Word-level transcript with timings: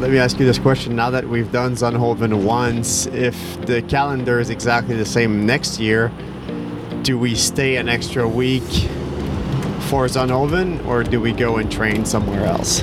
Let 0.00 0.10
me 0.10 0.18
ask 0.18 0.38
you 0.38 0.46
this 0.46 0.58
question. 0.58 0.96
Now 0.96 1.10
that 1.10 1.28
we've 1.28 1.52
done 1.52 1.74
Zonhoven 1.74 2.44
once, 2.44 3.06
if 3.06 3.36
the 3.66 3.82
calendar 3.82 4.40
is 4.40 4.48
exactly 4.48 4.96
the 4.96 5.04
same 5.04 5.44
next 5.44 5.78
year, 5.78 6.10
do 7.02 7.18
we 7.18 7.34
stay 7.34 7.76
an 7.76 7.88
extra 7.88 8.26
week 8.26 8.62
for 9.88 10.06
Zonhoven 10.06 10.84
or 10.86 11.02
do 11.02 11.20
we 11.20 11.32
go 11.32 11.58
and 11.58 11.70
train 11.70 12.06
somewhere 12.06 12.46
else? 12.46 12.80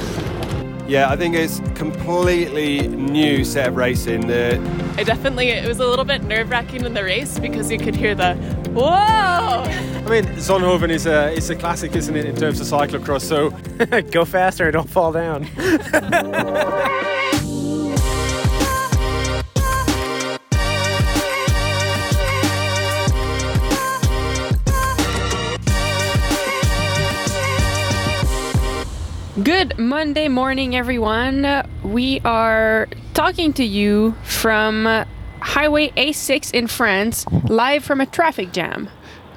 Yeah, 0.88 1.10
I 1.10 1.18
think 1.18 1.36
it's 1.36 1.60
completely 1.76 2.88
new 2.88 3.44
set 3.44 3.68
of 3.68 3.76
racing. 3.76 4.28
The 4.28 4.58
I 4.98 5.04
definitely 5.04 5.50
it 5.50 5.68
was 5.68 5.80
a 5.80 5.86
little 5.86 6.06
bit 6.06 6.24
nerve 6.24 6.50
wracking 6.50 6.86
in 6.86 6.94
the 6.94 7.04
race 7.04 7.40
because 7.40 7.70
you 7.70 7.78
could 7.78 7.96
hear 7.96 8.16
the 8.16 8.36
whoa. 8.72 8.86
I 8.88 10.10
mean, 10.10 10.24
Zonhoven 10.38 10.90
is 10.90 11.06
a 11.06 11.32
is 11.32 11.50
a 11.50 11.56
classic, 11.56 11.94
isn't 11.96 12.16
it, 12.16 12.26
in 12.26 12.36
terms 12.38 12.62
of 12.62 12.68
cyclocross? 12.68 13.22
So 13.22 13.50
Go 14.12 14.24
faster 14.24 14.66
and 14.66 14.74
don't 14.74 14.90
fall 14.90 15.12
down. 15.12 15.48
Good 29.48 29.80
Monday 29.80 30.28
morning, 30.28 30.76
everyone. 30.76 31.66
We 31.82 32.20
are 32.26 32.90
talking 33.14 33.54
to 33.54 33.64
you 33.64 34.14
from 34.24 35.06
Highway 35.40 35.92
A6 35.92 36.54
in 36.54 36.68
France, 36.68 37.26
live 37.48 37.86
from 37.86 38.02
a 38.02 38.06
traffic 38.06 38.52
jam. 38.52 38.90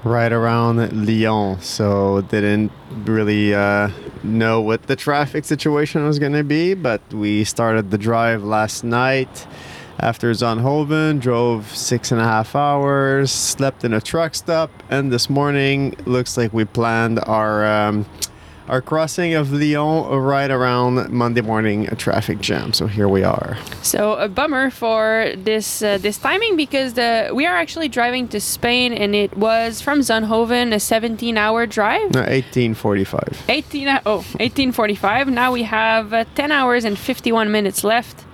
Right 0.03 0.33
around 0.33 1.07
Lyon, 1.07 1.61
so 1.61 2.23
didn't 2.23 2.73
really 3.05 3.55
uh, 3.55 3.91
know 4.25 4.61
what 4.61 4.89
the 4.89 4.97
traffic 4.97 5.45
situation 5.45 6.05
was 6.05 6.19
going 6.19 6.33
to 6.33 6.43
be, 6.43 6.75
but 6.75 7.01
we 7.15 7.45
started 7.45 7.93
the 7.93 7.99
drive 7.99 8.43
last 8.43 8.83
night 8.83 9.47
after 10.01 10.33
Zonhoven, 10.33 11.21
drove 11.21 11.73
six 11.77 12.11
and 12.11 12.21
a 12.21 12.25
half 12.25 12.57
hours, 12.57 13.31
slept 13.31 13.85
in 13.85 13.93
a 13.93 14.01
truck 14.01 14.35
stop, 14.35 14.73
and 14.89 15.13
this 15.13 15.31
morning 15.31 15.95
looks 16.05 16.37
like 16.37 16.53
we 16.53 16.65
planned 16.65 17.21
our 17.27 17.65
um, 17.65 18.07
our 18.71 18.81
crossing 18.81 19.35
of 19.35 19.53
Lyon 19.53 20.09
right 20.21 20.51
around 20.51 21.11
Monday 21.11 21.41
morning 21.41 21.89
a 21.89 21.97
traffic 21.97 22.41
jam. 22.41 22.73
So 22.73 22.87
here 22.87 23.09
we 23.09 23.25
are. 23.25 23.59
So 23.83 24.15
a 24.15 24.29
bummer 24.29 24.71
for 24.71 25.33
this 25.37 25.83
uh, 25.83 25.99
this 25.99 26.19
timing 26.19 26.57
because 26.57 26.95
the 26.95 27.31
we 27.35 27.47
are 27.47 27.57
actually 27.57 27.89
driving 27.89 28.29
to 28.29 28.41
Spain 28.41 28.93
and 28.93 29.15
it 29.15 29.37
was 29.37 29.81
from 29.81 30.01
Zonhoven 30.01 30.73
a 30.73 30.79
17 30.79 31.37
hour 31.37 31.67
drive. 31.67 32.15
No, 32.15 32.21
1845. 32.21 33.45
18 33.49 33.89
uh, 33.89 34.01
oh 34.07 34.19
1845. 34.39 35.29
Now 35.29 35.51
we 35.51 35.65
have 35.65 36.13
uh, 36.13 36.25
10 36.37 36.53
hours 36.53 36.85
and 36.85 36.97
51 36.97 37.51
minutes 37.51 37.83
left. 37.83 38.25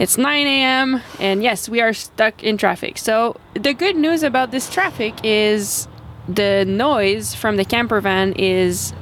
It's 0.00 0.18
9 0.18 0.46
a.m. 0.48 1.00
and 1.20 1.44
yes, 1.44 1.68
we 1.68 1.80
are 1.80 1.92
stuck 1.92 2.42
in 2.42 2.56
traffic. 2.58 2.98
So 2.98 3.36
the 3.54 3.72
good 3.72 3.94
news 3.94 4.24
about 4.24 4.50
this 4.50 4.68
traffic 4.68 5.14
is 5.22 5.86
the 6.28 6.64
noise 6.66 7.36
from 7.36 7.56
the 7.56 7.64
camper 7.64 8.00
van 8.00 8.32
is 8.32 8.92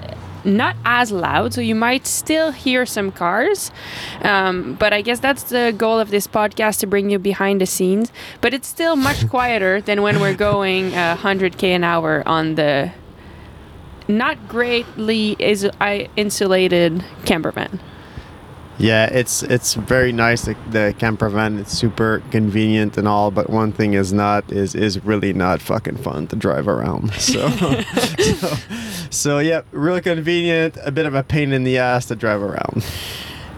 not 0.44 0.76
as 0.84 1.12
loud, 1.12 1.54
so 1.54 1.60
you 1.60 1.74
might 1.74 2.06
still 2.06 2.52
hear 2.52 2.86
some 2.86 3.12
cars. 3.12 3.70
Um, 4.22 4.74
but 4.74 4.92
I 4.92 5.02
guess 5.02 5.20
that's 5.20 5.44
the 5.44 5.74
goal 5.76 5.98
of 5.98 6.10
this 6.10 6.26
podcast 6.26 6.80
to 6.80 6.86
bring 6.86 7.10
you 7.10 7.18
behind 7.18 7.60
the 7.60 7.66
scenes. 7.66 8.12
But 8.40 8.54
it's 8.54 8.68
still 8.68 8.96
much 8.96 9.28
quieter 9.30 9.80
than 9.80 10.02
when 10.02 10.20
we're 10.20 10.34
going 10.34 10.94
uh, 10.94 11.16
100k 11.16 11.64
an 11.64 11.84
hour 11.84 12.22
on 12.26 12.54
the 12.56 12.92
not 14.08 14.48
greatly 14.48 15.36
is 15.38 15.68
I 15.80 16.08
insulated 16.16 17.04
camper 17.24 17.52
van. 17.52 17.80
Yeah, 18.78 19.06
it's 19.06 19.42
it's 19.42 19.74
very 19.74 20.12
nice. 20.12 20.42
The, 20.42 20.56
the 20.70 20.94
camper 20.98 21.28
van, 21.28 21.58
it's 21.58 21.72
super 21.72 22.22
convenient 22.30 22.96
and 22.96 23.06
all, 23.06 23.30
but 23.30 23.50
one 23.50 23.70
thing 23.72 23.94
is 23.94 24.12
not 24.12 24.50
is 24.50 24.74
is 24.74 25.04
really 25.04 25.32
not 25.32 25.60
fucking 25.60 25.98
fun 25.98 26.26
to 26.28 26.36
drive 26.36 26.68
around. 26.68 27.12
So, 27.22 27.48
so, 27.50 28.56
so 29.10 29.38
yeah, 29.38 29.62
really 29.70 30.00
convenient. 30.00 30.76
A 30.84 30.90
bit 30.90 31.06
of 31.06 31.14
a 31.14 31.22
pain 31.22 31.52
in 31.52 31.64
the 31.64 31.78
ass 31.78 32.06
to 32.06 32.16
drive 32.16 32.42
around. 32.42 32.84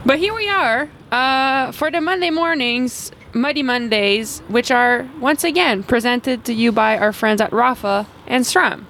But 0.05 0.19
here 0.19 0.35
we 0.35 0.49
are 0.51 0.91
uh, 1.11 1.73
for 1.73 1.91
the 1.91 2.01
Monday 2.01 2.31
mornings, 2.31 3.11
Muddy 3.33 3.63
Mondays, 3.63 4.41
which 4.49 4.71
are 4.71 5.09
once 5.19 5.45
again 5.45 5.83
presented 5.83 6.45
to 6.45 6.53
you 6.53 6.73
by 6.73 6.99
our 6.99 7.13
friends 7.13 7.41
at 7.41 7.51
Rapha 7.53 8.07
and 8.27 8.45
SRAM. 8.45 8.85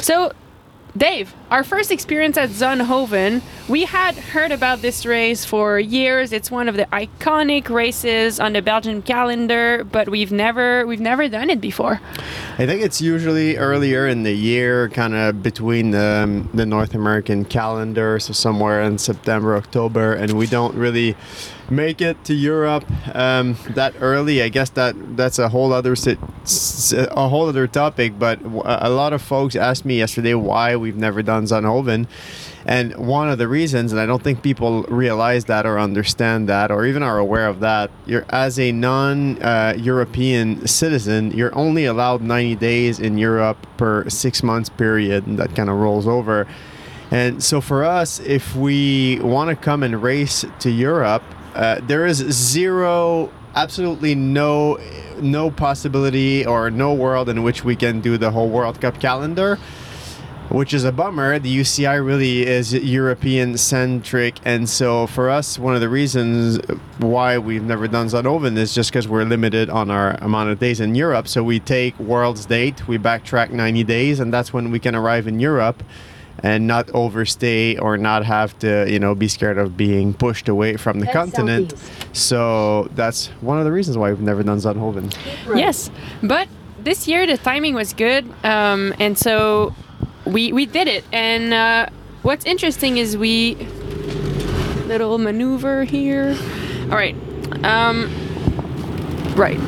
So, 0.00 0.32
Dave, 0.96 1.34
our 1.50 1.64
first 1.64 1.90
experience 1.90 2.36
at 2.36 2.50
Zonhoven, 2.50 3.42
we 3.68 3.84
had 3.84 4.14
heard 4.14 4.52
about 4.52 4.82
this 4.82 5.04
race 5.04 5.44
for 5.44 5.80
years. 5.80 6.32
It's 6.32 6.50
one 6.50 6.68
of 6.68 6.76
the 6.76 6.84
iconic 6.86 7.68
races 7.68 8.38
on 8.38 8.52
the 8.52 8.62
Belgian 8.62 9.02
calendar, 9.02 9.82
but 9.84 10.08
we've 10.08 10.30
never 10.30 10.86
we've 10.86 11.00
never 11.00 11.28
done 11.28 11.50
it 11.50 11.60
before. 11.60 12.00
I 12.58 12.66
think 12.66 12.82
it's 12.82 13.00
usually 13.00 13.56
earlier 13.56 14.06
in 14.06 14.22
the 14.22 14.32
year, 14.32 14.88
kind 14.90 15.14
of 15.14 15.42
between 15.42 15.90
the, 15.90 16.20
um, 16.24 16.48
the 16.54 16.66
North 16.66 16.94
American 16.94 17.44
calendar, 17.44 18.20
so 18.20 18.32
somewhere 18.32 18.82
in 18.82 18.98
September, 18.98 19.56
October, 19.56 20.12
and 20.12 20.34
we 20.34 20.46
don't 20.46 20.74
really 20.76 21.16
make 21.70 22.00
it 22.00 22.22
to 22.24 22.34
Europe 22.34 22.84
um, 23.14 23.56
that 23.70 23.94
early. 24.00 24.42
I 24.42 24.48
guess 24.48 24.70
that 24.70 24.94
that's 25.16 25.38
a 25.38 25.48
whole 25.48 25.72
other 25.72 25.94
a 25.94 27.28
whole 27.28 27.48
other 27.48 27.66
topic. 27.66 28.18
But 28.18 28.40
a 28.42 28.90
lot 28.90 29.12
of 29.12 29.22
folks 29.22 29.56
asked 29.56 29.84
me 29.84 29.98
yesterday 29.98 30.34
why 30.34 30.76
we've 30.76 30.96
never 30.96 31.22
done 31.22 31.39
Zonhoven. 31.44 32.06
And 32.66 32.94
one 32.96 33.30
of 33.30 33.38
the 33.38 33.48
reasons, 33.48 33.92
and 33.92 34.00
I 34.00 34.06
don't 34.06 34.22
think 34.22 34.42
people 34.42 34.82
realize 34.84 35.46
that 35.46 35.64
or 35.64 35.78
understand 35.78 36.48
that 36.48 36.70
or 36.70 36.84
even 36.84 37.02
are 37.02 37.18
aware 37.18 37.46
of 37.46 37.60
that, 37.60 37.90
you're 38.06 38.26
as 38.28 38.58
a 38.58 38.70
non-European 38.72 40.66
citizen, 40.66 41.30
you're 41.30 41.56
only 41.56 41.86
allowed 41.86 42.20
90 42.20 42.56
days 42.56 43.00
in 43.00 43.16
Europe 43.16 43.66
per 43.76 44.08
six 44.10 44.42
months 44.42 44.68
period, 44.68 45.26
and 45.26 45.38
that 45.38 45.56
kind 45.56 45.70
of 45.70 45.76
rolls 45.76 46.06
over. 46.06 46.46
And 47.10 47.42
so 47.42 47.60
for 47.60 47.84
us, 47.84 48.20
if 48.20 48.54
we 48.54 49.18
want 49.20 49.50
to 49.50 49.56
come 49.56 49.82
and 49.82 50.00
race 50.00 50.44
to 50.60 50.70
Europe, 50.70 51.24
uh, 51.54 51.80
there 51.82 52.06
is 52.06 52.18
zero, 52.18 53.32
absolutely 53.54 54.14
no, 54.14 54.78
no 55.20 55.50
possibility 55.50 56.46
or 56.46 56.70
no 56.70 56.94
world 56.94 57.28
in 57.28 57.42
which 57.42 57.64
we 57.64 57.74
can 57.74 58.00
do 58.00 58.16
the 58.16 58.30
whole 58.30 58.48
World 58.48 58.80
Cup 58.80 59.00
calendar 59.00 59.58
which 60.50 60.74
is 60.74 60.84
a 60.84 60.92
bummer. 60.92 61.38
The 61.38 61.60
UCI 61.60 62.04
really 62.04 62.46
is 62.46 62.74
European 62.74 63.56
centric, 63.56 64.38
and 64.44 64.68
so 64.68 65.06
for 65.06 65.30
us, 65.30 65.58
one 65.58 65.74
of 65.74 65.80
the 65.80 65.88
reasons 65.88 66.58
why 66.98 67.38
we've 67.38 67.62
never 67.62 67.86
done 67.88 68.08
Zonhoven 68.08 68.56
is 68.56 68.74
just 68.74 68.90
because 68.90 69.06
we're 69.06 69.24
limited 69.24 69.70
on 69.70 69.90
our 69.90 70.16
amount 70.16 70.50
of 70.50 70.58
days 70.58 70.80
in 70.80 70.94
Europe. 70.94 71.28
So 71.28 71.42
we 71.42 71.60
take 71.60 71.98
World's 71.98 72.46
date, 72.46 72.86
we 72.88 72.98
backtrack 72.98 73.50
90 73.50 73.84
days, 73.84 74.20
and 74.20 74.32
that's 74.32 74.52
when 74.52 74.70
we 74.70 74.78
can 74.78 74.94
arrive 74.94 75.26
in 75.26 75.40
Europe 75.40 75.82
and 76.42 76.66
not 76.66 76.90
overstay 76.94 77.76
or 77.76 77.96
not 77.96 78.24
have 78.24 78.58
to, 78.60 78.90
you 78.90 78.98
know, 78.98 79.14
be 79.14 79.28
scared 79.28 79.58
of 79.58 79.76
being 79.76 80.14
pushed 80.14 80.48
away 80.48 80.76
from 80.76 81.00
the 81.00 81.06
Head 81.06 81.14
continent. 81.14 81.72
southeast. 81.72 82.16
So 82.16 82.88
that's 82.94 83.26
one 83.40 83.58
of 83.58 83.64
the 83.64 83.72
reasons 83.72 83.98
why 83.98 84.10
we've 84.10 84.20
never 84.20 84.42
done 84.42 84.58
Zonhoven. 84.58 85.14
Right. 85.46 85.58
Yes, 85.58 85.90
but 86.22 86.48
this 86.82 87.06
year 87.06 87.26
the 87.26 87.36
timing 87.36 87.74
was 87.74 87.92
good, 87.92 88.24
um, 88.44 88.94
and 88.98 89.18
so 89.18 89.74
we 90.24 90.52
we 90.52 90.66
did 90.66 90.88
it. 90.88 91.04
And 91.12 91.52
uh, 91.52 91.86
what's 92.22 92.44
interesting 92.44 92.98
is 92.98 93.16
we 93.16 93.56
little 94.86 95.18
maneuver 95.18 95.84
here. 95.84 96.36
All 96.84 96.96
right, 96.96 97.14
um, 97.64 98.10
right. 99.36 99.58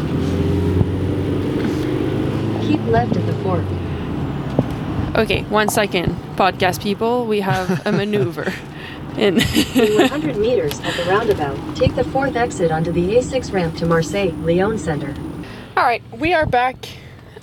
Keep 2.63 2.85
left 2.87 3.17
at 3.17 3.27
the 3.27 3.35
fork. 3.43 3.65
Okay, 5.15 5.43
one 5.45 5.69
second, 5.69 6.17
podcast 6.37 6.83
people. 6.83 7.27
We 7.27 7.41
have 7.41 7.87
a 7.87 7.93
maneuver. 8.01 8.53
In 9.17 9.41
In 9.75 9.99
100 9.99 10.39
meters 10.39 10.81
at 10.81 10.95
the 10.95 11.05
roundabout, 11.05 11.77
take 11.77 11.95
the 11.95 12.05
fourth 12.05 12.35
exit 12.35 12.71
onto 12.71 12.91
the 12.91 13.17
A6 13.17 13.53
ramp 13.53 13.77
to 13.77 13.87
Marseille 13.87 14.33
Lyon 14.41 14.79
Center. 14.79 15.15
All 15.77 15.85
right, 15.85 16.03
we 16.19 16.33
are 16.33 16.47
back, 16.47 16.89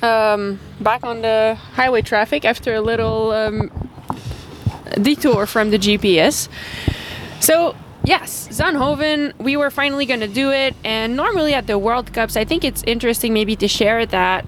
um, 0.02 0.60
back 0.80 1.04
on 1.04 1.22
the 1.22 1.58
highway 1.74 2.02
traffic 2.02 2.46
after 2.46 2.74
a 2.74 2.82
little 2.82 3.32
um, 3.32 3.72
detour 5.02 5.46
from 5.46 5.72
the 5.72 5.78
GPS. 5.78 6.50
So 7.40 7.76
yes, 8.04 8.48
Zonhoven, 8.50 9.38
we 9.40 9.58
were 9.58 9.70
finally 9.70 10.06
going 10.06 10.20
to 10.22 10.28
do 10.28 10.52
it. 10.52 10.76
And 10.84 11.16
normally 11.16 11.54
at 11.54 11.68
the 11.68 11.78
World 11.78 12.14
Cups, 12.14 12.36
I 12.36 12.46
think 12.46 12.64
it's 12.64 12.84
interesting 12.84 13.34
maybe 13.34 13.56
to 13.58 13.68
share 13.68 14.06
that 14.08 14.46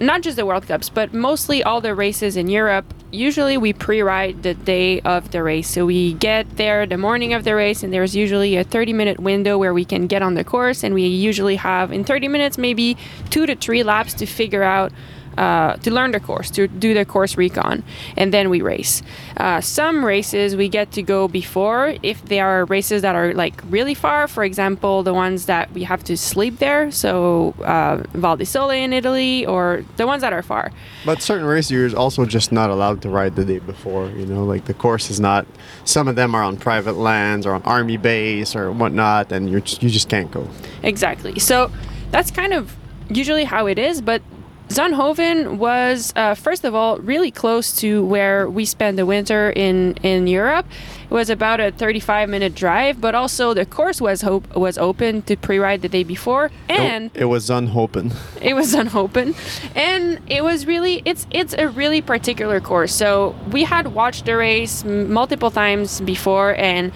not 0.00 0.22
just 0.22 0.36
the 0.36 0.46
World 0.46 0.66
Cups, 0.66 0.88
but 0.88 1.12
mostly 1.12 1.62
all 1.62 1.80
the 1.80 1.94
races 1.94 2.36
in 2.36 2.48
Europe. 2.48 2.86
Usually 3.10 3.56
we 3.56 3.72
pre-ride 3.72 4.42
the 4.42 4.54
day 4.54 5.00
of 5.00 5.30
the 5.30 5.42
race. 5.42 5.68
So 5.68 5.86
we 5.86 6.14
get 6.14 6.56
there 6.56 6.86
the 6.86 6.98
morning 6.98 7.32
of 7.32 7.44
the 7.44 7.54
race 7.54 7.82
and 7.82 7.92
there's 7.92 8.14
usually 8.14 8.56
a 8.56 8.64
30 8.64 8.92
minute 8.92 9.18
window 9.18 9.58
where 9.58 9.74
we 9.74 9.84
can 9.84 10.06
get 10.06 10.22
on 10.22 10.34
the 10.34 10.44
course 10.44 10.84
and 10.84 10.94
we 10.94 11.06
usually 11.06 11.56
have 11.56 11.92
in 11.92 12.04
30 12.04 12.28
minutes 12.28 12.58
maybe 12.58 12.96
2 13.30 13.46
to 13.46 13.56
3 13.56 13.82
laps 13.82 14.14
to 14.14 14.26
figure 14.26 14.62
out 14.62 14.92
uh, 15.38 15.76
to 15.76 15.90
learn 15.90 16.10
the 16.10 16.20
course, 16.20 16.50
to 16.50 16.66
do 16.66 16.94
the 16.94 17.04
course 17.04 17.36
recon, 17.36 17.84
and 18.16 18.34
then 18.34 18.50
we 18.50 18.60
race. 18.60 19.02
Uh, 19.36 19.60
some 19.60 20.04
races 20.04 20.56
we 20.56 20.68
get 20.68 20.90
to 20.92 21.02
go 21.02 21.28
before 21.28 21.94
if 22.02 22.24
they 22.24 22.40
are 22.40 22.64
races 22.64 23.02
that 23.02 23.14
are 23.14 23.32
like 23.34 23.62
really 23.70 23.94
far. 23.94 24.26
For 24.26 24.42
example, 24.42 25.04
the 25.04 25.14
ones 25.14 25.46
that 25.46 25.70
we 25.72 25.84
have 25.84 26.02
to 26.04 26.16
sleep 26.16 26.58
there, 26.58 26.90
so 26.90 27.54
uh, 27.64 28.02
Val 28.14 28.36
di 28.36 28.44
Sole 28.44 28.70
in 28.70 28.92
Italy, 28.92 29.46
or 29.46 29.84
the 29.96 30.06
ones 30.06 30.22
that 30.22 30.32
are 30.32 30.42
far. 30.42 30.72
But 31.06 31.22
certain 31.22 31.46
races 31.46 31.70
you're 31.70 31.96
also 31.96 32.24
just 32.26 32.50
not 32.50 32.68
allowed 32.68 33.00
to 33.02 33.08
ride 33.08 33.36
the 33.36 33.44
day 33.44 33.60
before. 33.60 34.10
You 34.10 34.26
know, 34.26 34.44
like 34.44 34.64
the 34.64 34.74
course 34.74 35.08
is 35.08 35.20
not. 35.20 35.46
Some 35.84 36.08
of 36.08 36.16
them 36.16 36.34
are 36.34 36.42
on 36.42 36.56
private 36.56 36.96
lands 36.96 37.46
or 37.46 37.52
on 37.54 37.62
army 37.62 37.96
base 37.96 38.56
or 38.56 38.72
whatnot, 38.72 39.30
and 39.30 39.48
you 39.48 39.62
you 39.80 39.88
just 39.88 40.08
can't 40.08 40.30
go. 40.32 40.48
Exactly. 40.82 41.38
So 41.38 41.70
that's 42.10 42.32
kind 42.32 42.52
of 42.52 42.74
usually 43.08 43.44
how 43.44 43.66
it 43.66 43.78
is, 43.78 44.00
but 44.00 44.20
Zonhoven 44.68 45.56
was 45.56 46.12
uh, 46.14 46.34
first 46.34 46.64
of 46.64 46.74
all 46.74 46.98
really 46.98 47.30
close 47.30 47.74
to 47.80 48.04
where 48.04 48.48
we 48.48 48.64
spend 48.66 48.98
the 48.98 49.06
winter 49.06 49.50
in 49.50 49.94
in 50.02 50.26
Europe. 50.26 50.66
It 51.10 51.14
was 51.14 51.30
about 51.30 51.58
a 51.58 51.72
35 51.72 52.28
minute 52.28 52.54
drive, 52.54 53.00
but 53.00 53.14
also 53.14 53.54
the 53.54 53.64
course 53.64 53.98
was 54.00 54.20
hope 54.20 54.54
was 54.54 54.76
open 54.76 55.22
to 55.22 55.36
pre-ride 55.36 55.80
the 55.80 55.88
day 55.88 56.04
before, 56.04 56.50
and 56.68 57.10
it 57.14 57.24
was 57.24 57.48
unhoping. 57.48 58.12
it 58.42 58.54
was 58.54 58.74
unopened 58.74 59.34
and 59.74 60.20
it 60.28 60.44
was 60.44 60.66
really 60.66 61.02
it's 61.04 61.26
it's 61.30 61.54
a 61.54 61.68
really 61.68 62.00
particular 62.00 62.60
course 62.60 62.94
so 62.94 63.34
we 63.50 63.64
had 63.64 63.88
watched 63.88 64.26
the 64.26 64.36
race 64.36 64.84
m- 64.84 65.12
multiple 65.12 65.50
times 65.50 66.00
before 66.02 66.54
and 66.56 66.92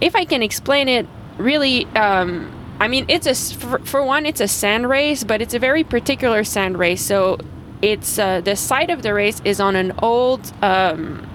if 0.00 0.14
i 0.16 0.24
can 0.24 0.42
explain 0.42 0.88
it 0.88 1.06
really 1.38 1.84
um, 1.96 2.50
i 2.84 2.88
mean 2.88 3.04
it's 3.08 3.26
a 3.26 3.34
for, 3.62 3.78
for 3.80 4.00
one 4.04 4.26
it's 4.26 4.40
a 4.40 4.48
sand 4.48 4.88
race 4.88 5.22
but 5.24 5.40
it's 5.40 5.54
a 5.54 5.58
very 5.58 5.84
particular 5.84 6.44
sand 6.44 6.78
race. 6.78 7.02
So 7.02 7.38
it's 7.80 8.18
uh, 8.18 8.40
the 8.40 8.56
site 8.56 8.90
of 8.90 9.02
the 9.02 9.12
race 9.12 9.40
is 9.44 9.60
on 9.60 9.76
an 9.76 9.92
old 9.98 10.52
um, 10.62 11.26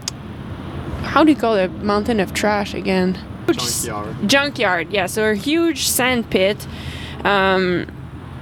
how 1.03 1.23
do 1.23 1.31
you 1.31 1.37
call 1.37 1.55
it? 1.55 1.71
Mountain 1.83 2.19
of 2.19 2.33
trash 2.33 2.73
again. 2.73 3.17
Junkyard. 3.47 4.29
junkyard 4.29 4.91
yeah. 4.91 5.05
So 5.05 5.31
a 5.31 5.35
huge 5.35 5.87
sand 5.87 6.29
pit 6.29 6.67
um, 7.23 7.87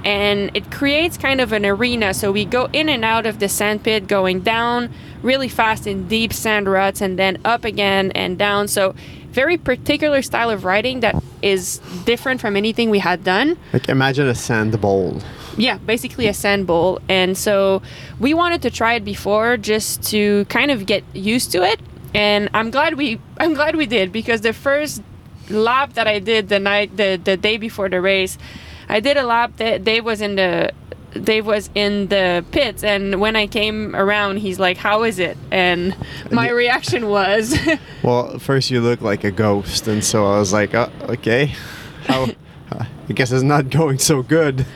and 0.04 0.50
it 0.54 0.70
creates 0.70 1.16
kind 1.16 1.40
of 1.40 1.52
an 1.52 1.64
arena. 1.64 2.12
So 2.14 2.30
we 2.32 2.44
go 2.44 2.68
in 2.72 2.88
and 2.88 3.04
out 3.04 3.26
of 3.26 3.38
the 3.38 3.48
sand 3.48 3.82
pit 3.82 4.06
going 4.06 4.40
down 4.40 4.92
really 5.22 5.48
fast 5.48 5.86
in 5.86 6.06
deep 6.06 6.32
sand 6.32 6.68
ruts 6.68 7.00
and 7.00 7.18
then 7.18 7.38
up 7.44 7.64
again 7.64 8.12
and 8.12 8.38
down. 8.38 8.68
So 8.68 8.94
very 9.42 9.56
particular 9.72 10.20
style 10.30 10.50
of 10.56 10.64
riding 10.64 10.96
that 11.04 11.14
is 11.42 11.62
different 12.10 12.40
from 12.40 12.52
anything 12.56 12.86
we 12.90 13.00
had 13.10 13.18
done 13.34 13.48
Like 13.76 13.86
imagine 13.96 14.26
a 14.26 14.34
sand 14.34 14.72
bowl. 14.80 15.20
yeah, 15.66 15.76
basically 15.92 16.26
a 16.28 16.36
sand 16.44 16.62
bowl. 16.70 16.90
And 17.08 17.36
so 17.46 17.82
we 18.24 18.30
wanted 18.42 18.60
to 18.66 18.70
try 18.80 18.92
it 18.98 19.04
before 19.14 19.56
just 19.72 20.02
to 20.12 20.20
kind 20.56 20.70
of 20.74 20.78
get 20.92 21.02
used 21.14 21.48
to 21.54 21.58
it. 21.72 21.78
And 22.14 22.48
I'm 22.58 22.70
glad 22.76 22.90
we 23.02 23.08
I'm 23.42 23.54
glad 23.60 23.72
we 23.82 23.86
did 23.98 24.06
because 24.20 24.40
the 24.40 24.52
first 24.66 25.02
lap 25.68 25.88
that 25.98 26.06
I 26.14 26.18
did 26.32 26.42
the 26.54 26.58
night 26.72 26.88
the, 27.00 27.10
the 27.28 27.36
day 27.48 27.56
before 27.68 27.88
the 27.94 28.00
race, 28.12 28.34
I 28.88 28.98
did 29.06 29.16
a 29.16 29.26
lap 29.34 29.50
that 29.62 29.84
Dave 29.84 30.04
was 30.12 30.20
in 30.26 30.32
the 30.42 30.72
Dave 31.24 31.46
was 31.46 31.70
in 31.74 32.08
the 32.08 32.44
pits 32.50 32.84
and 32.84 33.20
when 33.20 33.36
I 33.36 33.46
came 33.46 33.94
around 33.94 34.38
he's 34.38 34.58
like, 34.58 34.76
How 34.76 35.02
is 35.04 35.18
it? 35.18 35.36
And 35.50 35.94
my 36.30 36.50
reaction 36.50 37.08
was 37.08 37.56
Well, 38.02 38.38
first 38.38 38.70
you 38.70 38.80
look 38.80 39.00
like 39.00 39.24
a 39.24 39.30
ghost, 39.30 39.88
and 39.88 40.04
so 40.04 40.26
I 40.26 40.38
was 40.38 40.52
like, 40.52 40.74
oh, 40.74 40.90
okay, 41.08 41.52
how? 42.06 42.28
I 43.08 43.12
guess 43.12 43.32
it's 43.32 43.42
not 43.42 43.70
going 43.70 43.98
so 43.98 44.22
good. 44.22 44.66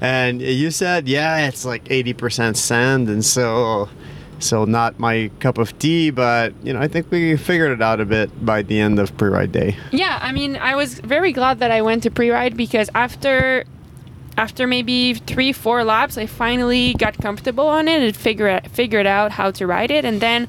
And 0.00 0.42
you 0.42 0.70
said, 0.70 1.08
yeah, 1.08 1.46
it's 1.48 1.64
like 1.64 1.84
80% 1.84 2.56
sand, 2.56 3.08
and 3.08 3.24
so, 3.24 3.88
so 4.38 4.64
not 4.64 4.98
my 4.98 5.30
cup 5.40 5.58
of 5.58 5.76
tea. 5.78 6.10
But 6.10 6.52
you 6.62 6.72
know, 6.72 6.80
I 6.80 6.88
think 6.88 7.10
we 7.10 7.36
figured 7.36 7.70
it 7.72 7.82
out 7.82 8.00
a 8.00 8.04
bit 8.04 8.44
by 8.44 8.62
the 8.62 8.80
end 8.80 8.98
of 8.98 9.16
pre-ride 9.16 9.52
day. 9.52 9.76
Yeah, 9.92 10.18
I 10.20 10.32
mean, 10.32 10.56
I 10.56 10.74
was 10.74 10.98
very 11.00 11.32
glad 11.32 11.58
that 11.60 11.70
I 11.70 11.82
went 11.82 12.02
to 12.04 12.10
pre-ride 12.10 12.56
because 12.56 12.90
after 12.94 13.64
after 14.36 14.66
maybe 14.66 15.14
three, 15.14 15.52
four 15.52 15.84
laps, 15.84 16.18
I 16.18 16.26
finally 16.26 16.94
got 16.94 17.16
comfortable 17.18 17.68
on 17.68 17.88
it 17.88 18.02
and 18.02 18.16
figured 18.16 18.70
figured 18.70 19.06
out 19.06 19.32
how 19.32 19.50
to 19.52 19.66
ride 19.66 19.90
it. 19.90 20.04
And 20.04 20.20
then 20.20 20.48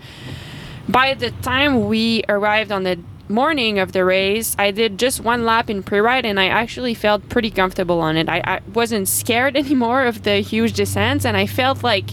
by 0.88 1.14
the 1.14 1.32
time 1.42 1.88
we 1.88 2.24
arrived 2.30 2.72
on 2.72 2.84
the 2.84 3.00
morning 3.28 3.80
of 3.80 3.92
the 3.92 4.06
race, 4.06 4.56
I 4.60 4.72
did 4.72 5.00
just 5.00 5.22
one 5.22 5.46
lap 5.46 5.70
in 5.70 5.82
pre-ride, 5.84 6.26
and 6.26 6.40
I 6.40 6.48
actually 6.48 6.94
felt 6.94 7.28
pretty 7.30 7.50
comfortable 7.50 8.02
on 8.02 8.18
it. 8.18 8.30
I, 8.30 8.42
I 8.46 8.60
wasn't 8.74 9.08
scared 9.08 9.58
anymore 9.64 10.06
of 10.06 10.24
the 10.24 10.36
huge 10.38 10.74
descents, 10.74 11.26
and 11.26 11.36
I 11.38 11.48
felt 11.48 11.84
like 11.84 12.10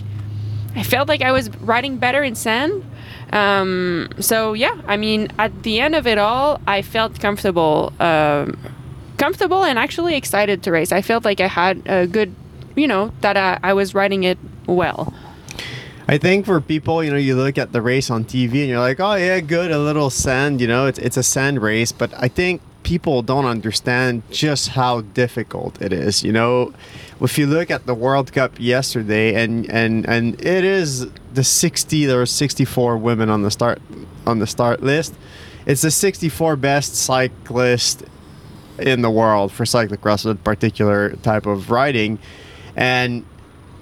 I 0.75 0.83
felt 0.83 1.09
like 1.09 1.21
I 1.21 1.33
was 1.33 1.51
riding 1.59 1.99
better 1.99 2.23
in 2.23 2.35
sand. 2.35 2.85
Um, 3.33 4.09
so 4.21 4.53
yeah, 4.55 4.81
I 4.87 4.97
mean, 4.97 5.29
at 5.39 5.63
the 5.63 5.81
end 5.81 5.95
of 5.95 6.07
it 6.07 6.19
all, 6.19 6.61
I 6.67 6.83
felt 6.83 7.21
comfortable, 7.21 7.93
um, 8.01 8.57
comfortable, 9.23 9.63
and 9.63 9.79
actually 9.79 10.17
excited 10.17 10.65
to 10.65 10.73
race. 10.73 10.91
I 10.91 11.01
felt 11.01 11.25
like 11.25 11.41
I 11.41 11.47
had 11.47 11.81
a 11.87 12.09
good, 12.09 12.35
you 12.75 12.89
know, 12.89 13.13
that 13.21 13.37
I, 13.37 13.61
I 13.63 13.73
was 13.73 13.95
riding 13.95 14.25
it 14.25 14.37
well. 14.67 15.15
I 16.09 16.19
think 16.19 16.45
for 16.45 16.61
people, 16.61 17.05
you 17.05 17.13
know, 17.13 17.17
you 17.17 17.37
look 17.37 17.57
at 17.57 17.71
the 17.71 17.81
race 17.81 18.11
on 18.11 18.25
TV 18.25 18.63
and 18.63 18.69
you're 18.69 18.81
like, 18.81 18.99
oh 18.99 19.15
yeah, 19.15 19.39
good, 19.39 19.71
a 19.71 19.79
little 19.79 20.11
sand, 20.11 20.61
you 20.61 20.67
know, 20.67 20.87
it's 20.87 20.99
it's 20.99 21.17
a 21.17 21.23
sand 21.23 21.63
race. 21.63 21.93
But 21.93 22.13
I 22.19 22.27
think 22.27 22.63
people 22.83 23.23
don't 23.23 23.45
understand 23.45 24.25
just 24.33 24.71
how 24.71 25.03
difficult 25.03 25.81
it 25.81 25.93
is. 25.93 26.25
You 26.25 26.33
know, 26.33 26.75
if 27.21 27.39
you 27.39 27.47
look 27.47 27.71
at 27.71 27.87
the 27.87 27.95
World 27.95 28.33
Cup 28.33 28.59
yesterday, 28.59 29.41
and 29.41 29.71
and 29.71 30.05
and 30.09 30.35
it 30.41 30.65
is 30.65 31.07
the 31.33 31.45
60 31.45 32.07
there 32.07 32.19
were 32.19 32.27
64 32.27 32.99
women 32.99 33.31
on 33.31 33.43
the 33.43 33.53
start 33.53 33.81
on 34.27 34.41
the 34.41 34.49
start 34.49 34.83
list. 34.83 35.15
It's 35.65 35.83
the 35.83 35.93
64 35.93 36.57
best 36.57 36.97
cyclist 36.97 38.03
in 38.83 39.03
the 39.03 39.11
world 39.11 39.53
for 39.53 39.65
cyclocross, 39.65 40.29
a 40.31 40.35
particular 40.35 41.11
type 41.17 41.47
of 41.47 41.71
riding, 41.71 42.19
and 42.77 43.25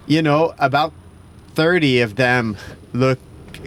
you 0.07 0.23
know 0.23 0.55
about 0.59 0.93
30 1.55 2.01
of 2.01 2.17
them 2.17 2.57
look 2.93 3.19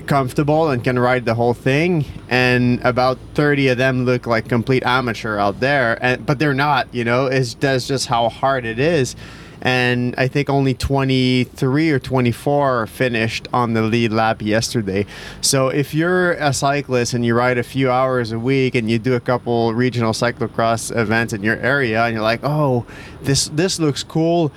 comfortable 0.08 0.70
and 0.70 0.84
can 0.84 0.98
ride 0.98 1.26
the 1.26 1.36
whole 1.36 1.54
thing 1.54 2.06
and 2.30 2.82
about 2.84 3.18
30 3.36 3.70
of 3.70 3.78
them 3.78 4.06
look 4.06 4.26
like 4.26 4.50
complete 4.50 4.84
amateur 4.84 5.38
out 5.38 5.60
there 5.60 5.98
and 6.04 6.26
but 6.26 6.40
they're 6.40 6.54
not 6.54 6.88
you 6.94 7.04
know? 7.04 7.28
It's 7.28 7.54
that's 7.54 7.88
just 7.88 8.08
how 8.08 8.30
hard 8.30 8.66
it 8.66 8.80
is 8.80 9.16
and 9.64 10.14
I 10.18 10.28
think 10.28 10.50
only 10.50 10.74
23 10.74 11.90
or 11.90 11.98
24 11.98 12.86
finished 12.88 13.48
on 13.54 13.74
the 13.74 13.82
lead 13.82 14.12
lap 14.12 14.42
yesterday. 14.42 15.06
So 15.40 15.70
if 15.70 15.94
you're 15.94 16.34
a 16.34 16.52
cyclist 16.54 17.14
and 17.14 17.26
you 17.26 17.34
ride 17.34 17.58
a 17.58 17.64
few 17.64 17.90
hours 17.90 18.34
a 18.34 18.38
week 18.38 18.76
and 18.76 18.92
you 18.92 19.00
do 19.00 19.16
a 19.16 19.22
couple 19.22 19.74
regional 19.74 20.12
cyclocross 20.12 20.96
events 20.96 21.32
in 21.32 21.44
your 21.44 21.56
area 21.58 22.04
and 22.04 22.14
you're 22.14 22.22
like, 22.22 22.42
"Oh, 22.44 22.86
this 23.22 23.48
this 23.48 23.80
looks 23.80 24.04
cool." 24.04 24.52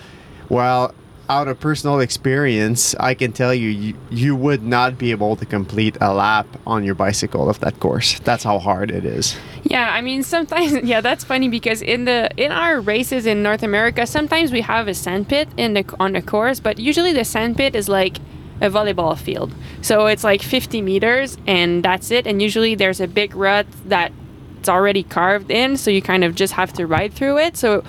Well, 0.49 0.93
out 1.29 1.49
of 1.49 1.59
personal 1.59 2.01
experience, 2.01 2.95
I 3.01 3.15
can 3.15 3.33
tell 3.33 3.55
you, 3.55 3.69
you, 3.69 3.95
you 4.11 4.37
would 4.37 4.63
not 4.63 4.99
be 4.99 5.11
able 5.11 5.37
to 5.37 5.47
complete 5.47 5.97
a 6.01 6.13
lap 6.13 6.47
on 6.67 6.85
your 6.85 6.95
bicycle 6.95 7.49
of 7.49 7.61
that 7.61 7.81
course. 7.81 8.19
That's 8.21 8.45
how 8.45 8.59
hard 8.59 8.91
it 8.91 9.05
is. 9.05 9.37
Yeah, 9.65 9.91
I 9.93 10.01
mean 10.01 10.23
sometimes 10.23 10.73
yeah, 10.85 11.01
that's 11.01 11.25
funny 11.25 11.49
because 11.49 11.83
in 11.83 12.05
the 12.05 12.31
in 12.37 12.53
our 12.53 12.81
races 12.81 13.27
in 13.27 13.43
North 13.43 13.63
America, 13.63 14.07
sometimes 14.07 14.53
we 14.53 14.61
have 14.61 14.89
a 14.89 14.95
sand 14.95 15.29
pit 15.29 15.49
in 15.57 15.75
the 15.75 15.85
on 15.99 16.13
the 16.13 16.23
course, 16.23 16.61
but 16.61 16.79
usually 16.79 17.13
the 17.13 17.25
sand 17.25 17.57
pit 17.57 17.75
is 17.75 17.89
like 17.89 18.19
a 18.61 18.71
volleyball 18.71 19.19
field. 19.19 19.55
So 19.83 20.07
it's 20.07 20.25
like 20.25 20.43
50 20.43 20.81
meters 20.81 21.37
and 21.47 21.85
that's 21.85 22.11
it. 22.11 22.27
And 22.27 22.41
usually 22.41 22.75
there's 22.75 23.01
a 23.01 23.07
big 23.07 23.35
rut 23.35 23.67
that 23.87 24.13
it's 24.59 24.69
already 24.69 25.03
carved 25.03 25.51
in, 25.51 25.77
so 25.77 25.91
you 25.91 26.03
kind 26.03 26.25
of 26.25 26.35
just 26.35 26.55
have 26.55 26.73
to 26.75 26.87
ride 26.87 27.13
through 27.13 27.39
it. 27.39 27.57
So 27.57 27.85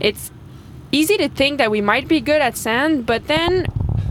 it's 0.00 0.30
easy 0.94 1.16
to 1.16 1.28
think 1.28 1.58
that 1.58 1.70
we 1.70 1.80
might 1.80 2.06
be 2.06 2.20
good 2.20 2.40
at 2.40 2.56
sand, 2.56 3.04
but 3.04 3.26
then 3.26 3.66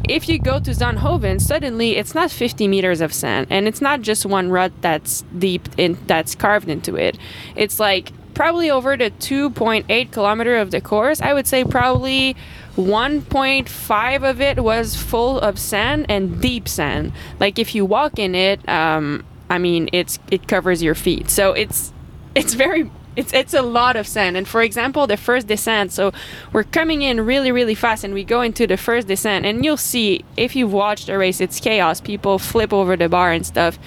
if 0.07 0.27
you 0.27 0.37
go 0.37 0.59
to 0.59 0.71
Zonhoven, 0.71 1.39
suddenly 1.39 1.95
it's 1.95 2.13
not 2.13 2.29
50 2.29 2.67
meters 2.67 2.99
of 2.99 3.13
sand, 3.13 3.47
and 3.49 3.67
it's 3.67 3.81
not 3.81 4.01
just 4.01 4.25
one 4.25 4.49
rut 4.49 4.73
that's 4.81 5.23
deep 5.37 5.69
in 5.77 5.97
that's 6.07 6.35
carved 6.35 6.69
into 6.69 6.95
it. 6.95 7.17
It's 7.55 7.79
like 7.79 8.11
probably 8.33 8.69
over 8.69 8.97
the 8.97 9.11
2.8 9.11 10.11
kilometer 10.11 10.57
of 10.57 10.71
the 10.71 10.81
course. 10.81 11.21
I 11.21 11.33
would 11.33 11.47
say 11.47 11.63
probably 11.63 12.35
1.5 12.75 14.29
of 14.29 14.41
it 14.41 14.63
was 14.63 14.95
full 14.95 15.39
of 15.39 15.57
sand 15.57 16.07
and 16.09 16.41
deep 16.41 16.67
sand. 16.67 17.13
Like 17.39 17.59
if 17.59 17.73
you 17.73 17.85
walk 17.85 18.19
in 18.19 18.35
it, 18.35 18.67
um, 18.67 19.23
I 19.49 19.57
mean, 19.57 19.89
it's 19.93 20.19
it 20.31 20.47
covers 20.47 20.83
your 20.83 20.95
feet. 20.95 21.29
So 21.29 21.53
it's 21.53 21.93
it's 22.35 22.55
very 22.55 22.89
it's 23.15 23.33
it's 23.33 23.53
a 23.53 23.61
lot 23.61 23.95
of 23.95 24.07
sand. 24.07 24.37
And 24.37 24.47
for 24.47 24.61
example, 24.61 25.07
the 25.07 25.17
first 25.17 25.47
descent, 25.47 25.91
so 25.91 26.11
we're 26.51 26.63
coming 26.63 27.01
in 27.01 27.25
really 27.25 27.51
really 27.51 27.75
fast, 27.75 28.03
and 28.03 28.13
we 28.13 28.23
go 28.23 28.41
into 28.41 28.67
the 28.67 28.77
first 28.77 29.07
descent, 29.07 29.45
and 29.45 29.63
you'll 29.63 29.77
see 29.77 30.23
if 30.37 30.55
you've 30.55 30.73
watched 30.73 31.09
a 31.09 31.17
race, 31.17 31.41
it's 31.41 31.59
chaos. 31.59 32.01
People 32.01 32.39
flip 32.39 32.73
over 32.73 32.95
the 32.95 33.09
bar 33.09 33.31
and 33.31 33.45
stuff. 33.45 33.77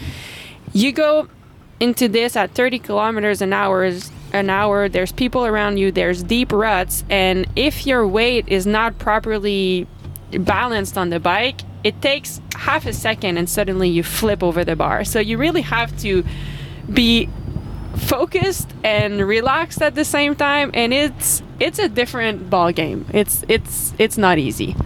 You 0.73 0.93
go 0.93 1.29
into 1.79 2.09
this 2.09 2.37
at 2.37 2.53
30 2.53 2.79
kilometers 2.79 3.43
an 3.43 3.53
hour 3.53 3.93
an 4.33 4.49
hour 4.49 4.89
there's 4.89 5.13
people 5.13 5.45
around 5.45 5.77
you 5.77 5.93
there's 5.93 6.23
deep 6.23 6.51
ruts 6.51 7.05
and 7.11 7.47
if 7.55 7.87
your 7.87 8.09
weight 8.09 8.49
is 8.49 8.67
not 8.67 8.99
properly 8.99 9.87
balanced 10.31 10.99
on 10.99 11.11
the 11.11 11.21
bike, 11.21 11.61
it 11.85 12.01
takes 12.03 12.41
half 12.55 12.87
a 12.87 12.93
second 12.93 13.39
and 13.39 13.49
suddenly 13.49 13.89
you 13.89 14.03
flip 14.03 14.43
over 14.43 14.65
the 14.65 14.77
bar. 14.77 15.05
So 15.05 15.21
you 15.21 15.39
really 15.39 15.63
have 15.63 15.97
to 16.01 16.25
be 16.93 17.29
focused 17.97 18.69
and 18.85 19.27
relaxed 19.27 19.83
at 19.83 19.95
the 19.95 20.05
same 20.05 20.35
time 20.35 20.71
and 20.75 20.93
it's 20.93 21.43
it's 21.59 21.79
a 21.79 21.89
different 21.89 22.51
ball 22.51 22.73
game. 22.73 23.07
It's 23.13 23.45
it's 23.49 23.95
it's 23.99 24.19
not 24.19 24.39
easy. 24.39 24.77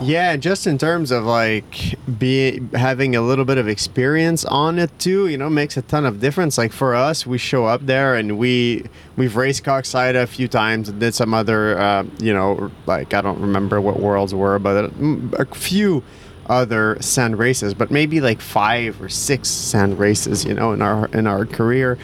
Yeah, 0.00 0.36
just 0.36 0.66
in 0.66 0.78
terms 0.78 1.10
of 1.10 1.24
like 1.24 1.96
be 2.18 2.60
having 2.72 3.16
a 3.16 3.20
little 3.20 3.44
bit 3.44 3.58
of 3.58 3.66
experience 3.66 4.44
on 4.44 4.78
it 4.78 4.96
too, 5.00 5.26
you 5.26 5.36
know, 5.36 5.50
makes 5.50 5.76
a 5.76 5.82
ton 5.82 6.06
of 6.06 6.20
difference. 6.20 6.56
Like 6.56 6.72
for 6.72 6.94
us, 6.94 7.26
we 7.26 7.36
show 7.36 7.66
up 7.66 7.84
there 7.84 8.14
and 8.14 8.38
we 8.38 8.84
we've 9.16 9.34
raced 9.34 9.64
Koksijde 9.64 10.14
a 10.14 10.26
few 10.26 10.46
times 10.46 10.88
and 10.88 11.00
did 11.00 11.14
some 11.14 11.34
other, 11.34 11.78
uh, 11.78 12.04
you 12.20 12.32
know, 12.32 12.70
like 12.86 13.12
I 13.12 13.20
don't 13.20 13.40
remember 13.40 13.80
what 13.80 13.98
worlds 13.98 14.34
were, 14.34 14.58
but 14.60 14.84
a, 14.84 14.92
a 15.38 15.44
few 15.46 16.04
other 16.48 16.96
sand 17.00 17.38
races, 17.38 17.74
but 17.74 17.90
maybe 17.90 18.20
like 18.20 18.40
five 18.40 19.00
or 19.00 19.08
six 19.08 19.48
sand 19.48 19.98
races, 19.98 20.44
you 20.44 20.54
know, 20.54 20.72
in 20.72 20.82
our 20.82 21.06
in 21.08 21.26
our 21.26 21.46
career. 21.46 21.98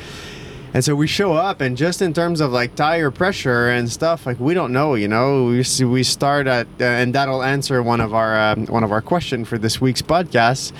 And 0.74 0.84
so 0.84 0.96
we 0.96 1.06
show 1.06 1.34
up, 1.34 1.60
and 1.60 1.76
just 1.76 2.02
in 2.02 2.12
terms 2.12 2.40
of 2.40 2.50
like 2.50 2.74
tire 2.74 3.12
pressure 3.12 3.68
and 3.68 3.90
stuff, 3.90 4.26
like 4.26 4.40
we 4.40 4.54
don't 4.54 4.72
know, 4.72 4.96
you 4.96 5.06
know. 5.06 5.44
We 5.44 5.64
we 5.84 6.02
start 6.02 6.48
at, 6.48 6.66
uh, 6.80 6.84
and 6.84 7.14
that'll 7.14 7.44
answer 7.44 7.80
one 7.80 8.00
of 8.00 8.12
our 8.12 8.36
um, 8.36 8.66
one 8.66 8.82
of 8.82 8.90
our 8.90 9.00
question 9.00 9.44
for 9.44 9.56
this 9.56 9.80
week's 9.80 10.02
podcast. 10.02 10.72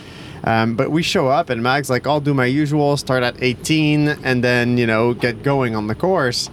Um, 0.42 0.75
but 0.75 0.90
we 0.90 1.04
show 1.04 1.28
up, 1.28 1.49
and 1.49 1.62
Mag's 1.62 1.90
like, 1.90 2.09
"I'll 2.09 2.21
do 2.21 2.35
my 2.35 2.44
usual, 2.44 2.97
start 2.97 3.23
at 3.23 3.37
18, 3.40 4.09
and 4.09 4.42
then 4.42 4.78
you 4.78 4.87
know 4.87 5.14
get 5.14 5.44
going 5.44 5.76
on 5.76 5.87
the 5.87 5.94
course." 5.94 6.50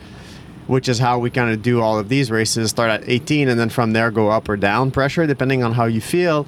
Which 0.68 0.88
is 0.88 1.00
how 1.00 1.18
we 1.18 1.32
kind 1.32 1.51
of 1.51 1.63
do 1.63 1.82
all 1.82 1.98
of 1.98 2.08
these 2.08 2.30
races. 2.30 2.70
Start 2.70 2.91
at 2.91 3.10
18, 3.10 3.50
and 3.50 3.60
then 3.60 3.70
from 3.70 3.94
there 3.94 4.12
go 4.12 4.30
up 4.30 4.48
or 4.48 4.56
down 4.56 4.91
pressure 4.91 5.25
depending 5.25 5.63
on 5.63 5.74
how 5.74 5.86
you 5.86 6.00
feel 6.00 6.46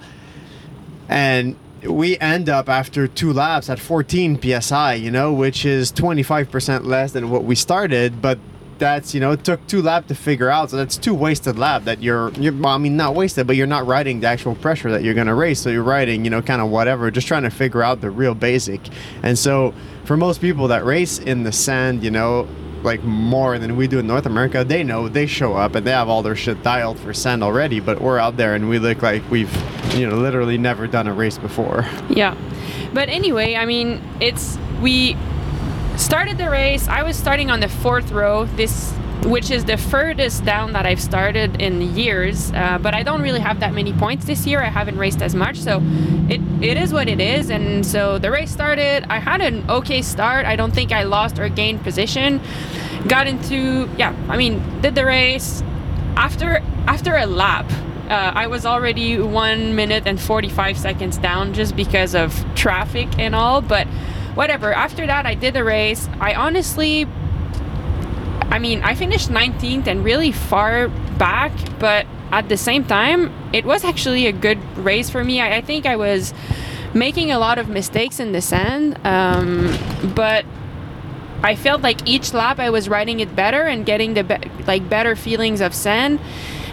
and 1.09 1.55
we 1.83 2.17
end 2.19 2.49
up 2.49 2.69
after 2.69 3.07
two 3.07 3.33
laps 3.33 3.69
at 3.69 3.77
14 3.77 4.39
psi 4.61 4.93
you 4.93 5.11
know 5.11 5.33
which 5.33 5.65
is 5.65 5.91
25% 5.91 6.85
less 6.85 7.11
than 7.11 7.29
what 7.29 7.43
we 7.43 7.55
started. 7.55 8.21
But 8.21 8.39
that's 8.79 9.13
you 9.13 9.19
know 9.19 9.31
it 9.31 9.43
took 9.43 9.65
two 9.67 9.81
laps 9.81 10.07
to 10.07 10.15
figure 10.15 10.49
out. 10.49 10.69
So 10.71 10.77
that's 10.77 10.97
two 10.97 11.13
wasted 11.13 11.57
lap 11.57 11.83
that 11.85 12.01
you're, 12.01 12.31
you're 12.33 12.53
well, 12.53 12.73
i 12.73 12.77
mean 12.77 12.97
not 12.97 13.15
wasted 13.15 13.47
but 13.47 13.55
you're 13.55 13.67
not 13.67 13.85
riding 13.85 14.19
the 14.19 14.27
actual 14.27 14.55
pressure 14.55 14.91
that 14.91 15.03
you're 15.03 15.13
going 15.13 15.27
to 15.27 15.35
race 15.35 15.59
so 15.59 15.69
you're 15.69 15.83
riding 15.83 16.23
you 16.23 16.29
know 16.29 16.41
kind 16.41 16.61
of 16.61 16.69
whatever 16.69 17.09
just 17.11 17.27
trying 17.27 17.43
to 17.43 17.49
figure 17.49 17.83
out 17.83 18.01
the 18.01 18.09
real 18.09 18.35
basic. 18.35 18.81
And 19.21 19.37
so 19.37 19.73
for 20.05 20.17
most 20.17 20.41
people 20.41 20.67
that 20.69 20.83
race 20.85 21.19
in 21.19 21.43
the 21.43 21.51
sand 21.51 22.03
you 22.03 22.11
know 22.11 22.47
like 22.83 23.03
more 23.03 23.57
than 23.59 23.75
we 23.75 23.87
do 23.87 23.99
in 23.99 24.07
North 24.07 24.25
America. 24.25 24.63
They 24.63 24.83
know 24.83 25.07
they 25.07 25.25
show 25.25 25.53
up 25.53 25.75
and 25.75 25.85
they 25.85 25.91
have 25.91 26.09
all 26.09 26.21
their 26.21 26.35
shit 26.35 26.63
dialed 26.63 26.99
for 26.99 27.13
send 27.13 27.43
already, 27.43 27.79
but 27.79 28.01
we're 28.01 28.19
out 28.19 28.37
there 28.37 28.55
and 28.55 28.69
we 28.69 28.79
look 28.79 29.01
like 29.01 29.29
we've, 29.29 29.53
you 29.95 30.07
know, 30.07 30.15
literally 30.15 30.57
never 30.57 30.87
done 30.87 31.07
a 31.07 31.13
race 31.13 31.37
before. 31.37 31.85
Yeah. 32.09 32.35
But 32.93 33.09
anyway, 33.09 33.55
I 33.55 33.65
mean, 33.65 34.01
it's 34.19 34.57
we 34.81 35.17
started 35.97 36.37
the 36.37 36.49
race. 36.49 36.87
I 36.87 37.03
was 37.03 37.17
starting 37.17 37.49
on 37.49 37.59
the 37.59 37.69
fourth 37.69 38.11
row. 38.11 38.45
This 38.45 38.93
which 39.25 39.51
is 39.51 39.65
the 39.65 39.77
furthest 39.77 40.43
down 40.43 40.73
that 40.73 40.85
I've 40.85 41.01
started 41.01 41.61
in 41.61 41.95
years. 41.95 42.51
Uh, 42.51 42.77
but 42.81 42.93
I 42.93 43.03
don't 43.03 43.21
really 43.21 43.39
have 43.39 43.59
that 43.61 43.73
many 43.73 43.93
points 43.93 44.25
this 44.25 44.45
year. 44.45 44.61
I 44.61 44.69
haven't 44.69 44.97
raced 44.97 45.21
as 45.21 45.33
much, 45.33 45.59
so 45.59 45.81
it, 46.29 46.41
it 46.61 46.77
is 46.77 46.93
what 46.93 47.07
it 47.07 47.19
is. 47.19 47.49
And 47.49 47.85
so 47.85 48.17
the 48.17 48.31
race 48.31 48.51
started. 48.51 49.05
I 49.09 49.19
had 49.19 49.41
an 49.41 49.69
okay 49.69 50.01
start. 50.01 50.45
I 50.45 50.55
don't 50.55 50.73
think 50.73 50.91
I 50.91 51.03
lost 51.03 51.39
or 51.39 51.49
gained 51.49 51.83
position. 51.83 52.41
Got 53.07 53.27
into 53.27 53.89
yeah. 53.97 54.15
I 54.29 54.37
mean, 54.37 54.81
did 54.81 54.95
the 54.95 55.05
race 55.05 55.63
after 56.15 56.61
after 56.87 57.15
a 57.15 57.25
lap. 57.25 57.71
Uh, 58.09 58.31
I 58.35 58.47
was 58.47 58.65
already 58.65 59.17
one 59.17 59.75
minute 59.75 60.03
and 60.05 60.19
45 60.19 60.77
seconds 60.77 61.17
down 61.17 61.53
just 61.53 61.75
because 61.75 62.13
of 62.13 62.45
traffic 62.53 63.07
and 63.17 63.33
all, 63.33 63.61
but 63.61 63.87
whatever. 64.35 64.73
After 64.73 65.07
that, 65.07 65.25
I 65.25 65.35
did 65.35 65.53
the 65.53 65.63
race. 65.63 66.09
I 66.19 66.35
honestly 66.35 67.07
I 68.53 68.59
mean, 68.59 68.83
I 68.83 68.93
finished 68.93 69.29
19th 69.29 69.87
and 69.87 70.05
really 70.05 70.31
far 70.31 70.89
back, 71.17 71.51
but 71.79 72.05
at 72.31 72.49
the 72.49 72.57
same 72.57 72.85
time, 72.85 73.33
it 73.51 73.65
was 73.65 73.83
actually 73.83 74.27
a 74.27 74.31
good 74.31 74.59
race 74.77 75.09
for 75.09 75.23
me. 75.23 75.41
I, 75.41 75.57
I 75.57 75.61
think 75.61 75.87
I 75.87 75.95
was 75.95 76.35
making 76.93 77.31
a 77.31 77.39
lot 77.39 77.57
of 77.57 77.67
mistakes 77.67 78.19
in 78.19 78.31
the 78.31 78.41
sand, 78.41 78.99
um, 79.07 79.75
but 80.13 80.45
I 81.41 81.55
felt 81.55 81.81
like 81.81 82.07
each 82.07 82.31
lap 82.31 82.59
I 82.59 82.69
was 82.69 82.87
riding 82.87 83.21
it 83.21 83.35
better 83.35 83.63
and 83.63 83.87
getting 83.87 84.13
the 84.13 84.23
be- 84.23 84.51
like 84.67 84.87
better 84.87 85.15
feelings 85.15 85.59
of 85.59 85.73
sand. 85.73 86.19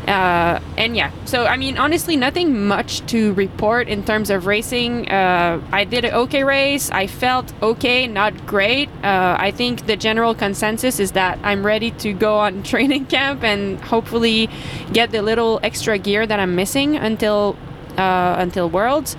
Uh, 0.07 0.61
and 0.77 0.97
yeah, 0.97 1.11
so 1.25 1.45
I 1.47 1.57
mean, 1.57 1.79
honestly, 1.79 2.17
nothing 2.17 2.67
much 2.67 3.05
to 3.07 3.33
report 3.35 3.89
in 3.89 4.05
terms 4.05 4.31
of 4.31 4.47
racing. 4.47 5.09
Uh, 5.09 5.61
I 5.73 5.85
did 5.85 6.05
an 6.05 6.15
okay 6.15 6.43
race. 6.43 6.91
I 6.91 7.07
felt 7.07 7.53
okay, 7.63 8.07
not 8.07 8.47
great. 8.47 8.89
Uh, 9.05 9.37
I 9.39 9.51
think 9.51 9.87
the 9.87 9.97
general 9.97 10.35
consensus 10.35 10.99
is 10.99 11.13
that 11.13 11.39
I'm 11.43 11.65
ready 11.65 11.91
to 12.03 12.13
go 12.13 12.39
on 12.39 12.63
training 12.73 13.07
camp 13.07 13.45
and 13.45 13.81
hopefully 13.81 14.49
get 14.93 15.11
the 15.11 15.23
little 15.23 15.61
extra 15.63 15.99
gear 15.99 16.27
that 16.27 16.41
I'm 16.41 16.55
missing 16.55 16.97
until 16.97 17.57
uh, 17.97 18.37
until 18.39 18.69
Worlds. 18.69 19.17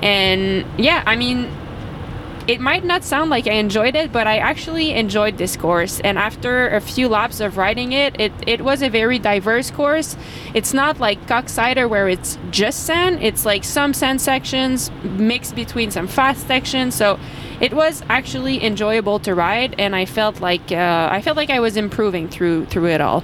And 0.00 0.64
yeah, 0.78 1.02
I 1.06 1.16
mean, 1.16 1.50
it 2.48 2.60
might 2.60 2.84
not 2.84 3.04
sound 3.04 3.30
like 3.30 3.46
I 3.46 3.52
enjoyed 3.52 3.94
it, 3.94 4.12
but 4.12 4.26
I 4.26 4.38
actually 4.38 4.92
enjoyed 4.92 5.38
this 5.38 5.56
course. 5.56 6.00
And 6.00 6.18
after 6.18 6.68
a 6.68 6.80
few 6.80 7.08
laps 7.08 7.40
of 7.40 7.56
riding 7.56 7.92
it, 7.92 8.20
it, 8.20 8.32
it 8.46 8.62
was 8.62 8.82
a 8.82 8.88
very 8.88 9.18
diverse 9.18 9.70
course. 9.70 10.16
It's 10.54 10.74
not 10.74 10.98
like 10.98 11.24
Koksijde 11.26 11.88
where 11.88 12.08
it's 12.08 12.38
just 12.50 12.84
sand. 12.84 13.22
It's 13.22 13.46
like 13.46 13.64
some 13.64 13.94
sand 13.94 14.20
sections 14.20 14.90
mixed 15.02 15.54
between 15.54 15.90
some 15.90 16.08
fast 16.08 16.46
sections. 16.46 16.94
So 16.94 17.18
it 17.60 17.72
was 17.72 18.02
actually 18.08 18.62
enjoyable 18.64 19.20
to 19.20 19.34
ride, 19.34 19.76
and 19.78 19.94
I 19.94 20.04
felt 20.04 20.40
like 20.40 20.72
uh, 20.72 21.08
I 21.12 21.22
felt 21.22 21.36
like 21.36 21.50
I 21.50 21.60
was 21.60 21.76
improving 21.76 22.28
through 22.28 22.66
through 22.66 22.88
it 22.88 23.00
all. 23.00 23.20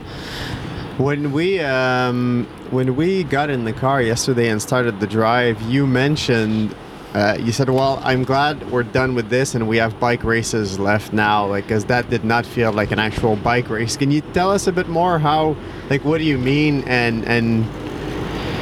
When 0.99 1.33
we 1.33 1.59
um, 1.59 2.47
when 2.71 2.95
we 2.95 3.25
got 3.25 3.51
in 3.51 3.65
the 3.65 3.73
car 3.73 4.01
yesterday 4.01 4.49
and 4.49 4.63
started 4.63 5.01
the 5.01 5.09
drive, 5.09 5.61
you 5.63 5.89
mentioned 5.89 6.73
uh, 7.15 7.37
you 7.41 7.53
said, 7.53 7.71
"Well, 7.71 8.01
I'm 8.03 8.25
glad 8.25 8.71
we're 8.71 8.83
done 8.83 9.15
with 9.15 9.31
this 9.31 9.55
and 9.55 9.67
we 9.67 9.79
have 9.79 9.99
bike 9.99 10.25
races 10.25 10.79
left 10.79 11.13
now." 11.13 11.47
Like, 11.47 11.65
because 11.65 11.87
that 11.87 12.11
did 12.11 12.25
not 12.25 12.45
feel 12.45 12.73
like 12.73 12.91
an 12.91 12.99
actual 12.99 13.37
bike 13.37 13.71
race. 13.71 13.97
Can 13.97 14.11
you 14.11 14.21
tell 14.33 14.51
us 14.51 14.67
a 14.67 14.73
bit 14.73 14.89
more 14.89 15.19
how, 15.19 15.57
like, 15.91 16.05
what 16.05 16.19
do 16.19 16.25
you 16.25 16.39
mean 16.39 16.85
and 16.87 17.25
and 17.25 17.67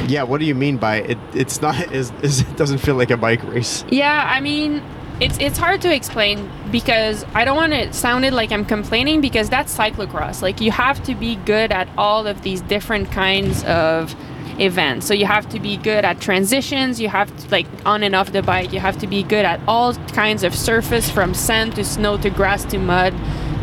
yeah, 0.09 0.23
what 0.23 0.39
do 0.39 0.45
you 0.45 0.55
mean 0.55 0.77
by 0.77 0.97
it? 0.97 1.17
It's 1.33 1.61
not 1.61 1.91
is, 1.93 2.11
it 2.21 2.57
doesn't 2.57 2.79
feel 2.79 2.95
like 2.95 3.11
a 3.11 3.17
bike 3.17 3.43
race. 3.43 3.83
Yeah, 3.89 4.27
I 4.29 4.39
mean, 4.39 4.81
it's 5.19 5.37
it's 5.39 5.57
hard 5.57 5.81
to 5.81 5.93
explain 5.93 6.49
because 6.71 7.25
I 7.33 7.43
don't 7.43 7.57
want 7.57 7.73
it 7.73 7.93
sounded 7.93 8.33
like 8.33 8.51
I'm 8.51 8.65
complaining 8.65 9.21
because 9.21 9.49
that's 9.49 9.75
cyclocross. 9.75 10.41
Like 10.41 10.61
you 10.61 10.71
have 10.71 11.03
to 11.03 11.15
be 11.15 11.35
good 11.37 11.71
at 11.71 11.89
all 11.97 12.27
of 12.27 12.41
these 12.43 12.61
different 12.61 13.11
kinds 13.11 13.63
of 13.63 14.15
events. 14.59 15.05
So 15.05 15.13
you 15.13 15.25
have 15.25 15.47
to 15.49 15.59
be 15.59 15.77
good 15.77 16.05
at 16.05 16.19
transitions, 16.19 16.99
you 16.99 17.09
have 17.09 17.35
to 17.35 17.49
like 17.49 17.67
on 17.85 18.03
and 18.03 18.15
off 18.15 18.31
the 18.31 18.41
bike, 18.41 18.73
you 18.73 18.79
have 18.79 18.97
to 18.99 19.07
be 19.07 19.23
good 19.23 19.45
at 19.45 19.59
all 19.67 19.93
kinds 20.13 20.43
of 20.43 20.55
surface 20.55 21.09
from 21.09 21.33
sand 21.33 21.75
to 21.75 21.83
snow 21.83 22.17
to 22.17 22.29
grass 22.29 22.63
to 22.65 22.77
mud 22.77 23.13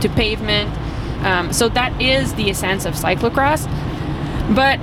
to 0.01 0.09
pavement. 0.11 0.71
Um, 1.25 1.53
so 1.53 1.69
that 1.71 2.01
is 2.01 2.35
the 2.35 2.51
essence 2.51 2.85
of 2.85 2.95
cyclocross. 2.95 3.65
But 4.55 4.79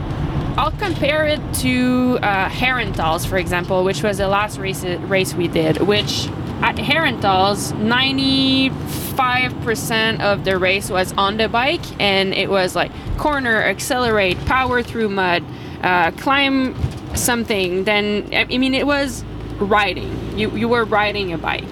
I'll 0.57 0.71
compare 0.71 1.25
it 1.25 1.39
to 1.55 2.19
uh, 2.21 2.49
Herentals, 2.49 3.25
for 3.25 3.37
example, 3.37 3.83
which 3.83 4.03
was 4.03 4.17
the 4.17 4.27
last 4.27 4.57
race 4.57 4.83
race 4.83 5.33
we 5.33 5.47
did. 5.47 5.81
Which 5.81 6.27
at 6.61 6.75
Herentals, 6.75 7.71
95% 7.73 10.19
of 10.19 10.45
the 10.45 10.57
race 10.57 10.89
was 10.89 11.13
on 11.13 11.37
the 11.37 11.47
bike, 11.47 12.01
and 12.01 12.33
it 12.33 12.49
was 12.49 12.75
like 12.75 12.91
corner, 13.17 13.63
accelerate, 13.63 14.37
power 14.45 14.83
through 14.83 15.09
mud, 15.09 15.43
uh, 15.81 16.11
climb 16.11 16.75
something. 17.15 17.83
Then 17.83 18.29
I 18.33 18.45
mean, 18.45 18.73
it 18.73 18.85
was 18.85 19.23
riding. 19.59 20.37
You 20.37 20.49
you 20.51 20.67
were 20.67 20.85
riding 20.85 21.33
a 21.33 21.37
bike. 21.37 21.69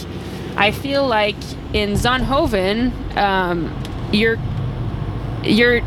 I 0.55 0.71
feel 0.71 1.07
like 1.07 1.37
in 1.73 1.91
Zonhoven, 1.91 2.91
um, 3.15 3.73
you're 4.11 4.37
you're 5.43 5.81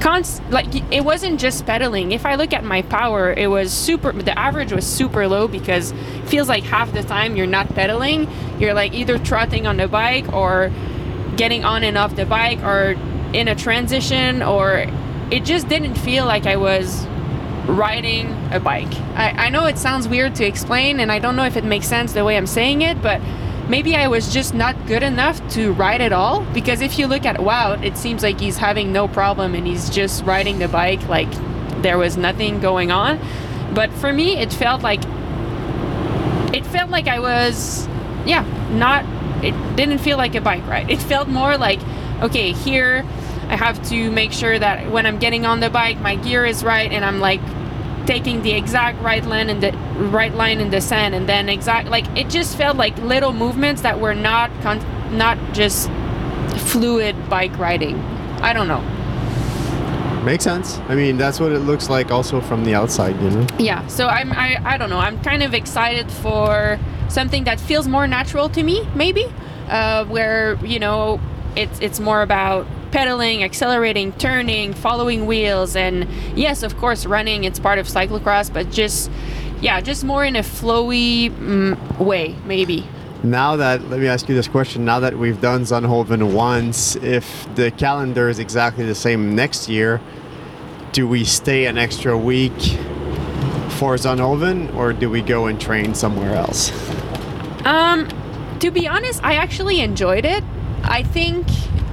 const 0.00 0.42
like 0.50 0.66
it 0.92 1.04
wasn't 1.04 1.40
just 1.40 1.66
pedaling 1.66 2.12
if 2.12 2.24
i 2.24 2.36
look 2.36 2.52
at 2.52 2.62
my 2.62 2.82
power 2.82 3.32
it 3.32 3.48
was 3.48 3.72
super 3.72 4.12
the 4.12 4.38
average 4.38 4.72
was 4.72 4.86
super 4.86 5.26
low 5.26 5.48
because 5.48 5.90
it 5.90 6.28
feels 6.28 6.48
like 6.48 6.62
half 6.62 6.92
the 6.92 7.02
time 7.02 7.34
you're 7.34 7.46
not 7.46 7.68
pedaling 7.70 8.30
you're 8.60 8.74
like 8.74 8.92
either 8.94 9.18
trotting 9.18 9.66
on 9.66 9.76
the 9.76 9.88
bike 9.88 10.32
or 10.32 10.70
getting 11.36 11.64
on 11.64 11.82
and 11.82 11.98
off 11.98 12.14
the 12.14 12.24
bike 12.24 12.62
or 12.62 12.94
in 13.32 13.48
a 13.48 13.56
transition 13.56 14.40
or 14.40 14.86
it 15.32 15.44
just 15.44 15.68
didn't 15.68 15.96
feel 15.96 16.24
like 16.24 16.46
i 16.46 16.56
was 16.56 17.04
riding 17.68 18.34
a 18.52 18.58
bike 18.58 18.92
I, 19.14 19.46
I 19.46 19.48
know 19.50 19.66
it 19.66 19.78
sounds 19.78 20.08
weird 20.08 20.34
to 20.36 20.46
explain 20.46 21.00
and 21.00 21.12
i 21.12 21.18
don't 21.18 21.36
know 21.36 21.44
if 21.44 21.56
it 21.56 21.64
makes 21.64 21.86
sense 21.86 22.12
the 22.14 22.24
way 22.24 22.36
i'm 22.36 22.46
saying 22.46 22.82
it 22.82 23.00
but 23.02 23.20
maybe 23.68 23.94
I 23.94 24.08
was 24.08 24.32
just 24.32 24.54
not 24.54 24.74
good 24.86 25.02
enough 25.02 25.46
to 25.50 25.72
ride 25.72 26.00
at 26.00 26.12
all. 26.12 26.42
Because 26.52 26.80
if 26.80 26.98
you 26.98 27.06
look 27.06 27.24
at 27.26 27.36
Wout, 27.36 27.84
it 27.84 27.96
seems 27.96 28.22
like 28.22 28.40
he's 28.40 28.56
having 28.56 28.92
no 28.92 29.06
problem 29.06 29.54
and 29.54 29.66
he's 29.66 29.90
just 29.90 30.24
riding 30.24 30.58
the 30.58 30.68
bike 30.68 31.06
like 31.08 31.30
there 31.82 31.98
was 31.98 32.16
nothing 32.16 32.60
going 32.60 32.90
on. 32.90 33.20
But 33.74 33.92
for 33.92 34.12
me, 34.12 34.38
it 34.38 34.52
felt 34.52 34.82
like 34.82 35.02
it 36.54 36.64
felt 36.66 36.90
like 36.90 37.06
I 37.06 37.20
was, 37.20 37.86
yeah, 38.24 38.44
not. 38.72 39.04
It 39.44 39.54
didn't 39.76 39.98
feel 39.98 40.16
like 40.16 40.34
a 40.34 40.40
bike 40.40 40.66
ride. 40.66 40.90
It 40.98 41.00
felt 41.00 41.28
more 41.28 41.56
like, 41.56 41.80
okay, 42.22 42.52
here 42.52 43.04
I 43.48 43.56
have 43.56 43.80
to 43.90 44.10
make 44.10 44.32
sure 44.32 44.58
that 44.58 44.90
when 44.90 45.06
I'm 45.06 45.18
getting 45.18 45.46
on 45.46 45.60
the 45.60 45.70
bike, 45.70 46.00
my 46.00 46.16
gear 46.16 46.44
is 46.44 46.64
right, 46.64 46.90
and 46.90 47.04
I'm 47.04 47.20
like 47.20 47.40
taking 48.08 48.40
the 48.40 48.52
exact 48.52 48.98
right 49.02 49.24
line 49.26 49.50
in 49.50 49.60
the 49.60 49.70
right 50.10 50.34
line 50.34 50.60
in 50.60 50.70
the 50.70 50.80
sand, 50.80 51.14
and 51.14 51.28
then 51.28 51.50
exact 51.50 51.90
like 51.90 52.06
it 52.16 52.30
just 52.30 52.56
felt 52.56 52.76
like 52.76 52.96
little 52.98 53.34
movements 53.34 53.82
that 53.82 54.00
were 54.00 54.14
not 54.14 54.50
con- 54.62 54.82
not 55.16 55.36
just 55.52 55.90
fluid 56.72 57.14
bike 57.28 57.56
riding. 57.58 57.96
I 58.40 58.54
don't 58.54 58.66
know. 58.66 58.82
Makes 60.24 60.44
sense. 60.44 60.78
I 60.88 60.94
mean, 60.94 61.18
that's 61.18 61.38
what 61.38 61.52
it 61.52 61.60
looks 61.60 61.90
like 61.90 62.10
also 62.10 62.40
from 62.40 62.64
the 62.64 62.74
outside, 62.74 63.14
you 63.22 63.30
know? 63.30 63.46
Yeah, 63.58 63.86
so 63.88 64.06
I'm 64.06 64.32
I, 64.32 64.58
I 64.64 64.78
don't 64.78 64.90
know. 64.90 64.98
I'm 64.98 65.20
kind 65.22 65.42
of 65.42 65.52
excited 65.52 66.10
for 66.10 66.78
something 67.08 67.44
that 67.44 67.60
feels 67.60 67.86
more 67.86 68.06
natural 68.06 68.48
to 68.50 68.62
me, 68.62 68.86
maybe, 68.94 69.26
uh, 69.68 70.06
where 70.06 70.56
you 70.64 70.78
know 70.78 71.20
it's 71.56 71.78
it's 71.80 72.00
more 72.00 72.22
about 72.22 72.66
pedaling, 72.90 73.42
accelerating, 73.42 74.12
turning, 74.12 74.72
following 74.72 75.26
wheels, 75.26 75.76
and 75.76 76.06
yes, 76.36 76.62
of 76.62 76.76
course, 76.76 77.06
running. 77.06 77.44
It's 77.44 77.58
part 77.58 77.78
of 77.78 77.86
cyclocross, 77.86 78.52
but 78.52 78.70
just 78.70 79.10
yeah, 79.60 79.80
just 79.80 80.04
more 80.04 80.24
in 80.24 80.36
a 80.36 80.42
flowy 80.42 81.30
mm, 81.30 81.98
way, 81.98 82.36
maybe. 82.44 82.86
Now 83.22 83.56
that, 83.56 83.88
let 83.88 83.98
me 83.98 84.06
ask 84.06 84.28
you 84.28 84.34
this 84.34 84.46
question. 84.46 84.84
Now 84.84 85.00
that 85.00 85.18
we've 85.18 85.40
done 85.40 85.62
Zonhoven 85.62 86.32
once, 86.32 86.94
if 86.96 87.52
the 87.56 87.72
calendar 87.72 88.28
is 88.28 88.38
exactly 88.38 88.84
the 88.84 88.94
same 88.94 89.34
next 89.34 89.68
year, 89.68 90.00
do 90.92 91.08
we 91.08 91.24
stay 91.24 91.66
an 91.66 91.78
extra 91.78 92.16
week 92.16 92.52
for 93.70 93.96
Zonhoven 93.96 94.72
or 94.74 94.92
do 94.92 95.10
we 95.10 95.20
go 95.20 95.46
and 95.46 95.60
train 95.60 95.94
somewhere 95.94 96.34
else? 96.34 96.70
Um, 97.66 98.08
to 98.60 98.70
be 98.70 98.86
honest, 98.86 99.22
I 99.24 99.34
actually 99.34 99.80
enjoyed 99.80 100.24
it. 100.24 100.44
I 100.82 101.02
think 101.02 101.46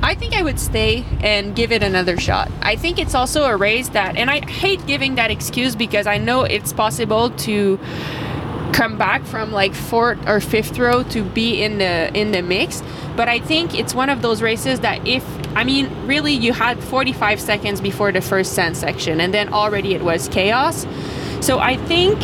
I 0.05 0.13
think 0.13 0.35
I 0.35 0.43
would 0.43 0.59
stay 0.59 1.03
and 1.21 1.55
give 1.55 1.71
it 1.71 1.81
another 1.81 2.17
shot. 2.17 2.51
I 2.61 2.75
think 2.75 2.99
it's 2.99 3.15
also 3.15 3.45
a 3.45 3.57
race 3.57 3.89
that, 3.89 4.17
and 4.17 4.29
I 4.29 4.45
hate 4.45 4.85
giving 4.85 5.15
that 5.15 5.31
excuse 5.31 5.75
because 5.75 6.05
I 6.05 6.19
know 6.19 6.43
it's 6.43 6.71
possible 6.73 7.31
to 7.31 7.79
come 8.71 8.97
back 8.97 9.23
from 9.23 9.51
like 9.51 9.73
fourth 9.73 10.19
or 10.27 10.39
fifth 10.39 10.77
row 10.77 11.01
to 11.01 11.23
be 11.23 11.63
in 11.63 11.77
the 11.77 12.13
in 12.13 12.33
the 12.33 12.41
mix 12.41 12.83
but 13.15 13.29
i 13.29 13.39
think 13.39 13.73
it's 13.73 13.95
one 13.95 14.09
of 14.09 14.21
those 14.21 14.41
races 14.41 14.81
that 14.81 15.07
if 15.07 15.23
i 15.55 15.63
mean 15.63 15.89
really 16.05 16.33
you 16.33 16.51
had 16.51 16.77
45 16.83 17.39
seconds 17.39 17.79
before 17.79 18.11
the 18.11 18.19
first 18.19 18.51
sand 18.51 18.75
section 18.75 19.21
and 19.21 19.33
then 19.33 19.53
already 19.53 19.95
it 19.95 20.03
was 20.03 20.27
chaos 20.27 20.85
so 21.39 21.59
i 21.59 21.77
think 21.77 22.17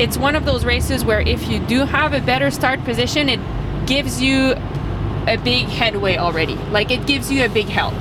it's 0.00 0.16
one 0.16 0.34
of 0.34 0.46
those 0.46 0.64
races 0.64 1.04
where 1.04 1.20
if 1.20 1.46
you 1.46 1.58
do 1.66 1.80
have 1.84 2.14
a 2.14 2.22
better 2.22 2.50
start 2.50 2.82
position 2.84 3.28
it 3.28 3.40
gives 3.86 4.22
you 4.22 4.54
a 5.28 5.36
big 5.36 5.66
headway 5.66 6.16
already 6.16 6.56
like 6.70 6.90
it 6.90 7.06
gives 7.06 7.30
you 7.30 7.44
a 7.44 7.48
big 7.48 7.66
help 7.66 7.94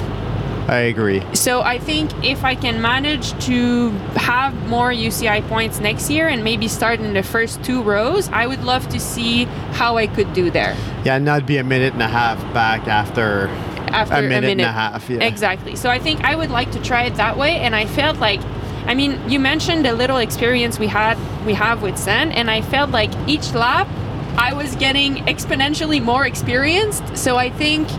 I 0.70 0.80
agree. 0.80 1.24
so 1.34 1.62
I 1.62 1.80
think 1.80 2.12
if 2.26 2.44
I 2.44 2.54
can 2.54 2.82
manage 2.82 3.32
to 3.46 3.92
have 4.16 4.54
more 4.68 4.92
UCI 4.92 5.48
points 5.48 5.80
next 5.80 6.10
year 6.10 6.28
and 6.28 6.44
maybe 6.44 6.68
start 6.68 7.00
in 7.00 7.14
the 7.14 7.24
first 7.24 7.64
two 7.64 7.82
rows, 7.82 8.28
I 8.30 8.48
would 8.48 8.64
love 8.66 8.90
to 8.90 9.00
see 9.00 9.46
how 9.80 9.96
I 9.96 10.08
could 10.08 10.34
do 10.34 10.52
there 10.52 10.76
Yeah, 11.06 11.20
not 11.20 11.46
be 11.46 11.58
a 11.58 11.64
minute 11.64 11.94
and 11.94 12.02
a 12.02 12.08
half 12.10 12.38
back 12.54 12.88
after 12.88 13.48
after 13.94 14.16
a 14.16 14.22
minute, 14.22 14.52
and 14.52 14.62
a 14.62 14.72
half. 14.72 15.10
Yeah. 15.10 15.24
Exactly. 15.24 15.78
So 15.78 15.90
I 15.90 16.00
think 16.00 16.26
I 16.26 16.36
would 16.36 16.52
like 16.52 16.72
to 16.74 16.82
try 16.82 17.04
it 17.04 17.16
that 17.16 17.38
way 17.38 17.58
and 17.60 17.74
I 17.74 17.86
felt 17.86 18.18
like 18.18 18.42
I 18.86 18.94
mean, 18.94 19.20
you 19.30 19.40
mentioned 19.40 19.86
the 19.86 19.94
little 19.94 20.18
experience 20.18 20.80
we 20.80 20.88
had 20.88 21.18
we 21.46 21.54
have 21.54 21.82
with 21.82 21.98
Sen 21.98 22.32
and 22.34 22.52
I 22.52 22.62
felt 22.62 22.90
like 22.92 23.12
each 23.28 23.54
lap 23.54 23.88
I 24.38 24.54
was 24.54 24.76
getting 24.76 25.16
exponentially 25.26 26.02
more 26.02 26.26
experienced. 26.26 27.18
So 27.18 27.38
I 27.38 27.50
think 27.50 27.90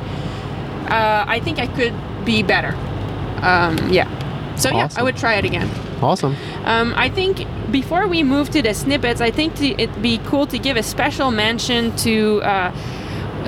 uh, 0.91 1.25
I 1.27 1.41
think 1.41 1.59
I 1.59 1.67
could 1.67 1.95
be 2.25 2.43
better. 2.43 2.75
Um, 3.43 3.91
yeah. 3.91 4.09
So 4.57 4.71
yeah, 4.71 4.89
I 4.97 5.03
would 5.03 5.17
try 5.17 5.35
it 5.35 5.45
again. 5.45 5.69
Awesome. 6.03 6.37
Um, 6.65 6.95
I 6.97 7.09
think 7.09 7.47
before 7.71 8.07
we 8.07 8.23
move 8.23 8.51
to 8.51 8.63
the 8.63 8.73
snippets, 8.73 9.21
I 9.21 9.31
think 9.31 9.57
to, 9.57 9.67
it'd 9.67 10.01
be 10.01 10.19
cool 10.19 10.47
to 10.47 10.59
give 10.59 10.77
a 10.77 10.83
special 10.83 11.31
mention 11.31 11.95
to 11.99 12.41
uh, 12.43 12.71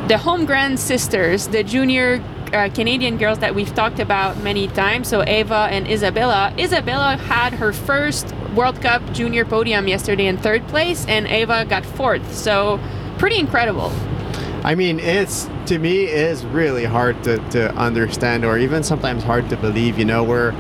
the 0.09 0.15
Holmgren 0.15 0.77
sisters, 0.77 1.49
the 1.49 1.63
junior 1.63 2.23
uh, 2.53 2.69
Canadian 2.75 3.17
girls 3.17 3.39
that 3.39 3.55
we've 3.55 3.73
talked 3.75 4.01
about 4.01 4.37
many 4.43 4.67
times. 4.69 5.09
So 5.09 5.23
Ava 5.25 5.69
and 5.71 5.87
Isabella. 5.89 6.53
Isabella 6.59 7.17
had 7.17 7.55
her 7.55 7.73
first 7.73 8.35
World 8.55 8.81
Cup 8.81 9.03
junior 9.13 9.45
podium 9.45 9.89
yesterday 9.89 10.27
in 10.27 10.37
third 10.37 10.67
place, 10.69 11.07
and 11.07 11.27
Ava 11.27 11.65
got 11.65 11.85
fourth. 11.85 12.35
So 12.35 12.81
pretty 13.19 13.39
incredible. 13.39 13.93
I 14.65 14.75
mean, 14.75 14.99
it's 15.01 15.49
to 15.67 15.79
me 15.79 16.05
is 16.05 16.45
really 16.45 16.85
hard 16.85 17.23
to, 17.25 17.39
to 17.51 17.75
understand, 17.77 18.45
or 18.45 18.59
even 18.59 18.83
sometimes 18.83 19.23
hard 19.23 19.49
to 19.51 19.57
believe. 19.57 19.99
You 19.99 20.05
know, 20.05 20.23
we're 20.23 20.55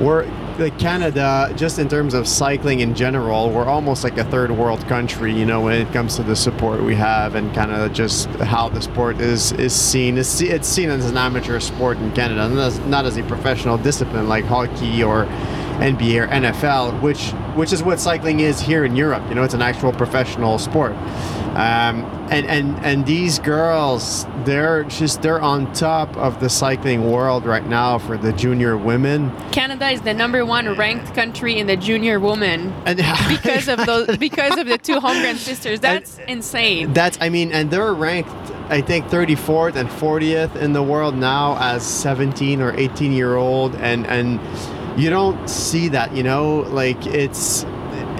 we're 0.00 0.26
like 0.58 0.78
Canada, 0.78 1.52
just 1.56 1.78
in 1.78 1.88
terms 1.88 2.14
of 2.14 2.26
cycling 2.26 2.80
in 2.80 2.94
general, 2.94 3.50
we're 3.50 3.64
almost 3.64 4.02
like 4.02 4.18
a 4.18 4.24
third 4.24 4.50
world 4.50 4.80
country. 4.88 5.32
You 5.32 5.46
know, 5.46 5.62
when 5.62 5.74
it 5.74 5.92
comes 5.92 6.16
to 6.16 6.22
the 6.22 6.36
support 6.36 6.82
we 6.82 6.94
have 6.96 7.36
and 7.36 7.54
kind 7.54 7.70
of 7.70 7.92
just 7.92 8.28
how 8.40 8.68
the 8.68 8.82
sport 8.82 9.20
is 9.20 9.52
is 9.52 9.72
seen. 9.72 10.18
It's, 10.18 10.40
it's 10.40 10.68
seen 10.68 10.90
as 10.90 11.08
an 11.08 11.16
amateur 11.16 11.60
sport 11.60 11.96
in 11.98 12.12
Canada, 12.12 12.48
not 12.48 12.58
as, 12.58 12.78
not 12.80 13.06
as 13.06 13.16
a 13.16 13.22
professional 13.22 13.78
discipline 13.78 14.28
like 14.28 14.44
hockey 14.44 15.02
or 15.02 15.26
NBA 15.78 16.24
or 16.24 16.28
NFL, 16.28 17.00
which 17.00 17.30
which 17.56 17.72
is 17.72 17.82
what 17.82 18.00
cycling 18.00 18.40
is 18.40 18.60
here 18.60 18.84
in 18.84 18.96
Europe. 18.96 19.22
You 19.28 19.34
know, 19.34 19.42
it's 19.42 19.54
an 19.54 19.62
actual 19.62 19.92
professional 19.92 20.58
sport. 20.58 20.92
Um, 20.92 22.04
and, 22.30 22.46
and 22.46 22.78
and 22.84 23.06
these 23.06 23.38
girls, 23.38 24.26
they're 24.44 24.84
just 24.84 25.22
they're 25.22 25.40
on 25.40 25.72
top 25.72 26.14
of 26.16 26.40
the 26.40 26.48
cycling 26.48 27.10
world 27.10 27.44
right 27.44 27.66
now 27.66 27.98
for 27.98 28.16
the 28.16 28.32
junior 28.32 28.76
women. 28.76 29.32
Canada 29.50 29.88
is 29.88 30.02
the 30.02 30.14
number 30.14 30.44
one 30.44 30.76
ranked 30.76 31.14
country 31.14 31.58
in 31.58 31.66
the 31.66 31.76
junior 31.76 32.20
women 32.20 32.72
And 32.84 32.98
because 33.28 33.68
of 33.68 33.84
those 33.86 34.16
because 34.18 34.58
of 34.58 34.66
the 34.66 34.78
two 34.78 34.96
Holmgren 34.96 35.36
sisters. 35.36 35.80
That's 35.80 36.18
insane. 36.28 36.92
That's 36.92 37.18
I 37.20 37.28
mean, 37.28 37.50
and 37.52 37.70
they're 37.70 37.94
ranked 37.94 38.30
I 38.70 38.82
think 38.82 39.06
34th 39.06 39.76
and 39.76 39.88
40th 39.88 40.54
in 40.56 40.74
the 40.74 40.82
world 40.82 41.16
now 41.16 41.56
as 41.58 41.86
17 41.86 42.60
or 42.60 42.76
18 42.76 43.12
year 43.12 43.36
old, 43.36 43.74
and 43.76 44.06
and 44.06 44.38
you 44.98 45.10
don't 45.10 45.48
see 45.48 45.88
that. 45.88 46.14
You 46.14 46.22
know, 46.22 46.60
like 46.68 47.06
it's 47.06 47.64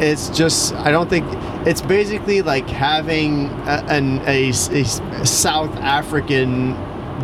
it's 0.00 0.30
just 0.30 0.74
I 0.74 0.90
don't 0.90 1.10
think 1.10 1.26
it's 1.66 1.82
basically 1.82 2.40
like 2.42 2.68
having 2.68 3.46
a, 3.66 3.84
an 3.88 4.20
a, 4.26 4.50
a 4.50 4.84
South 5.24 5.74
African 5.76 6.76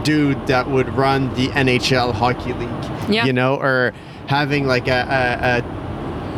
dude 0.03 0.47
that 0.49 0.69
would 0.69 0.89
run 0.95 1.33
the 1.35 1.49
NHL 1.49 2.13
hockey 2.13 2.53
league. 2.53 3.11
Yeah. 3.11 3.25
You 3.25 3.33
know, 3.33 3.57
or 3.57 3.93
having 4.27 4.67
like 4.67 4.89
a, 4.89 5.63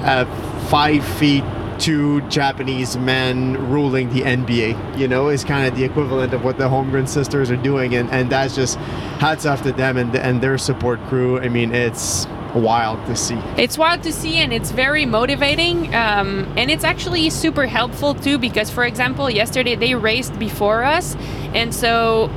a, 0.04 0.20
a, 0.20 0.22
a 0.22 0.66
five 0.68 1.04
feet 1.16 1.44
two 1.78 2.22
Japanese 2.22 2.96
men 2.96 3.70
ruling 3.70 4.08
the 4.10 4.22
NBA. 4.22 4.98
You 4.98 5.08
know, 5.08 5.28
is 5.28 5.44
kind 5.44 5.66
of 5.66 5.76
the 5.76 5.84
equivalent 5.84 6.34
of 6.34 6.44
what 6.44 6.58
the 6.58 6.64
Holmgren 6.64 7.08
sisters 7.08 7.50
are 7.50 7.56
doing, 7.56 7.94
and, 7.94 8.10
and 8.10 8.30
that's 8.30 8.54
just 8.54 8.76
hats 9.18 9.46
off 9.46 9.62
to 9.62 9.72
them 9.72 9.96
and 9.96 10.14
and 10.16 10.42
their 10.42 10.58
support 10.58 11.00
crew. 11.04 11.38
I 11.40 11.48
mean, 11.48 11.74
it's 11.74 12.26
wild 12.56 13.04
to 13.06 13.16
see. 13.16 13.38
It's 13.56 13.78
wild 13.78 14.02
to 14.04 14.12
see 14.12 14.36
and 14.36 14.52
it's 14.52 14.70
very 14.70 15.06
motivating. 15.06 15.94
Um, 15.94 16.52
and 16.56 16.70
it's 16.70 16.84
actually 16.84 17.30
super 17.30 17.66
helpful 17.66 18.14
too 18.14 18.38
because, 18.38 18.70
for 18.70 18.84
example, 18.84 19.30
yesterday 19.30 19.74
they 19.74 19.94
raced 19.94 20.38
before 20.38 20.82
us. 20.84 21.14
And 21.54 21.74
so 21.74 22.30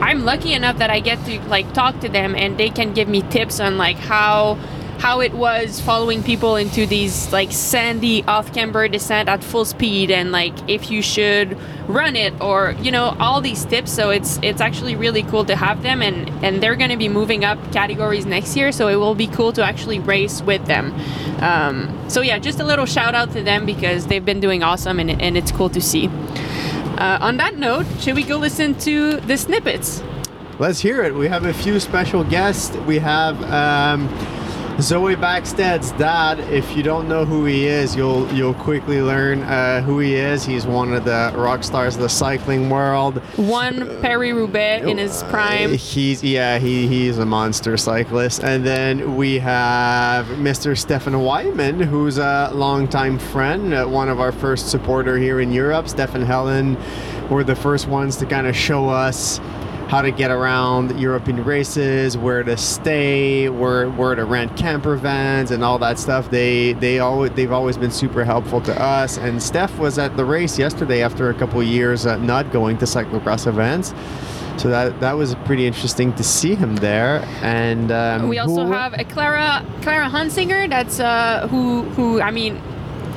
I'm 0.00 0.24
lucky 0.24 0.52
enough 0.52 0.78
that 0.78 0.90
I 0.90 1.00
get 1.00 1.24
to 1.26 1.40
like 1.48 1.72
talk 1.72 2.00
to 2.00 2.08
them 2.08 2.34
and 2.34 2.56
they 2.58 2.70
can 2.70 2.94
give 2.94 3.08
me 3.08 3.22
tips 3.22 3.60
on 3.60 3.76
like 3.76 3.96
how 3.96 4.58
how 4.98 5.20
it 5.20 5.32
was 5.32 5.80
following 5.80 6.22
people 6.24 6.56
into 6.56 6.84
these 6.84 7.32
like 7.32 7.52
sandy 7.52 8.24
off 8.24 8.52
camber 8.52 8.88
descent 8.88 9.28
at 9.28 9.42
full 9.44 9.64
speed 9.64 10.10
and 10.10 10.32
like 10.32 10.52
if 10.68 10.90
you 10.90 11.00
should 11.00 11.56
run 11.88 12.16
it 12.16 12.34
or 12.40 12.72
you 12.82 12.90
know 12.90 13.16
all 13.20 13.40
these 13.40 13.64
tips. 13.64 13.92
So 13.92 14.10
it's 14.10 14.38
it's 14.42 14.60
actually 14.60 14.96
really 14.96 15.22
cool 15.22 15.44
to 15.44 15.54
have 15.54 15.82
them 15.82 16.02
and 16.02 16.28
and 16.44 16.60
they're 16.60 16.74
going 16.74 16.90
to 16.90 16.96
be 16.96 17.08
moving 17.08 17.44
up 17.44 17.58
categories 17.72 18.26
next 18.26 18.56
year. 18.56 18.72
So 18.72 18.88
it 18.88 18.96
will 18.96 19.14
be 19.14 19.28
cool 19.28 19.52
to 19.52 19.64
actually 19.64 20.00
race 20.00 20.42
with 20.42 20.66
them. 20.66 20.92
Um, 21.40 21.96
so 22.08 22.20
yeah 22.20 22.38
just 22.40 22.58
a 22.58 22.64
little 22.64 22.86
shout 22.86 23.14
out 23.14 23.32
to 23.32 23.42
them 23.42 23.66
because 23.66 24.06
they've 24.08 24.24
been 24.24 24.40
doing 24.40 24.64
awesome 24.64 24.98
and, 24.98 25.22
and 25.22 25.36
it's 25.36 25.52
cool 25.52 25.70
to 25.70 25.80
see. 25.80 26.08
Uh, 26.98 27.18
on 27.20 27.36
that 27.36 27.56
note 27.56 27.86
should 28.00 28.16
we 28.16 28.24
go 28.24 28.36
listen 28.36 28.74
to 28.80 29.20
the 29.20 29.38
snippets? 29.38 30.02
Let's 30.58 30.80
hear 30.80 31.04
it. 31.04 31.14
We 31.14 31.28
have 31.28 31.44
a 31.44 31.54
few 31.54 31.78
special 31.78 32.24
guests. 32.24 32.76
We 32.78 32.98
have 32.98 33.40
um, 33.44 34.08
Zoe 34.80 35.16
Backstedt's 35.16 35.90
dad. 35.92 36.38
If 36.38 36.76
you 36.76 36.84
don't 36.84 37.08
know 37.08 37.24
who 37.24 37.44
he 37.46 37.66
is, 37.66 37.96
you'll 37.96 38.32
you'll 38.32 38.54
quickly 38.54 39.02
learn 39.02 39.42
uh, 39.42 39.82
who 39.82 39.98
he 39.98 40.14
is. 40.14 40.44
He's 40.44 40.66
one 40.66 40.92
of 40.92 41.04
the 41.04 41.32
rock 41.34 41.64
stars 41.64 41.96
of 41.96 42.02
the 42.02 42.08
cycling 42.08 42.70
world. 42.70 43.20
Won 43.36 44.00
Paris 44.00 44.32
Roubaix 44.32 44.86
in 44.86 44.96
his 44.96 45.24
prime. 45.24 45.74
He's 45.74 46.22
yeah, 46.22 46.60
he 46.60 46.86
he's 46.86 47.18
a 47.18 47.26
monster 47.26 47.76
cyclist. 47.76 48.44
And 48.44 48.64
then 48.64 49.16
we 49.16 49.40
have 49.40 50.26
Mr. 50.26 50.78
Stefan 50.78 51.18
Wyman, 51.22 51.80
who's 51.80 52.18
a 52.18 52.52
longtime 52.54 53.18
friend, 53.18 53.74
uh, 53.74 53.84
one 53.86 54.08
of 54.08 54.20
our 54.20 54.30
first 54.30 54.70
supporter 54.70 55.18
here 55.18 55.40
in 55.40 55.50
Europe. 55.50 55.88
Stefan 55.88 56.22
Helen 56.22 56.76
were 57.28 57.42
the 57.42 57.56
first 57.56 57.88
ones 57.88 58.16
to 58.18 58.26
kind 58.26 58.46
of 58.46 58.54
show 58.54 58.88
us 58.88 59.40
how 59.88 60.02
to 60.02 60.10
get 60.10 60.30
around 60.30 61.00
European 61.00 61.42
races, 61.44 62.16
where 62.18 62.42
to 62.42 62.56
stay, 62.56 63.48
where 63.48 63.88
where 63.90 64.14
to 64.14 64.24
rent 64.24 64.54
camper 64.56 64.96
vans, 64.96 65.50
and 65.50 65.64
all 65.64 65.78
that 65.78 65.98
stuff. 65.98 66.30
They 66.30 66.74
they 66.74 66.98
always 66.98 67.30
they've 67.32 67.52
always 67.52 67.78
been 67.78 67.90
super 67.90 68.24
helpful 68.24 68.60
to 68.62 68.80
us. 68.82 69.16
And 69.18 69.42
Steph 69.42 69.78
was 69.78 69.98
at 69.98 70.16
the 70.16 70.24
race 70.24 70.58
yesterday 70.58 71.02
after 71.02 71.30
a 71.30 71.34
couple 71.34 71.60
of 71.60 71.66
years 71.66 72.04
uh, 72.06 72.16
not 72.18 72.52
going 72.52 72.76
to 72.78 72.84
cyclocross 72.84 73.46
events. 73.46 73.94
So 74.58 74.68
that 74.68 75.00
that 75.00 75.12
was 75.16 75.34
pretty 75.46 75.66
interesting 75.66 76.12
to 76.14 76.24
see 76.24 76.54
him 76.54 76.76
there. 76.76 77.24
And 77.42 77.90
um, 77.90 78.28
We 78.28 78.38
also 78.38 78.66
who- 78.66 78.72
have 78.72 78.92
a 78.92 79.04
Clara 79.04 79.64
Clara 79.82 80.08
Honsinger. 80.10 80.68
That's 80.68 81.00
uh, 81.00 81.46
who 81.48 81.82
who 81.96 82.20
I 82.20 82.30
mean, 82.30 82.60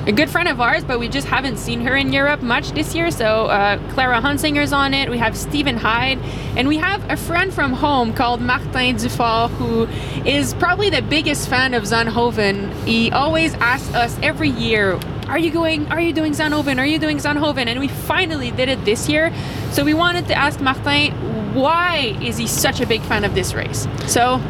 a 0.07 0.11
good 0.11 0.29
friend 0.29 0.47
of 0.47 0.59
ours, 0.59 0.83
but 0.83 0.99
we 0.99 1.07
just 1.07 1.27
haven't 1.27 1.57
seen 1.57 1.81
her 1.81 1.95
in 1.95 2.11
Europe 2.11 2.41
much 2.41 2.71
this 2.71 2.95
year. 2.95 3.11
So 3.11 3.45
uh, 3.45 3.77
Clara 3.93 4.19
Honsinger's 4.19 4.73
on 4.73 4.93
it. 4.93 5.09
We 5.09 5.17
have 5.19 5.37
Stephen 5.37 5.77
Hyde, 5.77 6.17
and 6.57 6.67
we 6.67 6.77
have 6.77 7.07
a 7.09 7.17
friend 7.17 7.53
from 7.53 7.73
home 7.73 8.13
called 8.13 8.41
Martin 8.41 8.95
Dufort, 8.95 9.49
who 9.51 9.85
is 10.27 10.53
probably 10.55 10.89
the 10.89 11.01
biggest 11.01 11.49
fan 11.49 11.73
of 11.73 11.83
Zonhoven. 11.83 12.73
He 12.85 13.11
always 13.11 13.53
asks 13.55 13.93
us 13.93 14.17
every 14.23 14.49
year. 14.49 14.99
Are 15.27 15.39
you 15.39 15.51
going? 15.51 15.87
Are 15.91 16.01
you 16.01 16.13
doing 16.13 16.33
Zonhoven? 16.33 16.77
Are 16.77 16.85
you 16.85 16.99
doing 16.99 17.17
Zonhoven? 17.17 17.67
And 17.67 17.79
we 17.79 17.87
finally 17.87 18.51
did 18.51 18.69
it 18.69 18.83
this 18.83 19.07
year. 19.07 19.31
So 19.71 19.85
we 19.85 19.93
wanted 19.93 20.27
to 20.27 20.33
ask 20.33 20.59
Martin, 20.59 21.11
why 21.53 22.17
is 22.21 22.37
he 22.37 22.47
such 22.47 22.81
a 22.81 22.87
big 22.87 23.01
fan 23.03 23.23
of 23.23 23.35
this 23.35 23.53
race? 23.53 23.87
So 24.07 24.41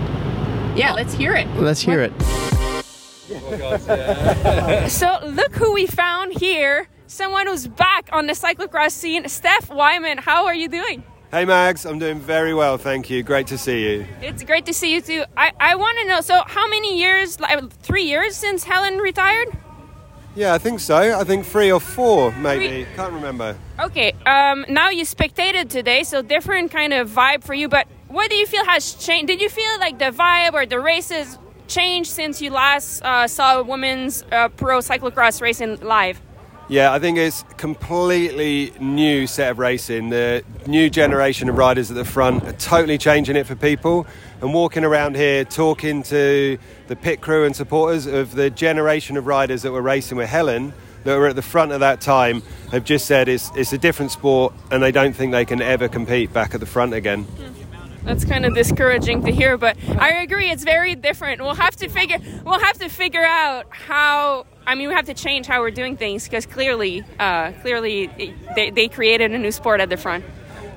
yeah, 0.76 0.94
let's 0.94 1.14
hear 1.14 1.36
it. 1.36 1.48
Let's 1.58 1.82
hear 1.82 2.02
it. 2.02 2.14
So 4.90 5.20
look 5.26 5.56
who 5.56 5.74
we 5.74 5.88
found 5.88 6.34
here. 6.40 6.88
Someone 7.08 7.48
who's 7.48 7.68
back 7.68 8.10
on 8.12 8.28
the 8.28 8.34
cyclocross 8.34 8.92
scene. 8.92 9.28
Steph 9.28 9.70
Wyman, 9.70 10.18
how 10.18 10.46
are 10.46 10.56
you 10.56 10.68
doing? 10.68 11.04
Hey 11.32 11.46
Mags, 11.46 11.86
I'm 11.86 11.98
doing 12.00 12.20
very 12.20 12.54
well, 12.54 12.78
thank 12.78 13.10
you. 13.10 13.24
Great 13.24 13.48
to 13.48 13.58
see 13.58 13.84
you. 13.90 14.06
It's 14.22 14.44
great 14.44 14.66
to 14.66 14.74
see 14.74 14.94
you 14.94 15.02
too. 15.02 15.24
I, 15.38 15.52
I 15.60 15.76
want 15.76 15.98
to 16.00 16.08
know, 16.08 16.20
so 16.22 16.42
how 16.46 16.68
many 16.68 17.00
years, 17.00 17.40
like 17.40 17.72
three 17.82 18.04
years 18.04 18.36
since 18.36 18.66
Helen 18.66 18.98
retired? 18.98 19.48
Yeah, 20.36 20.54
I 20.54 20.58
think 20.58 20.80
so. 20.82 20.96
I 20.98 21.24
think 21.24 21.46
three 21.46 21.72
or 21.72 21.80
four, 21.80 22.32
maybe. 22.34 22.68
Three- 22.84 22.96
Can't 22.96 23.14
remember. 23.14 23.58
Okay, 23.80 24.12
um, 24.26 24.66
now 24.70 24.90
you 24.90 25.04
spectated 25.06 25.70
today, 25.70 26.04
so 26.04 26.22
different 26.22 26.72
kind 26.72 26.92
of 26.94 27.10
vibe 27.10 27.44
for 27.44 27.54
you, 27.54 27.70
but 27.70 27.88
what 28.10 28.30
do 28.30 28.36
you 28.36 28.46
feel 28.46 28.66
has 28.66 28.94
changed? 28.94 29.28
Did 29.28 29.42
you 29.42 29.50
feel 29.50 29.80
like 29.80 30.00
the 30.00 30.12
vibe 30.12 30.54
or 30.54 30.66
the 30.66 30.80
races 30.82 31.38
changed 31.72 32.12
since 32.12 32.42
you 32.42 32.52
last 32.52 33.02
uh, 33.04 33.28
saw 33.28 33.60
a 33.60 33.64
women's 33.64 34.24
uh, 34.32 34.50
pro 34.50 34.80
cyclocross 34.80 35.42
racing 35.42 35.80
live? 35.80 36.22
Yeah, 36.68 36.94
I 36.94 37.00
think 37.00 37.18
it's 37.18 37.44
completely 37.58 38.74
new 38.80 39.28
set 39.28 39.52
of 39.52 39.60
racing. 39.60 40.10
The 40.10 40.44
new 40.68 40.90
generation 40.90 41.50
of 41.50 41.58
riders 41.58 41.90
at 41.90 41.98
the 41.98 42.06
front 42.06 42.44
are 42.44 42.54
totally 42.54 42.98
changing 42.98 43.36
it 43.36 43.46
for 43.46 43.56
people. 43.56 44.06
And 44.42 44.54
walking 44.54 44.84
around 44.84 45.16
here, 45.16 45.44
talking 45.44 46.04
to 46.04 46.58
the 46.88 46.96
pit 46.96 47.22
crew 47.22 47.46
and 47.46 47.56
supporters 47.56 48.06
of 48.06 48.36
the 48.36 48.50
generation 48.50 49.18
of 49.18 49.28
riders 49.28 49.64
that 49.64 49.72
were 49.72 49.82
racing 49.82 50.18
with 50.18 50.30
Helen, 50.30 50.74
that 51.04 51.18
were 51.18 51.28
at 51.28 51.36
the 51.36 51.42
front 51.42 51.72
at 51.72 51.80
that 51.80 52.00
time, 52.00 52.42
have 52.72 52.86
just 52.86 53.06
said 53.06 53.28
it's, 53.28 53.50
it's 53.56 53.74
a 53.74 53.78
different 53.78 54.12
sport 54.12 54.54
and 54.72 54.82
they 54.82 54.92
don't 54.92 55.14
think 55.14 55.32
they 55.32 55.46
can 55.46 55.62
ever 55.62 55.88
compete 55.88 56.32
back 56.32 56.54
at 56.54 56.60
the 56.60 56.66
front 56.66 56.94
again. 56.94 57.28
That's 58.04 58.26
kind 58.26 58.46
of 58.46 58.56
discouraging 58.56 59.24
to 59.26 59.32
hear, 59.32 59.58
but 59.58 59.78
I 60.00 60.22
agree 60.24 60.50
it's 60.50 60.64
very 60.64 60.96
different. 60.96 61.42
We'll 61.42 61.56
have 61.56 61.76
to 61.78 61.88
figure 61.88 62.18
we'll 62.44 62.60
have 62.60 62.78
to 62.80 62.90
figure 62.90 63.24
out 63.24 63.68
how 63.70 64.46
I 64.66 64.76
mean 64.76 64.90
we 64.90 64.96
have 64.96 65.06
to 65.06 65.14
change 65.14 65.46
how 65.46 65.62
we're 65.62 65.72
doing 65.72 65.98
things 65.98 66.24
because 66.24 66.46
clearly 66.46 67.04
uh, 67.20 67.52
clearly 67.62 68.08
they, 68.56 68.72
they 68.72 68.88
created 68.88 69.32
a 69.32 69.38
new 69.38 69.52
sport 69.52 69.82
at 69.82 69.90
the 69.90 69.98
front. 69.98 70.26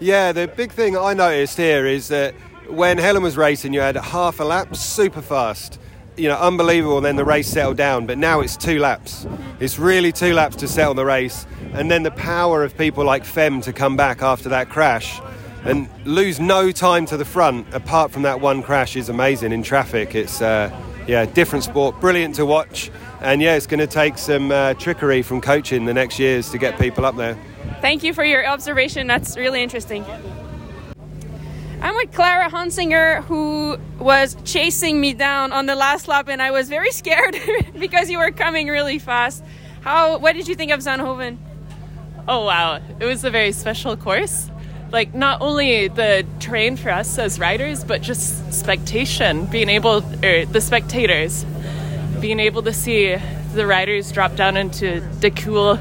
Yeah, 0.01 0.33
the 0.33 0.49
big 0.49 0.73
thing 0.73 0.97
I 0.97 1.15
noticed 1.15 1.57
here 1.57 1.87
is 1.87 2.09
that 2.09 2.35
when 2.69 2.99
Helen 2.99 3.23
was 3.23 3.37
racing, 3.37 3.73
you 3.73 3.81
had 3.81 3.97
half 3.97 4.41
a 4.41 4.45
lap 4.45 4.77
super 4.77 5.23
fast. 5.23 5.79
You 6.17 6.29
know, 6.29 6.37
unbelievable. 6.37 6.99
And 6.99 7.07
then 7.07 7.17
the 7.17 7.25
race 7.25 7.49
settled 7.49 7.77
down, 7.77 8.07
but 8.07 8.19
now 8.19 8.41
it's 8.41 8.57
two 8.57 8.79
laps. 8.79 9.27
It's 9.59 9.79
really 9.79 10.13
two 10.13 10.33
laps 10.33 10.57
to 10.57 10.69
settle 10.69 10.95
the 10.95 11.05
race, 11.05 11.47
and 11.73 11.91
then 11.91 12.05
the 12.05 12.13
power 12.13 12.63
of 12.63 12.77
people 12.77 13.05
like 13.05 13.25
Fem 13.25 13.61
to 13.63 13.73
come 13.73 13.97
back 13.97 14.23
after 14.23 14.49
that 14.51 14.69
crash 14.69 15.21
and 15.65 15.89
lose 16.05 16.41
no 16.41 16.71
time 16.71 17.07
to 17.07 17.17
the 17.17 17.25
front 17.25 17.67
apart 17.73 18.11
from 18.11 18.23
that 18.23 18.41
one 18.41 18.63
crash 18.63 18.97
is 18.97 19.09
amazing 19.09 19.53
in 19.53 19.63
traffic. 19.63 20.15
It's 20.15 20.43
uh, 20.43 20.71
yeah, 21.07 21.25
different 21.25 21.65
sport, 21.65 22.01
brilliant 22.01 22.35
to 22.37 22.47
watch, 22.47 22.91
and 23.21 23.41
yeah, 23.41 23.57
it's 23.57 23.67
going 23.67 23.81
to 23.81 23.87
take 23.87 24.19
some 24.19 24.51
uh, 24.51 24.75
trickery 24.75 25.23
from 25.23 25.41
coaching 25.41 25.85
the 25.85 25.95
next 25.95 26.19
years 26.19 26.51
to 26.51 26.59
get 26.59 26.79
people 26.79 27.05
up 27.05 27.17
there. 27.17 27.39
Thank 27.81 28.03
you 28.03 28.15
for 28.15 28.25
your 28.25 28.47
observation. 28.47 29.07
That's 29.07 29.37
really 29.37 29.63
interesting. 29.63 30.05
I'm 31.81 31.95
with 31.97 32.13
Clara 32.13 32.49
Honsinger, 32.49 33.23
who 33.25 33.77
was 33.99 34.37
chasing 34.45 35.01
me 35.01 35.13
down 35.13 35.53
on 35.53 35.67
the 35.67 35.75
last 35.75 36.09
lap, 36.09 36.29
and 36.29 36.41
I 36.41 36.51
was 36.51 36.69
very 36.69 36.91
scared 36.91 37.37
because 37.79 38.09
you 38.09 38.19
were 38.19 38.31
coming 38.31 38.69
really 38.69 38.99
fast. 38.99 39.45
How? 39.83 40.17
What 40.19 40.35
did 40.35 40.49
you 40.49 40.55
think 40.55 40.73
of 40.73 40.81
Zonhoven? 40.81 41.37
Oh 42.27 42.47
wow, 42.47 42.81
it 42.99 43.05
was 43.05 43.23
a 43.25 43.31
very 43.31 43.53
special 43.53 43.99
course. 43.99 44.51
Like 44.91 45.15
not 45.15 45.41
only 45.41 45.89
the 45.89 46.25
terrain 46.39 46.77
for 46.77 46.91
us 46.91 47.19
as 47.19 47.41
riders, 47.41 47.83
but 47.85 48.01
just 48.01 48.53
spectation, 48.53 49.47
being 49.47 49.69
able, 49.69 50.05
or 50.25 50.47
the 50.47 50.61
spectators, 50.61 51.45
being 52.21 52.39
able 52.39 52.63
to 52.63 52.73
see 52.73 53.17
the 53.55 53.67
riders 53.67 54.13
drop 54.13 54.37
down 54.37 54.57
into 54.57 55.01
the 55.21 55.31
cool 55.31 55.79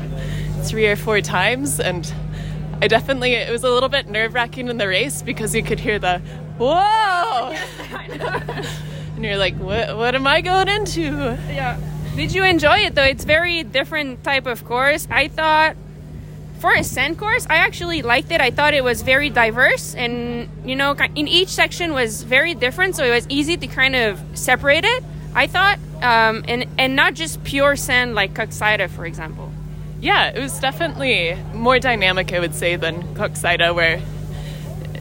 three 0.64 0.88
or 0.88 0.96
four 0.96 1.22
times, 1.22 1.80
and 1.80 2.12
I 2.82 2.88
definitely 2.88 3.34
it 3.34 3.52
was 3.52 3.64
a 3.64 3.70
little 3.70 3.90
bit 3.90 4.08
nerve 4.08 4.34
wracking 4.34 4.68
in 4.68 4.78
the 4.78 4.88
race 4.88 5.22
because 5.22 5.54
you 5.54 5.64
could 5.64 5.80
hear 5.80 6.00
the 6.00 6.20
whoa, 6.58 7.56
and 9.16 9.24
you're 9.24 9.38
like, 9.38 9.56
what? 9.56 9.96
What 9.98 10.16
am 10.16 10.28
I 10.28 10.42
going 10.42 10.70
into? 10.70 11.38
Yeah. 11.50 11.80
Did 12.16 12.34
you 12.34 12.44
enjoy 12.44 12.80
it 12.80 12.96
though? 12.96 13.04
It's 13.04 13.24
very 13.24 13.64
different 13.64 14.24
type 14.24 14.46
of 14.46 14.66
course. 14.66 15.08
I 15.10 15.28
thought 15.30 15.76
for 16.64 16.72
a 16.72 16.82
sand 16.82 17.18
course, 17.18 17.46
I 17.50 17.58
actually 17.58 18.04
liked 18.04 18.32
it. 18.32 18.40
I 18.40 18.50
thought 18.50 18.74
it 18.74 18.86
was 18.86 19.02
very 19.02 19.30
diverse, 19.30 19.94
and 19.96 20.48
you 20.64 20.78
know, 20.78 20.96
in 21.14 21.28
each 21.28 21.50
section 21.50 21.92
was 21.92 22.24
very 22.24 22.54
different, 22.54 22.96
so 22.96 23.04
it 23.04 23.10
was 23.10 23.28
easy 23.28 23.58
to 23.58 23.68
kind 23.68 23.98
of 23.98 24.18
separate 24.34 24.86
it. 24.86 25.04
I 25.36 25.48
thought, 25.48 25.78
um, 26.02 26.46
and 26.48 26.66
and 26.78 26.96
not 26.96 27.16
just 27.16 27.44
pure 27.44 27.76
sand 27.76 28.16
like 28.16 28.34
Koksijde, 28.34 28.90
for 28.92 29.06
example. 29.06 29.52
Yeah, 30.00 30.30
it 30.30 30.40
was 30.40 30.58
definitely 30.58 31.38
more 31.54 31.80
dynamic, 31.80 32.32
I 32.32 32.40
would 32.40 32.56
say, 32.56 32.78
than 32.78 33.14
Koksijde, 33.14 33.76
where 33.76 34.02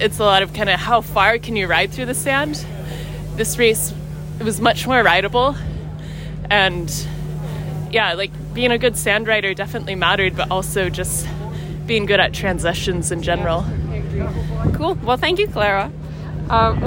it's 0.00 0.18
a 0.18 0.24
lot 0.24 0.42
of 0.42 0.52
kind 0.54 0.68
of 0.68 0.80
how 0.80 1.00
far 1.00 1.38
can 1.38 1.54
you 1.54 1.68
ride 1.68 1.92
through 1.92 2.06
the 2.06 2.14
sand. 2.26 2.66
This 3.36 3.56
race, 3.56 3.94
it 4.40 4.42
was 4.42 4.60
much 4.60 4.84
more 4.84 5.00
rideable, 5.04 5.54
and 6.50 6.90
yeah, 7.92 8.14
like 8.14 8.32
being 8.52 8.72
a 8.72 8.78
good 8.78 8.96
sand 8.96 9.28
rider 9.28 9.54
definitely 9.54 9.94
mattered, 9.94 10.34
but 10.34 10.50
also 10.50 10.88
just 10.88 11.24
being 11.86 12.06
good 12.06 12.20
at 12.20 12.32
transitions 12.32 13.10
in 13.10 13.22
general. 13.22 13.64
Cool. 14.74 14.94
Well, 15.02 15.16
thank 15.16 15.38
you, 15.38 15.48
Clara. 15.48 15.90
Um, 16.48 16.84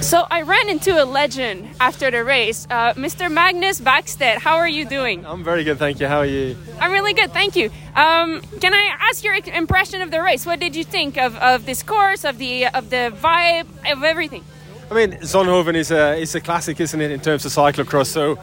so 0.00 0.26
I 0.30 0.42
ran 0.42 0.68
into 0.68 1.00
a 1.00 1.04
legend 1.04 1.68
after 1.78 2.10
the 2.10 2.24
race, 2.24 2.66
uh, 2.70 2.92
Mr. 2.94 3.30
Magnus 3.30 3.80
Backstedt. 3.80 4.38
How 4.38 4.56
are 4.56 4.68
you 4.68 4.84
doing? 4.84 5.24
I'm 5.24 5.44
very 5.44 5.62
good, 5.62 5.78
thank 5.78 6.00
you. 6.00 6.08
How 6.08 6.18
are 6.18 6.26
you? 6.26 6.56
I'm 6.80 6.90
really 6.90 7.12
good, 7.12 7.32
thank 7.32 7.54
you. 7.54 7.70
Um, 7.94 8.40
can 8.60 8.74
I 8.74 8.96
ask 9.00 9.22
your 9.22 9.34
impression 9.34 10.02
of 10.02 10.10
the 10.10 10.20
race? 10.20 10.44
What 10.44 10.58
did 10.58 10.74
you 10.74 10.82
think 10.82 11.16
of, 11.18 11.36
of 11.36 11.66
this 11.66 11.84
course, 11.84 12.24
of 12.24 12.38
the 12.38 12.66
of 12.66 12.90
the 12.90 13.12
vibe, 13.14 13.68
of 13.90 14.02
everything? 14.02 14.44
I 14.90 14.94
mean, 14.94 15.12
Zonhoven 15.20 15.74
is 15.76 15.90
a 15.90 16.16
is 16.16 16.34
a 16.34 16.40
classic, 16.40 16.80
isn't 16.80 17.00
it, 17.00 17.10
in 17.10 17.20
terms 17.20 17.46
of 17.46 17.52
cyclocross? 17.52 18.08
So 18.08 18.38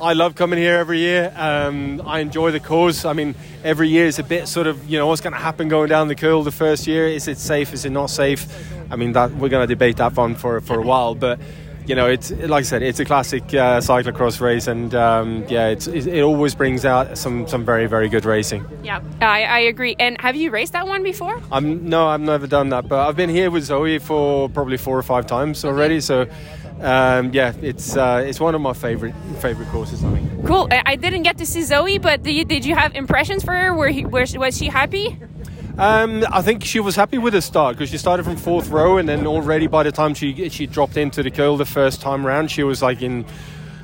I 0.00 0.12
love 0.12 0.34
coming 0.34 0.58
here 0.58 0.76
every 0.76 0.98
year. 0.98 1.32
Um, 1.36 2.02
I 2.06 2.20
enjoy 2.20 2.50
the 2.50 2.60
course. 2.60 3.04
I 3.04 3.12
mean, 3.12 3.34
every 3.64 3.88
year 3.88 4.06
is 4.06 4.18
a 4.18 4.22
bit 4.22 4.48
sort 4.48 4.66
of 4.66 4.88
you 4.88 4.98
know 4.98 5.06
what's 5.06 5.20
going 5.20 5.32
to 5.32 5.38
happen 5.38 5.68
going 5.68 5.88
down 5.88 6.08
the 6.08 6.14
curl 6.14 6.42
the 6.42 6.52
first 6.52 6.86
year. 6.86 7.06
Is 7.08 7.28
it 7.28 7.38
safe? 7.38 7.72
Is 7.72 7.84
it 7.84 7.90
not 7.90 8.10
safe? 8.10 8.46
I 8.90 8.96
mean, 8.96 9.12
that 9.12 9.32
we're 9.32 9.48
going 9.48 9.66
to 9.66 9.74
debate 9.74 9.96
that 9.96 10.16
one 10.16 10.34
for 10.34 10.60
for 10.60 10.78
a 10.78 10.82
while, 10.82 11.14
but. 11.14 11.38
You 11.86 11.94
know, 11.94 12.06
it's 12.06 12.30
like 12.30 12.50
I 12.50 12.62
said, 12.64 12.82
it's 12.82 13.00
a 13.00 13.06
classic 13.06 13.44
uh, 13.44 13.80
cyclocross 13.80 14.42
race, 14.42 14.66
and 14.66 14.94
um, 14.94 15.46
yeah, 15.48 15.68
it's, 15.68 15.86
it, 15.86 16.06
it 16.06 16.20
always 16.20 16.54
brings 16.54 16.84
out 16.84 17.16
some, 17.16 17.48
some 17.48 17.64
very 17.64 17.86
very 17.86 18.10
good 18.10 18.26
racing. 18.26 18.62
Yeah, 18.82 19.00
I, 19.22 19.44
I 19.44 19.58
agree. 19.60 19.96
And 19.98 20.20
have 20.20 20.36
you 20.36 20.50
raced 20.50 20.74
that 20.74 20.86
one 20.86 21.02
before? 21.02 21.40
I'm 21.50 21.88
no, 21.88 22.06
I've 22.06 22.20
never 22.20 22.46
done 22.46 22.68
that, 22.68 22.88
but 22.88 23.08
I've 23.08 23.16
been 23.16 23.30
here 23.30 23.50
with 23.50 23.64
Zoe 23.64 23.98
for 24.00 24.50
probably 24.50 24.76
four 24.76 24.98
or 24.98 25.02
five 25.02 25.26
times 25.26 25.64
already. 25.64 26.02
So 26.02 26.26
um, 26.80 27.32
yeah, 27.32 27.52
it's 27.60 27.96
uh, 27.96 28.24
it's 28.24 28.38
one 28.38 28.54
of 28.54 28.60
my 28.60 28.72
favorite 28.72 29.14
favorite 29.40 29.68
courses. 29.68 30.04
I 30.04 30.14
think. 30.14 30.46
Cool. 30.46 30.68
I, 30.70 30.96
didn't 30.96 31.22
get 31.22 31.38
to 31.38 31.46
see 31.46 31.62
Zoe, 31.62 31.98
but 31.98 32.22
did 32.22 32.34
you, 32.34 32.44
did 32.44 32.64
you 32.64 32.74
have 32.74 32.94
impressions 32.94 33.44
for 33.44 33.54
her? 33.54 33.74
Were 33.74 33.88
he, 33.88 34.04
were, 34.04 34.24
was 34.36 34.56
she 34.56 34.66
happy? 34.66 35.18
Um, 35.76 36.24
I 36.30 36.42
think 36.42 36.64
she 36.64 36.80
was 36.80 36.96
happy 36.96 37.18
with 37.18 37.34
the 37.34 37.42
start 37.42 37.76
because 37.76 37.90
she 37.90 37.98
started 37.98 38.24
from 38.24 38.36
fourth 38.36 38.68
row, 38.68 38.98
and 38.98 39.08
then 39.08 39.26
already 39.26 39.66
by 39.66 39.82
the 39.82 39.92
time 39.92 40.14
she 40.14 40.48
she 40.48 40.66
dropped 40.66 40.96
into 40.96 41.22
the 41.22 41.30
curl 41.30 41.56
the 41.56 41.64
first 41.64 42.00
time 42.00 42.24
round, 42.24 42.50
she 42.50 42.62
was 42.62 42.82
like 42.82 43.02
in. 43.02 43.24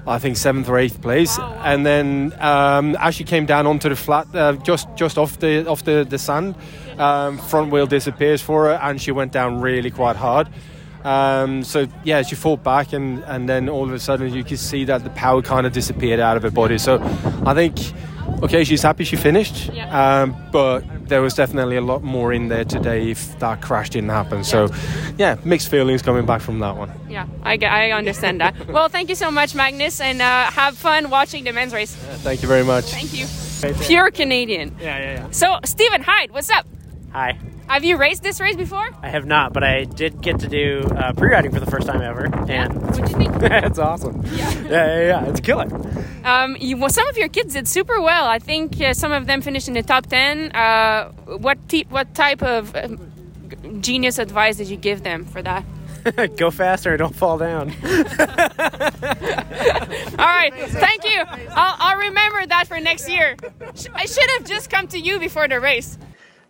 I 0.07 0.18
think 0.18 0.37
seventh 0.37 0.68
or 0.68 0.76
eighth 0.76 1.00
place, 1.00 1.38
and 1.38 1.87
then 1.87 2.35
um, 2.38 2.94
as 2.96 3.14
she 3.14 3.24
came 3.24 3.46
down 3.46 3.66
onto 3.66 3.88
the 3.88 3.96
flat, 3.96 4.26
uh, 4.35 4.52
just 4.52 4.87
just 4.96 5.16
off 5.16 5.38
the 5.38 5.66
off 5.66 5.83
the 5.83 6.04
the 6.07 6.18
sand, 6.18 6.57
um, 6.98 7.38
front 7.38 7.72
wheel 7.72 7.87
disappears 7.87 8.42
for 8.42 8.66
her, 8.66 8.72
and 8.83 9.00
she 9.00 9.12
went 9.12 9.33
down 9.33 9.62
really 9.62 9.90
quite 9.90 10.16
hard. 10.16 10.50
Um, 11.05 11.62
so 11.64 11.87
yeah, 12.05 12.23
she 12.23 12.35
fought 12.35 12.62
back, 12.62 12.93
and, 12.93 13.23
and 13.25 13.49
then 13.49 13.69
all 13.69 13.85
of 13.85 13.93
a 13.93 13.99
sudden 13.99 14.33
you 14.33 14.43
could 14.45 14.59
see 14.59 14.85
that 14.85 15.05
the 15.05 15.11
power 15.11 15.43
kind 15.43 15.67
of 15.67 15.73
disappeared 15.73 16.21
out 16.21 16.37
of 16.37 16.43
her 16.43 16.51
body. 16.51 16.79
So 16.79 16.99
I 17.45 17.53
think, 17.55 17.77
okay, 18.43 18.64
she's 18.64 18.83
happy 18.83 19.05
she 19.05 19.17
finished, 19.17 19.71
um, 19.90 20.35
but 20.51 20.83
there 21.09 21.21
was 21.21 21.35
definitely 21.35 21.77
a 21.77 21.83
lot 21.83 22.03
more 22.03 22.33
in 22.33 22.49
there 22.49 22.64
today 22.64 23.11
if 23.11 23.38
that 23.40 23.61
crash 23.61 23.90
didn't 23.90 24.09
happen. 24.11 24.45
So 24.45 24.69
yeah, 25.19 25.37
mixed 25.45 25.69
feelings 25.69 26.01
coming 26.01 26.25
back 26.25 26.40
from 26.40 26.61
that 26.61 26.77
one. 26.77 26.90
Yeah, 27.09 27.27
I, 27.43 27.57
get- 27.59 27.71
I 27.73 27.90
understand 27.93 28.40
that. 28.40 28.67
well, 28.69 28.88
thank 28.88 29.11
you 29.11 29.14
so 29.14 29.31
much, 29.31 29.55
Magnus, 29.55 30.01
and 30.01 30.23
uh, 30.23 30.51
have 30.51 30.77
fun 30.77 31.11
watching 31.11 31.45
the 31.45 31.53
men's 31.53 31.75
race. 31.75 31.95
Thank 31.95 32.40
you 32.40 32.49
very 32.49 32.64
much. 32.64 32.87
Thank 32.87 33.12
you. 33.12 33.27
Pure 33.85 34.11
Canadian. 34.12 34.75
Yeah, 34.81 34.99
yeah, 34.99 35.12
yeah. 35.14 35.31
So, 35.31 35.59
Stephen 35.64 36.03
Hyde, 36.03 36.31
what's 36.33 36.51
up? 36.51 36.67
Hi. 37.12 37.38
Have 37.68 37.83
you 37.85 37.96
raced 37.96 38.22
this 38.22 38.40
race 38.40 38.57
before? 38.57 38.88
I 39.03 39.09
have 39.09 39.27
not, 39.27 39.53
but 39.53 39.64
I 39.64 39.85
did 39.85 40.20
get 40.20 40.40
to 40.40 40.48
do 40.48 40.83
uh, 40.96 41.12
pre-riding 41.12 41.50
for 41.50 41.61
the 41.61 41.70
first 41.70 41.87
time 41.87 42.03
ever, 42.03 42.27
and 42.48 42.72
What'd 42.83 43.09
you 43.09 43.16
think? 43.16 43.33
it's 43.42 43.79
awesome. 43.79 44.22
Yeah. 44.27 44.50
yeah, 44.50 44.68
yeah, 44.68 45.00
yeah. 45.07 45.24
It's 45.27 45.40
killer. 45.40 45.68
Um, 46.24 46.57
you, 46.61 46.77
well, 46.77 46.90
some 46.90 47.09
of 47.09 47.16
your 47.18 47.29
kids 47.29 47.55
did 47.55 47.66
super 47.66 48.00
well. 48.00 48.27
I 48.27 48.38
think 48.38 48.81
uh, 48.81 48.94
some 48.94 49.12
of 49.12 49.27
them 49.27 49.40
finished 49.42 49.66
in 49.68 49.74
the 49.74 49.83
top 49.83 50.07
ten. 50.07 50.53
Uh, 50.53 51.11
what 51.38 51.59
te- 51.68 51.87
what 51.90 52.14
type 52.14 52.42
of 52.42 52.74
um, 52.77 53.81
genius 53.81 54.18
advice 54.18 54.57
did 54.57 54.68
you 54.68 54.77
give 54.77 55.03
them 55.03 55.24
for 55.24 55.42
that? 55.42 55.64
Go 56.37 56.50
faster 56.50 56.90
and 56.90 56.98
don't 56.98 57.14
fall 57.16 57.38
down. 57.38 57.70
All 60.18 60.27
right, 60.27 60.53
thank 60.55 61.05
you. 61.05 61.22
I'll, 61.50 61.77
I'll 61.79 61.98
remember 61.98 62.46
that 62.46 62.66
for 62.68 62.79
next 62.79 63.09
year. 63.09 63.37
I 63.94 64.05
should 64.05 64.31
have 64.38 64.44
just 64.44 64.68
come 64.68 64.87
to 64.88 64.98
you 64.98 65.18
before 65.18 65.48
the 65.48 65.61
race. 65.61 65.98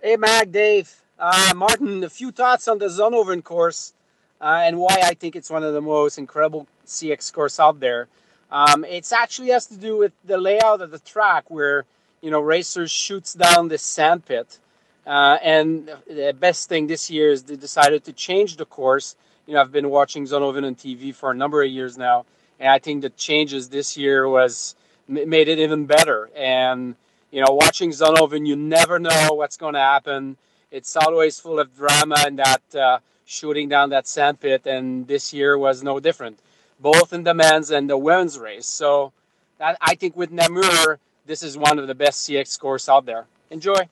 Hey, 0.03 0.17
Mag, 0.17 0.51
Dave. 0.51 0.93
Uh, 1.19 1.53
Martin, 1.55 2.03
a 2.03 2.11
few 2.11 2.33
thoughts 2.33 2.67
on 2.67 2.79
the 2.79 2.87
Zonhoven 2.87 3.43
course 3.43 3.93
uh, 4.41 4.63
and 4.65 4.79
why 4.79 5.01
I 5.03 5.15
think 5.15 5.37
it's 5.37 5.51
one 5.51 5.63
of 5.63 5.73
the 5.73 5.81
most 5.81 6.19
incredible 6.19 6.67
CX 6.87 7.33
course 7.33 7.61
out 7.61 7.81
there. 7.81 8.09
Um, 8.51 8.85
it's 8.85 9.13
actually 9.13 9.49
has 9.49 9.67
to 9.67 9.77
do 9.77 9.97
with 9.97 10.13
the 10.25 10.37
layout 10.39 10.81
of 10.81 10.91
the 10.91 10.99
track 10.99 11.45
where, 11.49 11.85
you 12.21 12.31
know, 12.31 12.41
racers 12.41 12.91
shoots 12.91 13.35
down 13.35 13.69
this 13.69 13.83
sand 13.83 14.27
pit. 14.27 14.59
Uh, 15.07 15.39
and 15.43 15.91
the 16.07 16.35
best 16.39 16.69
thing 16.69 16.87
this 16.87 17.11
year 17.11 17.31
is 17.31 17.43
they 17.45 17.57
decided 17.57 18.05
to 18.05 18.13
change 18.13 18.57
the 18.57 18.65
course. 18.65 19.17
You 19.47 19.55
know, 19.55 19.61
I've 19.61 19.73
been 19.73 19.91
watching 19.91 20.25
Zonhoven 20.25 20.67
on 20.67 20.75
TV 20.75 21.15
for 21.15 21.31
a 21.31 21.35
number 21.35 21.63
of 21.63 21.71
years 21.71 21.99
now, 21.99 22.25
and 22.59 22.71
I 22.71 22.79
think 22.79 23.03
the 23.03 23.11
changes 23.11 23.69
this 23.69 23.97
year 23.97 24.29
was 24.29 24.75
made 25.07 25.49
it 25.49 25.59
even 25.59 25.85
better. 25.85 26.31
And 26.35 26.97
you 27.31 27.43
know, 27.45 27.53
watching 27.53 27.91
Zonhoven, 27.91 28.47
you 28.47 28.57
never 28.57 28.99
know 28.99 29.31
what's 29.33 29.57
going 29.57 29.75
to 29.75 29.81
happen. 29.81 30.37
It's 30.75 30.97
always 30.97 31.39
full 31.39 31.61
of 31.61 31.73
drama 31.77 32.17
and 32.27 32.37
that 32.41 32.75
uh, 32.75 32.99
shooting 33.25 33.69
down 33.69 33.91
that 33.91 34.09
sand 34.09 34.41
pit, 34.41 34.67
and 34.67 35.07
this 35.07 35.33
year 35.33 35.57
was 35.57 35.85
no 35.85 36.01
different, 36.01 36.41
both 36.81 37.13
in 37.13 37.23
the 37.23 37.33
men's 37.33 37.71
and 37.71 37.89
the 37.89 37.97
women's 37.97 38.41
race. 38.41 38.67
So, 38.67 39.13
that, 39.59 39.79
I 39.81 39.95
think 39.95 40.17
with 40.17 40.33
Namur, 40.33 40.99
this 41.27 41.45
is 41.45 41.57
one 41.57 41.79
of 41.79 41.87
the 41.87 41.95
best 41.95 42.29
CX 42.29 42.59
course 42.59 42.89
out 42.89 43.07
there. 43.07 43.27
Enjoy. 43.51 43.89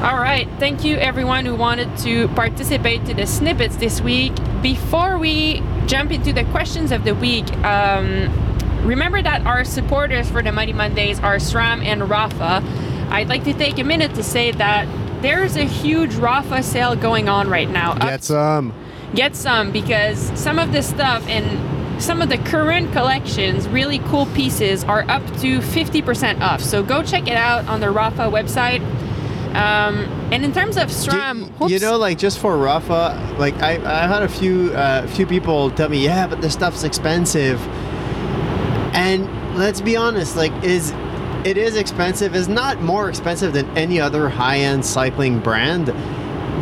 All 0.00 0.18
right, 0.18 0.48
thank 0.58 0.86
you 0.86 0.96
everyone 0.96 1.44
who 1.44 1.54
wanted 1.54 1.98
to 1.98 2.28
participate 2.28 3.04
to 3.04 3.12
the 3.12 3.26
snippets 3.26 3.76
this 3.76 4.00
week. 4.00 4.32
Before 4.62 5.18
we 5.18 5.62
jump 5.84 6.12
into 6.12 6.32
the 6.32 6.44
questions 6.44 6.92
of 6.92 7.04
the 7.04 7.14
week, 7.14 7.46
um, 7.58 8.86
remember 8.86 9.20
that 9.20 9.44
our 9.44 9.64
supporters 9.64 10.30
for 10.30 10.42
the 10.42 10.50
Mighty 10.50 10.72
Mondays 10.72 11.20
are 11.20 11.36
SRAM 11.36 11.84
and 11.84 12.00
Rapha. 12.00 12.91
I'd 13.12 13.28
like 13.28 13.44
to 13.44 13.52
take 13.52 13.78
a 13.78 13.84
minute 13.84 14.14
to 14.14 14.22
say 14.22 14.50
that 14.52 14.88
there's 15.22 15.56
a 15.56 15.64
huge 15.64 16.12
Rapha 16.14 16.64
sale 16.64 16.96
going 16.96 17.28
on 17.28 17.48
right 17.48 17.68
now. 17.70 17.94
Get 17.94 18.24
some. 18.24 18.72
get 19.14 19.36
some 19.36 19.70
because 19.70 20.18
some 20.38 20.58
of 20.58 20.72
this 20.72 20.88
stuff 20.88 21.26
and 21.28 22.02
some 22.02 22.20
of 22.22 22.28
the 22.30 22.38
current 22.38 22.90
collections, 22.92 23.68
really 23.68 23.98
cool 24.00 24.26
pieces, 24.26 24.82
are 24.84 25.02
up 25.08 25.24
to 25.40 25.58
50% 25.60 26.40
off. 26.40 26.60
So 26.62 26.82
go 26.82 27.02
check 27.04 27.28
it 27.28 27.36
out 27.36 27.68
on 27.68 27.80
the 27.80 27.86
Rapha 27.86 28.32
website. 28.32 28.80
Um, 29.54 30.06
and 30.32 30.42
in 30.44 30.52
terms 30.52 30.78
of 30.78 30.88
SRAM, 30.88 31.40
You 31.40 31.44
whoops. 31.58 31.82
know, 31.82 31.98
like 31.98 32.16
just 32.18 32.38
for 32.38 32.56
Rapha, 32.56 33.38
like 33.38 33.54
I, 33.62 33.72
I 33.74 34.06
had 34.06 34.22
a 34.22 34.28
few 34.28 34.72
uh, 34.72 35.06
few 35.08 35.26
people 35.26 35.70
tell 35.70 35.90
me, 35.90 36.02
yeah, 36.02 36.26
but 36.26 36.40
the 36.40 36.48
stuff's 36.50 36.82
expensive. 36.84 37.60
And 38.94 39.28
let's 39.58 39.80
be 39.82 39.96
honest, 39.96 40.36
like 40.36 40.52
is 40.64 40.92
it 41.44 41.56
is 41.56 41.76
expensive. 41.76 42.34
It's 42.34 42.48
not 42.48 42.80
more 42.80 43.08
expensive 43.08 43.52
than 43.52 43.66
any 43.76 44.00
other 44.00 44.28
high-end 44.28 44.84
cycling 44.84 45.40
brand, 45.40 45.86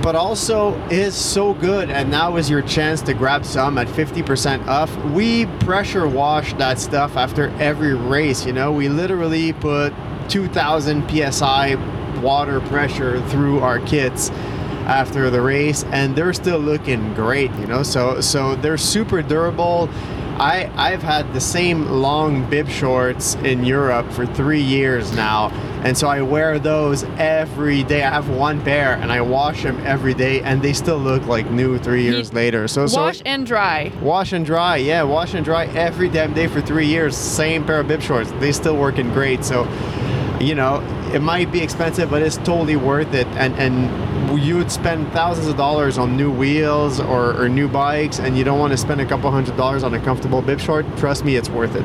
but 0.02 0.14
also 0.14 0.74
is 0.88 1.14
so 1.14 1.52
good. 1.54 1.90
And 1.90 2.10
now 2.10 2.36
is 2.36 2.48
your 2.48 2.62
chance 2.62 3.02
to 3.02 3.14
grab 3.14 3.44
some 3.44 3.76
at 3.76 3.86
50% 3.88 4.66
off. 4.66 4.94
We 5.06 5.46
pressure 5.60 6.08
wash 6.08 6.54
that 6.54 6.78
stuff 6.78 7.16
after 7.16 7.50
every 7.60 7.94
race. 7.94 8.46
You 8.46 8.54
know, 8.54 8.72
we 8.72 8.88
literally 8.88 9.52
put 9.52 9.92
2,000 10.28 11.08
psi 11.08 11.74
water 12.20 12.60
pressure 12.60 13.20
through 13.28 13.60
our 13.60 13.80
kits 13.80 14.30
after 14.86 15.30
the 15.30 15.40
race 15.40 15.84
and 15.92 16.16
they're 16.16 16.32
still 16.32 16.58
looking 16.58 17.14
great 17.14 17.50
you 17.52 17.66
know 17.66 17.82
so 17.82 18.20
so 18.20 18.56
they're 18.56 18.76
super 18.76 19.22
durable 19.22 19.88
i 20.40 20.70
i've 20.76 21.02
had 21.02 21.32
the 21.32 21.40
same 21.40 21.86
long 21.86 22.48
bib 22.50 22.68
shorts 22.68 23.34
in 23.36 23.64
europe 23.64 24.10
for 24.12 24.26
three 24.26 24.62
years 24.62 25.12
now 25.14 25.48
and 25.84 25.96
so 25.96 26.08
i 26.08 26.20
wear 26.20 26.58
those 26.58 27.04
every 27.18 27.82
day 27.84 28.02
i 28.02 28.10
have 28.10 28.28
one 28.28 28.60
pair 28.62 28.94
and 28.94 29.12
i 29.12 29.20
wash 29.20 29.62
them 29.62 29.78
every 29.86 30.14
day 30.14 30.40
and 30.42 30.62
they 30.62 30.72
still 30.72 30.98
look 30.98 31.24
like 31.26 31.50
new 31.50 31.78
three 31.78 32.02
years 32.02 32.32
later 32.32 32.66
so 32.66 32.86
so 32.86 33.00
wash 33.00 33.22
and 33.24 33.46
dry. 33.46 33.92
Wash 34.00 34.32
and 34.32 34.44
dry, 34.46 34.76
yeah, 34.76 35.02
wash 35.02 35.34
and 35.34 35.44
dry 35.44 35.66
every 35.66 36.08
damn 36.08 36.32
day 36.34 36.46
for 36.46 36.60
three 36.60 36.86
years. 36.86 37.16
Same 37.16 37.64
pair 37.64 37.80
of 37.80 37.88
bib 37.88 38.02
shorts. 38.02 38.30
They 38.32 38.52
still 38.52 38.76
working 38.76 39.10
great. 39.12 39.44
So, 39.44 39.64
you 40.40 40.54
know, 40.54 40.80
it 41.12 41.20
might 41.20 41.50
be 41.50 41.60
expensive, 41.60 42.10
but 42.10 42.22
it's 42.22 42.36
totally 42.38 42.76
worth 42.76 43.12
it. 43.14 43.26
And 43.28 43.54
and 43.56 43.90
you 44.36 44.56
would 44.56 44.70
spend 44.70 45.12
thousands 45.12 45.48
of 45.48 45.56
dollars 45.56 45.98
on 45.98 46.16
new 46.16 46.30
wheels 46.30 47.00
or, 47.00 47.40
or 47.40 47.48
new 47.48 47.68
bikes, 47.68 48.18
and 48.18 48.36
you 48.36 48.44
don't 48.44 48.58
want 48.58 48.72
to 48.72 48.76
spend 48.76 49.00
a 49.00 49.06
couple 49.06 49.30
hundred 49.30 49.56
dollars 49.56 49.82
on 49.82 49.94
a 49.94 50.00
comfortable 50.00 50.42
bib 50.42 50.60
short. 50.60 50.86
Trust 50.96 51.24
me, 51.24 51.36
it's 51.36 51.48
worth 51.48 51.74
it. 51.74 51.84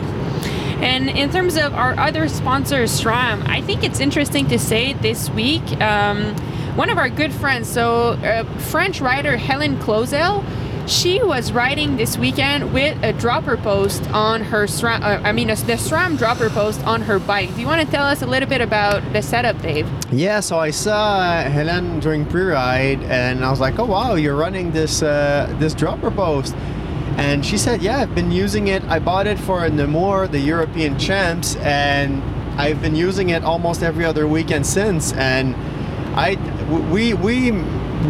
And 0.81 1.09
in 1.09 1.31
terms 1.31 1.55
of 1.57 1.73
our 1.73 1.97
other 1.97 2.27
sponsors, 2.27 2.91
SRAM, 3.01 3.47
I 3.47 3.61
think 3.61 3.83
it's 3.83 3.99
interesting 3.99 4.47
to 4.49 4.59
say 4.59 4.93
this 4.93 5.29
week, 5.29 5.63
um, 5.81 6.35
one 6.75 6.89
of 6.89 6.97
our 6.97 7.09
good 7.09 7.31
friends, 7.33 7.69
so 7.69 8.09
uh, 8.09 8.43
French 8.59 8.99
writer 8.99 9.37
Helen 9.37 9.79
Clauzel, 9.79 10.43
she 10.87 11.23
was 11.23 11.51
riding 11.51 11.97
this 11.97 12.17
weekend 12.17 12.73
with 12.73 13.01
a 13.03 13.13
dropper 13.13 13.57
post 13.57 14.07
on 14.11 14.41
her 14.41 14.65
SRAM, 14.67 15.01
uh, 15.01 15.21
I 15.23 15.31
mean, 15.31 15.49
a, 15.49 15.55
the 15.55 15.73
SRAM 15.73 16.17
dropper 16.17 16.49
post 16.49 16.85
on 16.85 17.01
her 17.01 17.19
bike. 17.19 17.53
Do 17.55 17.61
you 17.61 17.67
want 17.67 17.81
to 17.81 17.91
tell 17.91 18.05
us 18.05 18.21
a 18.21 18.27
little 18.27 18.47
bit 18.47 18.61
about 18.61 19.01
the 19.13 19.21
setup, 19.21 19.59
Dave? 19.61 19.87
Yeah, 20.11 20.39
so 20.39 20.59
I 20.59 20.71
saw 20.71 21.41
Helen 21.43 21.99
during 21.99 22.25
pre-ride, 22.25 23.01
and 23.03 23.43
I 23.43 23.49
was 23.49 23.59
like, 23.59 23.79
"Oh 23.79 23.85
wow, 23.85 24.15
you're 24.15 24.35
running 24.35 24.71
this 24.71 25.01
uh, 25.01 25.53
this 25.59 25.73
dropper 25.73 26.11
post." 26.11 26.55
And 27.17 27.45
she 27.45 27.57
said, 27.57 27.81
"Yeah, 27.81 27.99
I've 27.99 28.13
been 28.13 28.31
using 28.31 28.67
it. 28.67 28.83
I 28.83 28.99
bought 28.99 29.27
it 29.27 29.39
for 29.39 29.67
Namur, 29.69 30.27
the 30.27 30.39
European 30.39 30.99
champs, 30.99 31.55
and 31.57 32.21
I've 32.59 32.81
been 32.81 32.95
using 32.95 33.29
it 33.29 33.43
almost 33.43 33.81
every 33.81 34.05
other 34.05 34.27
weekend 34.27 34.65
since." 34.65 35.13
And 35.13 35.55
I, 36.15 36.35
we, 36.91 37.13
we, 37.13 37.51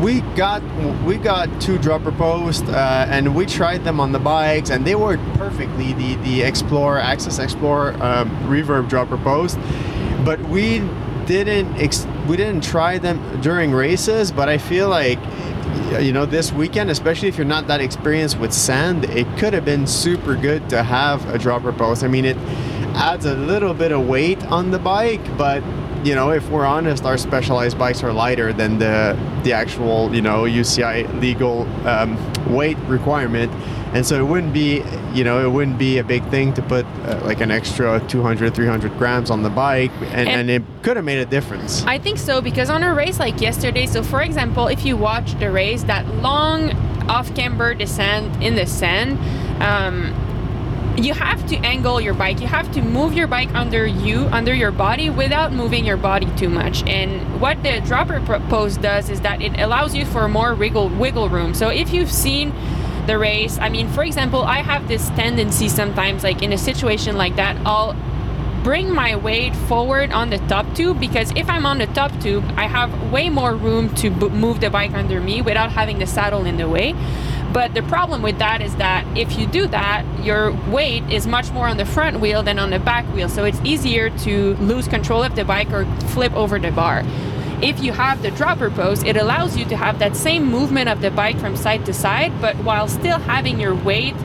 we 0.01 0.21
got 0.35 0.61
we 1.03 1.17
got 1.17 1.61
two 1.61 1.77
dropper 1.77 2.11
posts, 2.11 2.67
uh, 2.69 3.07
and 3.09 3.35
we 3.35 3.45
tried 3.45 3.83
them 3.83 3.99
on 3.99 4.11
the 4.11 4.19
bikes, 4.19 4.69
and 4.69 4.85
they 4.85 4.95
worked 4.95 5.23
perfectly. 5.35 5.93
The 5.93 6.15
the 6.15 6.41
Explorer, 6.43 6.99
AXS 6.99 7.39
XPLR 7.55 7.99
um, 8.01 8.29
reverb 8.47 8.89
dropper 8.89 9.17
post, 9.17 9.57
but 10.25 10.39
we 10.41 10.79
didn't 11.25 11.75
ex- 11.77 12.07
we 12.27 12.37
didn't 12.37 12.63
try 12.63 12.97
them 12.97 13.41
during 13.41 13.71
races. 13.71 14.31
But 14.31 14.49
I 14.49 14.57
feel 14.57 14.89
like 14.89 15.19
you 15.99 16.11
know 16.11 16.25
this 16.25 16.51
weekend 16.51 16.89
especially 16.89 17.27
if 17.27 17.37
you're 17.37 17.45
not 17.45 17.67
that 17.67 17.79
experienced 17.79 18.39
with 18.39 18.51
sand 18.51 19.05
it 19.05 19.27
could 19.37 19.53
have 19.53 19.65
been 19.65 19.85
super 19.85 20.35
good 20.35 20.67
to 20.69 20.81
have 20.81 21.27
a 21.29 21.37
dropper 21.37 21.71
post 21.71 22.03
i 22.03 22.07
mean 22.07 22.25
it 22.25 22.37
adds 22.95 23.25
a 23.25 23.35
little 23.35 23.73
bit 23.73 23.91
of 23.91 24.07
weight 24.07 24.41
on 24.45 24.71
the 24.71 24.79
bike 24.79 25.37
but 25.37 25.61
you 26.05 26.13
know, 26.13 26.29
if 26.31 26.47
we're 26.49 26.65
honest, 26.65 27.03
our 27.03 27.17
specialized 27.17 27.77
bikes 27.79 28.03
are 28.03 28.13
lighter 28.13 28.53
than 28.53 28.77
the 28.77 29.17
the 29.43 29.53
actual, 29.53 30.13
you 30.13 30.21
know, 30.21 30.43
UCI 30.43 31.19
legal 31.19 31.63
um, 31.87 32.15
weight 32.53 32.77
requirement, 32.87 33.51
and 33.95 34.05
so 34.05 34.15
it 34.19 34.27
wouldn't 34.27 34.53
be, 34.53 34.83
you 35.13 35.23
know, 35.23 35.43
it 35.45 35.51
wouldn't 35.51 35.79
be 35.79 35.97
a 35.97 36.03
big 36.03 36.23
thing 36.29 36.53
to 36.53 36.61
put 36.61 36.85
uh, 36.85 37.19
like 37.23 37.41
an 37.41 37.49
extra 37.51 37.99
200, 38.07 38.53
300 38.53 38.97
grams 38.99 39.31
on 39.31 39.41
the 39.41 39.49
bike, 39.49 39.91
and, 40.13 40.29
And- 40.29 40.29
and 40.29 40.49
it 40.51 40.63
could 40.83 40.95
have 40.95 41.05
made 41.05 41.17
a 41.19 41.25
difference. 41.25 41.83
I 41.85 41.97
think 41.97 42.17
so 42.19 42.39
because 42.41 42.69
on 42.69 42.83
a 42.83 42.93
race 42.93 43.19
like 43.19 43.41
yesterday, 43.41 43.87
so 43.87 44.03
for 44.03 44.21
example, 44.21 44.67
if 44.67 44.85
you 44.85 44.95
watch 44.97 45.37
the 45.39 45.49
race, 45.51 45.83
that 45.83 46.05
long 46.21 46.71
off 47.09 47.33
camber 47.35 47.73
descent 47.73 48.43
in 48.43 48.55
the 48.55 48.65
sand, 48.67 49.17
um, 49.61 50.13
you 50.97 51.13
have 51.13 51.45
to 51.47 51.57
angle 51.57 51.99
your 51.99 52.13
bike. 52.13 52.39
You 52.39 52.47
have 52.47 52.71
to 52.73 52.81
move 52.81 53.13
your 53.13 53.27
bike 53.27 53.53
under 53.53 53.85
you, 53.85 54.27
under 54.27 54.53
your 54.53 54.71
body, 54.71 55.09
without 55.09 55.51
moving 55.51 55.85
your 55.85 55.97
body 55.97 56.27
too 56.37 56.49
much. 56.49 56.83
And 56.87 57.41
what 57.41 57.61
the 57.63 57.81
dropper 57.81 58.21
post 58.49 58.81
does 58.81 59.09
is 59.09 59.21
that 59.21 59.41
it 59.41 59.59
allows 59.59 59.93
you 59.93 60.05
for 60.05 60.27
more 60.27 60.55
wiggle 60.55 60.89
wiggle 60.89 61.29
room. 61.29 61.53
So 61.53 61.69
if 61.69 61.93
you've 61.93 62.11
seen 62.11 62.53
the 63.07 63.17
race, 63.17 63.59
I 63.59 63.69
mean, 63.69 63.89
for 63.89 64.03
example, 64.03 64.43
I 64.43 64.61
have 64.61 64.87
this 64.87 65.09
tendency 65.09 65.69
sometimes, 65.69 66.23
like 66.23 66.41
in 66.41 66.53
a 66.53 66.57
situation 66.57 67.17
like 67.17 67.35
that, 67.35 67.57
I'll 67.65 67.95
bring 68.63 68.91
my 68.91 69.15
weight 69.15 69.55
forward 69.55 70.11
on 70.11 70.31
the 70.31 70.39
top 70.47 70.65
tube 70.73 70.99
because 70.99 71.31
if 71.35 71.47
I'm 71.47 71.67
on 71.67 71.77
the 71.77 71.85
top 71.85 72.11
tube, 72.19 72.43
I 72.57 72.65
have 72.65 73.11
way 73.11 73.29
more 73.29 73.53
room 73.53 73.93
to 73.95 74.09
move 74.09 74.59
the 74.59 74.71
bike 74.71 74.93
under 74.93 75.21
me 75.21 75.43
without 75.43 75.71
having 75.71 75.99
the 75.99 76.07
saddle 76.07 76.45
in 76.45 76.57
the 76.57 76.67
way. 76.67 76.95
But 77.55 77.73
the 77.73 77.83
problem 77.83 78.21
with 78.21 78.37
that 78.39 78.61
is 78.61 78.75
that 78.75 79.07
if 79.17 79.39
you 79.39 79.47
do 79.47 79.65
that, 79.67 80.03
your 80.21 80.51
weight 80.69 81.09
is 81.09 81.25
much 81.25 81.51
more 81.51 81.69
on 81.69 81.77
the 81.77 81.85
front 81.85 82.19
wheel 82.19 82.43
than 82.43 82.59
on 82.59 82.69
the 82.69 82.79
back 82.79 83.05
wheel. 83.13 83.29
So 83.29 83.45
it's 83.45 83.61
easier 83.63 84.09
to 84.09 84.55
lose 84.55 84.89
control 84.89 85.23
of 85.23 85.37
the 85.37 85.45
bike 85.45 85.71
or 85.71 85.85
flip 86.07 86.33
over 86.33 86.59
the 86.59 86.71
bar. 86.71 87.03
If 87.61 87.81
you 87.81 87.93
have 87.93 88.21
the 88.21 88.31
dropper 88.31 88.69
post, 88.69 89.05
it 89.05 89.15
allows 89.15 89.55
you 89.55 89.63
to 89.65 89.77
have 89.77 89.99
that 89.99 90.17
same 90.17 90.51
movement 90.51 90.89
of 90.89 90.99
the 90.99 91.11
bike 91.11 91.39
from 91.39 91.55
side 91.55 91.85
to 91.85 91.93
side, 91.93 92.33
but 92.41 92.57
while 92.57 92.89
still 92.89 93.19
having 93.19 93.57
your 93.57 93.73
weight 93.73 94.15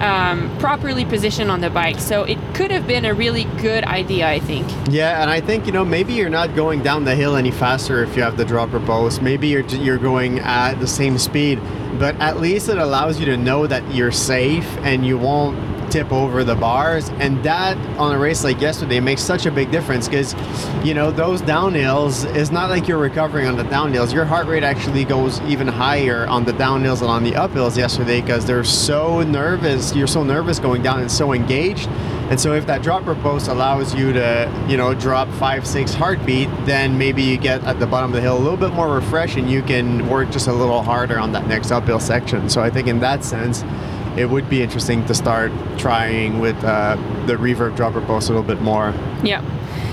um, 0.00 0.56
properly 0.58 1.04
positioned 1.04 1.50
on 1.50 1.60
the 1.60 1.70
bike. 1.70 1.98
So 1.98 2.24
it 2.24 2.38
could 2.54 2.70
have 2.70 2.86
been 2.86 3.04
a 3.04 3.14
really 3.14 3.44
good 3.60 3.84
idea, 3.84 4.28
I 4.28 4.40
think. 4.40 4.66
Yeah, 4.88 5.22
and 5.22 5.30
I 5.30 5.40
think 5.40 5.66
you 5.66 5.72
know 5.72 5.84
maybe 5.84 6.14
you're 6.14 6.30
not 6.30 6.54
going 6.56 6.82
down 6.82 7.04
the 7.04 7.14
hill 7.14 7.36
any 7.36 7.50
faster 7.50 8.02
if 8.02 8.16
you 8.16 8.22
have 8.22 8.36
the 8.36 8.44
dropper 8.44 8.80
post. 8.80 9.22
Maybe 9.22 9.48
you're 9.48 9.66
you're 9.66 9.98
going 9.98 10.40
at 10.40 10.74
the 10.74 10.86
same 10.86 11.18
speed, 11.18 11.60
but 11.98 12.16
at 12.16 12.40
least 12.40 12.68
it 12.68 12.78
allows 12.78 13.20
you 13.20 13.26
to 13.26 13.36
know 13.36 13.66
that 13.66 13.94
you're 13.94 14.12
safe 14.12 14.66
and 14.78 15.06
you 15.06 15.18
won't 15.18 15.56
tip 15.90 16.12
over 16.12 16.44
the 16.44 16.54
bars. 16.54 17.08
And 17.20 17.42
that 17.44 17.76
on 17.98 18.14
a 18.14 18.18
race 18.18 18.44
like 18.44 18.60
yesterday 18.60 19.00
makes 19.00 19.22
such 19.22 19.46
a 19.46 19.50
big 19.50 19.70
difference 19.70 20.08
because 20.08 20.34
you 20.84 20.94
know 20.94 21.10
those 21.10 21.42
downhills 21.42 22.32
is 22.34 22.50
not 22.50 22.70
like 22.70 22.88
you're 22.88 22.98
recovering 22.98 23.46
on 23.46 23.56
the 23.56 23.64
downhills. 23.64 24.12
Your 24.12 24.24
heart 24.24 24.46
rate 24.46 24.62
actually 24.62 25.04
goes 25.04 25.40
even 25.42 25.66
higher 25.66 26.26
on 26.26 26.44
the 26.44 26.52
downhills 26.52 27.00
and 27.00 27.10
on 27.10 27.24
the 27.24 27.32
uphills 27.32 27.76
yesterday 27.76 28.20
because 28.20 28.46
they're 28.46 28.64
so 28.64 29.22
nervous. 29.22 29.94
You're 29.94 30.06
so 30.06 30.22
nervous 30.22 30.58
going 30.58 30.82
down 30.82 31.00
and 31.00 31.10
so 31.10 31.32
engaged. 31.32 31.88
And 32.30 32.40
so 32.40 32.52
if 32.52 32.64
that 32.66 32.82
dropper 32.82 33.16
post 33.16 33.48
allows 33.48 33.92
you 33.92 34.12
to, 34.12 34.66
you 34.68 34.76
know, 34.76 34.94
drop 34.94 35.28
five, 35.30 35.66
six 35.66 35.92
heartbeat, 35.92 36.48
then 36.64 36.96
maybe 36.96 37.24
you 37.24 37.36
get 37.36 37.64
at 37.64 37.80
the 37.80 37.88
bottom 37.88 38.10
of 38.10 38.14
the 38.14 38.20
hill 38.20 38.38
a 38.38 38.38
little 38.38 38.56
bit 38.56 38.72
more 38.72 38.94
refreshed 38.94 39.36
and 39.36 39.50
you 39.50 39.62
can 39.62 40.08
work 40.08 40.30
just 40.30 40.46
a 40.46 40.52
little 40.52 40.80
harder 40.80 41.18
on 41.18 41.32
that 41.32 41.48
next 41.48 41.72
uphill 41.72 41.98
section. 41.98 42.48
So 42.48 42.62
I 42.62 42.70
think 42.70 42.86
in 42.86 43.00
that 43.00 43.24
sense, 43.24 43.64
it 44.16 44.26
would 44.26 44.48
be 44.48 44.62
interesting 44.62 45.04
to 45.06 45.14
start 45.14 45.52
trying 45.78 46.40
with 46.40 46.62
uh, 46.64 46.96
the 47.26 47.34
reverb 47.34 47.76
dropper 47.76 48.00
post 48.00 48.28
a 48.28 48.32
little 48.32 48.46
bit 48.46 48.60
more. 48.60 48.94
Yeah. 49.22 49.42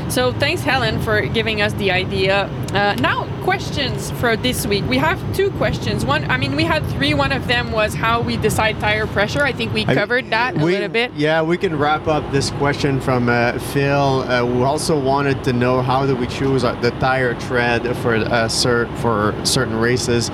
So 0.10 0.32
thanks, 0.34 0.62
Helen, 0.62 1.02
for 1.02 1.22
giving 1.22 1.62
us 1.62 1.74
the 1.74 1.92
idea. 1.92 2.46
Uh, 2.74 2.96
now, 2.96 3.26
questions 3.52 4.12
for 4.20 4.36
this 4.36 4.68
week. 4.68 4.84
We 4.90 4.98
have 4.98 5.18
two 5.34 5.50
questions. 5.52 6.04
One, 6.06 6.30
I 6.30 6.36
mean, 6.36 6.54
we 6.58 6.66
had 6.66 6.86
three. 6.88 7.14
One 7.14 7.32
of 7.32 7.48
them 7.48 7.72
was 7.72 7.94
how 7.94 8.20
we 8.20 8.36
decide 8.36 8.78
tire 8.82 9.08
pressure. 9.08 9.42
I 9.42 9.54
think 9.54 9.74
we 9.74 9.86
I- 9.86 9.96
covered 9.96 10.30
that 10.32 10.56
a 10.58 10.66
we- 10.66 10.74
little 10.74 10.90
bit. 10.90 11.14
Yeah, 11.16 11.42
we 11.42 11.58
can 11.58 11.80
wrap 11.80 12.08
up 12.10 12.30
this 12.34 12.50
question 12.62 13.00
from 13.00 13.30
uh, 13.30 13.58
Phil. 13.72 14.06
Uh, 14.30 14.44
we 14.44 14.62
also 14.64 15.00
wanted 15.00 15.46
to 15.46 15.54
know 15.54 15.82
how 15.82 16.06
do 16.06 16.14
we 16.14 16.28
choose 16.28 16.66
uh, 16.66 16.74
the 16.82 16.92
tire 17.00 17.36
tread 17.48 17.82
for 18.02 18.16
uh, 18.16 18.50
cer- 18.50 18.90
for 18.98 19.34
certain 19.46 19.78
races. 19.90 20.30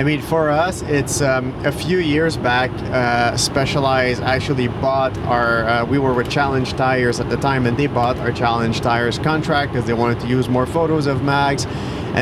I 0.00 0.02
mean, 0.02 0.20
for 0.20 0.50
us, 0.50 0.82
it's 0.82 1.20
um, 1.22 1.54
a 1.64 1.70
few 1.70 1.98
years 1.98 2.36
back. 2.36 2.72
Uh, 2.92 3.36
Specialized 3.36 4.22
actually 4.24 4.66
bought 4.84 5.16
our. 5.36 5.50
Uh, 5.68 5.84
we 5.92 5.98
were 6.00 6.14
with 6.18 6.28
Challenge 6.28 6.68
Tires 6.72 7.20
at 7.20 7.28
the 7.30 7.36
time, 7.36 7.64
and 7.68 7.76
they 7.76 7.86
bought 7.86 8.16
our 8.24 8.32
Challenge 8.32 8.80
Tires 8.80 9.20
contract 9.20 9.72
because 9.72 9.86
they 9.86 9.94
wanted 10.02 10.18
to 10.24 10.26
use 10.26 10.48
more 10.48 10.66
photos 10.66 11.06
of 11.06 11.22
mags. 11.22 11.64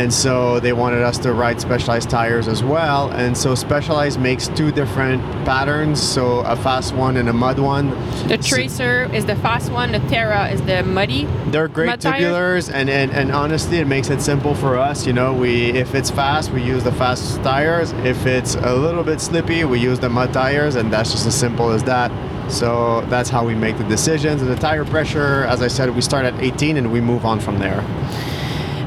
And 0.01 0.13
so 0.13 0.34
they 0.61 0.73
wanted 0.73 1.03
us 1.03 1.19
to 1.19 1.33
ride 1.33 1.61
Specialized 1.61 2.09
tires 2.11 2.49
as 2.49 2.63
well. 2.63 3.11
And 3.13 3.37
so 3.37 3.55
Specialized 3.55 4.19
makes 4.21 4.49
two 4.49 4.71
different 4.73 5.23
patterns, 5.45 6.01
so 6.03 6.41
a 6.41 6.57
fast 6.57 6.95
one 6.95 7.17
and 7.17 7.29
a 7.29 7.33
mud 7.33 7.59
one. 7.59 7.91
The 8.29 8.39
So- 8.43 8.55
Tracer 8.57 9.11
is 9.13 9.25
the 9.27 9.37
fast 9.37 9.71
one. 9.73 9.93
The 9.93 10.01
Terra 10.15 10.49
is 10.55 10.61
the 10.63 10.83
muddy. 10.83 11.27
they're 11.53 11.69
great 11.69 11.87
Mud 11.87 12.01
tubulars, 12.01 12.71
and, 12.73 12.89
and 12.91 13.11
and 13.13 13.31
honestly, 13.33 13.79
it 13.79 13.87
makes 13.87 14.09
it 14.11 14.21
simple 14.21 14.55
for 14.55 14.73
us. 14.79 15.07
You 15.07 15.13
know, 15.13 15.33
we 15.33 15.71
if 15.85 15.95
it's 15.95 16.11
fast, 16.11 16.51
we 16.53 16.63
use 16.63 16.83
the 16.85 16.93
fast 16.93 17.43
tires. 17.43 17.93
If 18.05 18.27
it's 18.27 18.55
a 18.57 18.75
little 18.75 19.05
bit 19.05 19.21
slippy, 19.21 19.65
we 19.65 19.79
use 19.79 19.99
the 20.01 20.09
mud 20.09 20.33
tires, 20.33 20.75
and 20.77 20.93
that's 20.93 21.11
just 21.13 21.27
as 21.27 21.35
simple 21.35 21.71
as 21.71 21.83
that. 21.85 22.11
So 22.49 23.01
that's 23.09 23.31
how 23.31 23.43
we 23.47 23.55
make 23.55 23.79
the 23.79 23.85
decisions. 23.85 24.43
And 24.43 24.51
the 24.51 24.57
tire 24.69 24.85
pressure, 24.85 25.45
as 25.45 25.63
I 25.63 25.69
said, 25.69 25.89
we 25.95 26.03
start 26.03 26.25
at 26.27 26.35
18 26.43 26.77
and 26.77 26.93
we 26.93 27.01
move 27.01 27.25
on 27.25 27.41
from 27.41 27.59
there. 27.59 27.83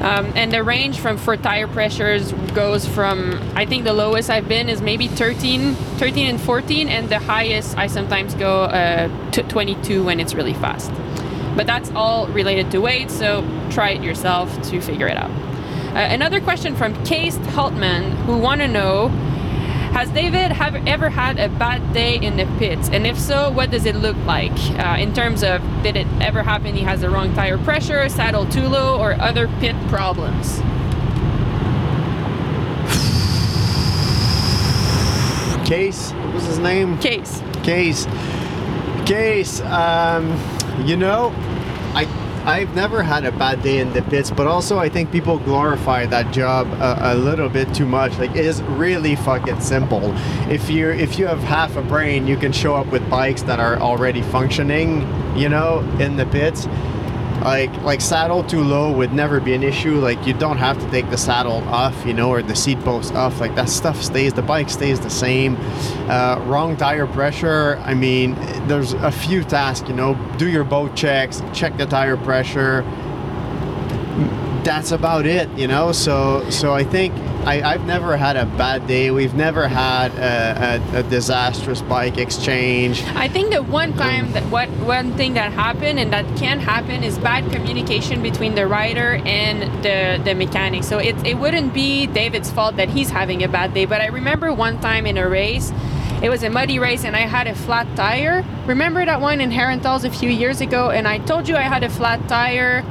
Um, 0.01 0.31
and 0.35 0.51
the 0.51 0.63
range 0.63 0.99
from 0.99 1.17
for 1.17 1.35
tire 1.35 1.67
pressures 1.67 2.31
goes 2.53 2.87
from 2.87 3.33
I 3.55 3.65
think 3.65 3.83
the 3.83 3.93
lowest 3.93 4.29
I've 4.29 4.47
been 4.47 4.69
is 4.69 4.81
maybe 4.81 5.07
13, 5.07 5.73
13 5.73 6.29
and 6.29 6.39
14, 6.39 6.87
and 6.87 7.09
the 7.09 7.19
highest 7.19 7.77
I 7.77 7.87
sometimes 7.87 8.35
go 8.35 8.63
uh, 8.63 9.31
to 9.31 9.43
22 9.43 10.03
when 10.03 10.19
it's 10.19 10.35
really 10.35 10.53
fast. 10.53 10.91
But 11.55 11.65
that's 11.65 11.89
all 11.91 12.27
related 12.27 12.69
to 12.71 12.79
weight, 12.79 13.09
so 13.09 13.41
try 13.71 13.89
it 13.91 14.03
yourself 14.03 14.61
to 14.69 14.79
figure 14.81 15.07
it 15.07 15.17
out. 15.17 15.31
Uh, 15.31 16.13
another 16.13 16.39
question 16.39 16.75
from 16.75 16.93
Case 17.03 17.37
Haltman, 17.37 18.11
who 18.25 18.37
want 18.37 18.61
to 18.61 18.67
know. 18.67 19.09
Has 19.93 20.09
David 20.11 20.51
have 20.51 20.75
ever 20.87 21.09
had 21.09 21.39
a 21.39 21.49
bad 21.49 21.93
day 21.93 22.17
in 22.17 22.37
the 22.37 22.45
pits? 22.57 22.89
And 22.89 23.07
if 23.07 23.17
so, 23.17 23.49
what 23.51 23.71
does 23.71 23.85
it 23.85 23.95
look 23.95 24.17
like 24.25 24.51
uh, 24.79 24.97
in 24.99 25.13
terms 25.13 25.43
of 25.43 25.61
did 25.81 25.95
it 25.95 26.07
ever 26.21 26.43
happen 26.43 26.75
he 26.75 26.83
has 26.83 27.01
the 27.01 27.09
wrong 27.09 27.33
tire 27.33 27.57
pressure, 27.57 28.07
saddle 28.09 28.45
too 28.45 28.67
low, 28.67 28.99
or 28.99 29.13
other 29.13 29.47
pit 29.59 29.75
problems? 29.87 30.59
Case, 35.67 36.11
what 36.11 36.33
was 36.33 36.45
his 36.45 36.59
name? 36.59 36.97
Case. 36.99 37.41
Case. 37.63 38.05
Case, 39.05 39.61
um, 39.61 40.39
you 40.85 40.95
know, 40.95 41.31
I've 42.47 42.73
never 42.73 43.03
had 43.03 43.25
a 43.25 43.33
bad 43.33 43.61
day 43.61 43.79
in 43.79 43.91
the 43.91 44.01
pits, 44.03 44.31
but 44.31 44.47
also 44.47 44.79
I 44.79 44.87
think 44.87 45.11
people 45.11 45.37
glorify 45.37 46.05
that 46.05 46.33
job 46.33 46.65
a, 46.79 47.11
a 47.11 47.15
little 47.15 47.49
bit 47.49 47.73
too 47.75 47.85
much. 47.85 48.17
Like 48.17 48.31
it 48.37 48.45
is 48.45 48.61
really 48.61 49.17
fucking 49.17 49.59
simple. 49.59 50.13
If 50.49 50.69
you 50.69 50.89
if 50.89 51.19
you 51.19 51.27
have 51.27 51.39
half 51.39 51.75
a 51.75 51.81
brain, 51.81 52.25
you 52.25 52.37
can 52.37 52.53
show 52.53 52.73
up 52.73 52.87
with 52.87 53.07
bikes 53.09 53.41
that 53.43 53.59
are 53.59 53.75
already 53.81 54.21
functioning, 54.21 55.01
you 55.35 55.49
know, 55.49 55.79
in 55.99 56.15
the 56.15 56.25
pits. 56.25 56.67
Like 57.41 57.71
like 57.81 58.01
saddle 58.01 58.43
too 58.43 58.61
low 58.61 58.91
would 58.91 59.13
never 59.13 59.39
be 59.39 59.53
an 59.53 59.63
issue. 59.63 59.95
Like 59.99 60.25
you 60.25 60.33
don't 60.33 60.57
have 60.57 60.79
to 60.79 60.89
take 60.89 61.09
the 61.09 61.17
saddle 61.17 61.63
off, 61.69 62.05
you 62.05 62.13
know, 62.13 62.29
or 62.29 62.41
the 62.41 62.55
seat 62.55 62.79
post 62.81 63.13
off. 63.13 63.39
Like 63.39 63.55
that 63.55 63.69
stuff 63.69 64.01
stays. 64.01 64.33
The 64.33 64.41
bike 64.41 64.69
stays 64.69 64.99
the 64.99 65.09
same. 65.09 65.57
Uh, 66.09 66.43
wrong 66.45 66.75
tire 66.75 67.07
pressure. 67.07 67.77
I 67.85 67.93
mean, 67.93 68.35
there's 68.67 68.93
a 68.93 69.11
few 69.11 69.43
tasks. 69.43 69.87
You 69.87 69.95
know, 69.95 70.15
do 70.37 70.49
your 70.49 70.63
boat 70.63 70.95
checks, 70.95 71.41
check 71.53 71.77
the 71.77 71.85
tire 71.85 72.17
pressure. 72.17 72.83
That's 74.67 74.91
about 74.91 75.25
it. 75.25 75.47
You 75.57 75.67
know. 75.67 75.93
So 75.93 76.49
so 76.49 76.73
I 76.73 76.83
think 76.83 77.13
I, 77.47 77.61
I've 77.61 77.85
never 77.85 78.17
had 78.17 78.35
a 78.35 78.45
bad 78.45 78.85
day. 78.87 79.09
We've 79.11 79.33
never 79.33 79.69
had 79.69 80.11
a, 80.15 80.81
a, 80.93 80.99
a 80.99 81.03
disastrous 81.03 81.81
bike 81.81 82.17
exchange. 82.17 83.01
I 83.15 83.29
think 83.29 83.53
the 83.53 83.63
one 83.63 83.93
time 83.93 84.33
that 84.33 84.43
what 84.51 84.67
one 84.85 85.13
thing 85.13 85.35
that 85.35 85.53
happened 85.53 85.97
and 85.99 86.11
that 86.11 86.25
can 86.35 86.59
happen 86.59 87.05
is 87.05 87.17
bad 87.17 87.49
communication 87.53 88.21
between 88.21 88.55
the 88.55 88.67
rider 88.67 89.21
and 89.25 89.61
the 89.85 90.21
the 90.21 90.35
mechanic. 90.35 90.83
So 90.83 90.97
it 90.97 91.15
it 91.25 91.37
wouldn't 91.37 91.73
be 91.73 92.05
David's 92.07 92.51
fault 92.51 92.75
that 92.75 92.89
he's 92.89 93.09
having 93.09 93.43
a 93.43 93.47
bad 93.47 93.73
day. 93.73 93.85
But 93.85 94.01
I 94.01 94.07
remember 94.07 94.51
one 94.51 94.81
time 94.81 95.05
in 95.05 95.17
a 95.17 95.29
race. 95.29 95.71
It 96.21 96.29
was 96.29 96.41
a 96.43 96.49
muddy 96.49 96.79
race 96.79 97.05
and 97.05 97.15
I 97.15 97.27
had 97.27 97.47
a 97.47 97.55
flat 97.55 97.87
tire. 97.95 98.43
Remember 98.65 99.05
that 99.05 99.21
one 99.21 99.39
in 99.39 99.51
Herentals 99.51 100.03
a 100.03 100.09
few 100.09 100.31
years 100.31 100.61
ago? 100.61 100.89
And 100.89 101.07
I 101.07 101.19
told 101.19 101.47
you 101.47 101.55
I 101.55 101.61
had 101.61 101.83
a 101.83 101.89
flat 101.89 102.27
tire, 102.27 102.83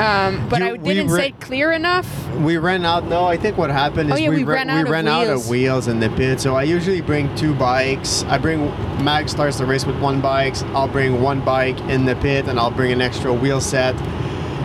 um, 0.00 0.48
but 0.48 0.60
You- 0.60 0.74
I 0.74 0.76
didn't 0.78 1.10
say 1.10 1.32
clear 1.40 1.72
enough. 1.72 2.06
We 2.38 2.56
ran 2.56 2.84
out. 2.84 3.06
No, 3.06 3.24
I 3.26 3.36
think 3.36 3.58
what 3.58 3.70
happened 3.70 4.10
is 4.10 4.16
Oh, 4.16 4.18
yeah, 4.18 4.30
we 4.30 4.36
re- 4.38 4.54
ran 4.54 4.70
out 4.70 4.76
we 4.76 4.82
of 4.82 4.88
ran 4.88 5.06
out 5.08 5.26
wheels. 5.26 5.44
of 5.44 5.50
wheels 5.50 5.88
in 5.88 6.00
the 6.00 6.08
pit. 6.10 6.40
So 6.40 6.56
I 6.56 6.62
usually 6.62 7.00
bring 7.00 7.32
two 7.36 7.54
bikes. 7.54 8.24
I 8.28 8.38
bring 8.38 8.72
Mag 9.04 9.28
starts 9.28 9.58
the 9.58 9.66
race 9.66 9.84
with 9.86 9.98
one 10.00 10.20
bike. 10.20 10.54
I'll 10.74 10.88
bring 10.88 11.20
one 11.22 11.40
bike 11.40 11.78
in 11.88 12.04
the 12.06 12.16
pit, 12.16 12.46
and 12.48 12.58
I'll 12.58 12.70
bring 12.70 12.92
an 12.92 13.00
extra 13.02 13.32
wheel 13.32 13.60
set. 13.60 13.94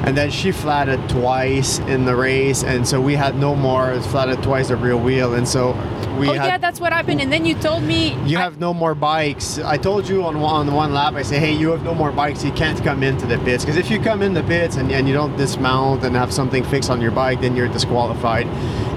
and 0.04 0.16
then 0.16 0.30
she 0.30 0.52
flatted 0.52 1.00
twice 1.10 1.80
in 1.88 2.06
the 2.06 2.16
race, 2.16 2.64
and 2.64 2.88
so 2.88 3.02
we 3.02 3.16
had 3.16 3.36
no 3.40 3.56
more. 3.56 4.00
Flatted 4.02 4.44
twice 4.44 4.68
the 4.68 4.76
rear 4.76 4.96
wheel, 4.96 5.34
and 5.34 5.48
so 5.48 5.74
we 6.18 6.30
oh 6.30 6.34
had. 6.34 6.46
yeah, 6.46 6.58
that's 6.58 6.80
what 6.80 6.94
happened. 6.94 7.22
And 7.22 7.32
then 7.32 7.46
you 7.46 7.56
told 7.56 7.84
me 7.84 8.14
you 8.26 8.38
I- 8.38 8.42
have 8.42 8.60
no 8.60 8.74
more 8.74 8.96
bikes. 8.96 9.60
I 9.60 9.78
told 9.78 10.08
you 10.08 10.24
on 10.24 10.40
one, 10.40 10.68
on 10.68 10.74
one 10.74 10.94
lap. 10.94 11.14
I 11.16 11.22
say, 11.24 11.40
hey, 11.40 11.52
you 11.54 11.70
have 11.72 11.84
no 11.84 11.94
more 11.94 12.12
bikes. 12.12 12.44
You 12.44 12.52
can't 12.52 12.82
come 12.84 13.04
into 13.04 13.26
the 13.26 13.38
pits 13.40 13.64
because 13.66 13.78
if 13.78 13.90
you 13.92 14.00
come 14.00 14.22
in 14.22 14.34
the 14.34 14.44
pits 14.44 14.78
and, 14.78 14.92
and 14.92 15.08
you 15.08 15.14
don't 15.14 15.36
dismount 15.38 16.04
and 16.04 16.16
have 16.16 16.32
something 16.34 16.64
fixed 16.64 16.90
on 16.90 17.02
your 17.02 17.12
bike, 17.12 17.42
then 17.42 17.56
you're 17.56 17.68
disqualified. 17.68 18.48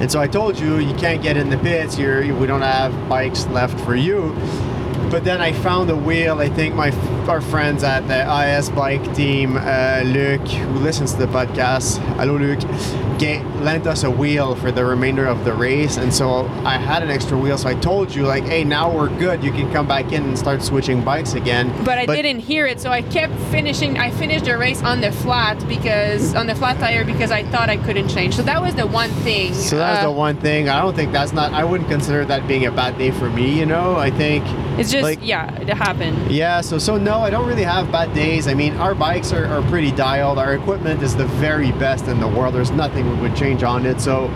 And 0.00 0.10
so 0.10 0.20
I 0.20 0.28
told 0.28 0.58
you 0.58 0.78
you 0.78 0.94
can't 0.94 1.22
get 1.22 1.36
in 1.36 1.50
the 1.50 1.58
pits. 1.58 1.98
You're 1.98 2.34
we 2.36 2.46
don't 2.46 2.62
have 2.62 2.92
bikes 3.08 3.46
left 3.48 3.78
for 3.80 3.94
you. 3.96 4.34
But 5.10 5.24
then 5.24 5.40
I 5.40 5.52
found 5.52 5.88
a 5.90 5.96
wheel. 5.96 6.38
I 6.38 6.48
think 6.50 6.74
my 6.74 6.90
our 7.28 7.40
friends 7.40 7.82
at 7.84 8.06
the 8.08 8.20
IS 8.56 8.70
bike 8.70 9.14
team, 9.14 9.56
uh, 9.56 10.02
Luc, 10.04 10.40
who 10.48 10.78
listens 10.80 11.12
to 11.12 11.18
the 11.20 11.26
podcast, 11.26 11.98
hello 12.16 12.36
Luke, 12.36 12.60
ga- 13.18 13.42
lent 13.62 13.86
us 13.86 14.02
a 14.04 14.10
wheel 14.10 14.54
for 14.54 14.70
the 14.70 14.84
remainder 14.84 15.26
of 15.26 15.44
the 15.44 15.52
race, 15.52 15.96
and 15.98 16.12
so 16.12 16.46
I 16.64 16.76
had 16.78 17.02
an 17.02 17.10
extra 17.10 17.36
wheel. 17.38 17.58
So 17.58 17.68
I 17.68 17.74
told 17.74 18.14
you 18.14 18.26
like, 18.26 18.44
hey, 18.44 18.64
now 18.64 18.90
we're 18.90 19.08
good. 19.18 19.42
You 19.44 19.50
can 19.52 19.70
come 19.72 19.86
back 19.86 20.12
in 20.12 20.22
and 20.24 20.38
start 20.38 20.62
switching 20.62 21.02
bikes 21.04 21.34
again. 21.34 21.72
but 21.84 21.98
I 21.98 22.06
didn't 22.06 22.40
hear 22.40 22.66
it, 22.66 22.80
so 22.80 22.90
I 22.90 23.02
kept 23.02 23.34
finishing. 23.50 23.98
I 23.98 24.10
finished 24.10 24.44
the 24.46 24.56
race 24.58 24.82
on 24.82 25.00
the 25.02 25.12
flat 25.12 25.56
because 25.68 26.34
on 26.34 26.46
the 26.46 26.54
flat 26.54 26.78
tire 26.78 27.04
because 27.04 27.30
I 27.30 27.42
thought 27.44 27.68
I 27.70 27.76
couldn't 27.78 28.08
change. 28.08 28.36
So 28.36 28.42
that 28.42 28.60
was 28.62 28.74
the 28.74 28.86
one 28.86 29.10
thing. 29.24 29.52
So 29.54 29.76
that's 29.76 30.00
Uh, 30.04 30.08
the 30.08 30.12
one 30.12 30.36
thing. 30.36 30.68
I 30.68 30.80
don't 30.80 30.94
think 30.96 31.12
that's 31.12 31.32
not. 31.32 31.52
I 31.52 31.64
wouldn't 31.64 31.88
consider 31.90 32.24
that 32.26 32.46
being 32.48 32.66
a 32.66 32.70
bad 32.72 32.96
day 32.98 33.10
for 33.10 33.28
me. 33.30 33.58
You 33.58 33.66
know, 33.66 33.96
I 33.96 34.10
think. 34.10 34.44
It's 34.78 34.90
just 34.90 35.02
like- 35.02 35.18
yeah, 35.22 35.52
it 35.60 35.68
happened. 35.68 36.30
Yeah, 36.30 36.60
so 36.60 36.78
so 36.78 36.96
no, 36.96 37.18
I 37.20 37.30
don't 37.30 37.46
really 37.46 37.64
have 37.64 37.90
bad 37.90 38.14
days. 38.14 38.46
I 38.46 38.54
mean, 38.54 38.74
our 38.76 38.94
bikes 38.94 39.32
are, 39.32 39.46
are 39.46 39.62
pretty 39.68 39.90
dialed. 39.92 40.38
Our 40.38 40.54
equipment 40.54 41.02
is 41.02 41.14
the 41.16 41.26
very 41.26 41.72
best 41.72 42.06
in 42.08 42.20
the 42.20 42.28
world. 42.28 42.54
There's 42.54 42.70
nothing 42.70 43.08
we 43.10 43.16
would 43.28 43.36
change 43.36 43.62
on 43.62 43.84
it. 43.86 44.00
So 44.00 44.30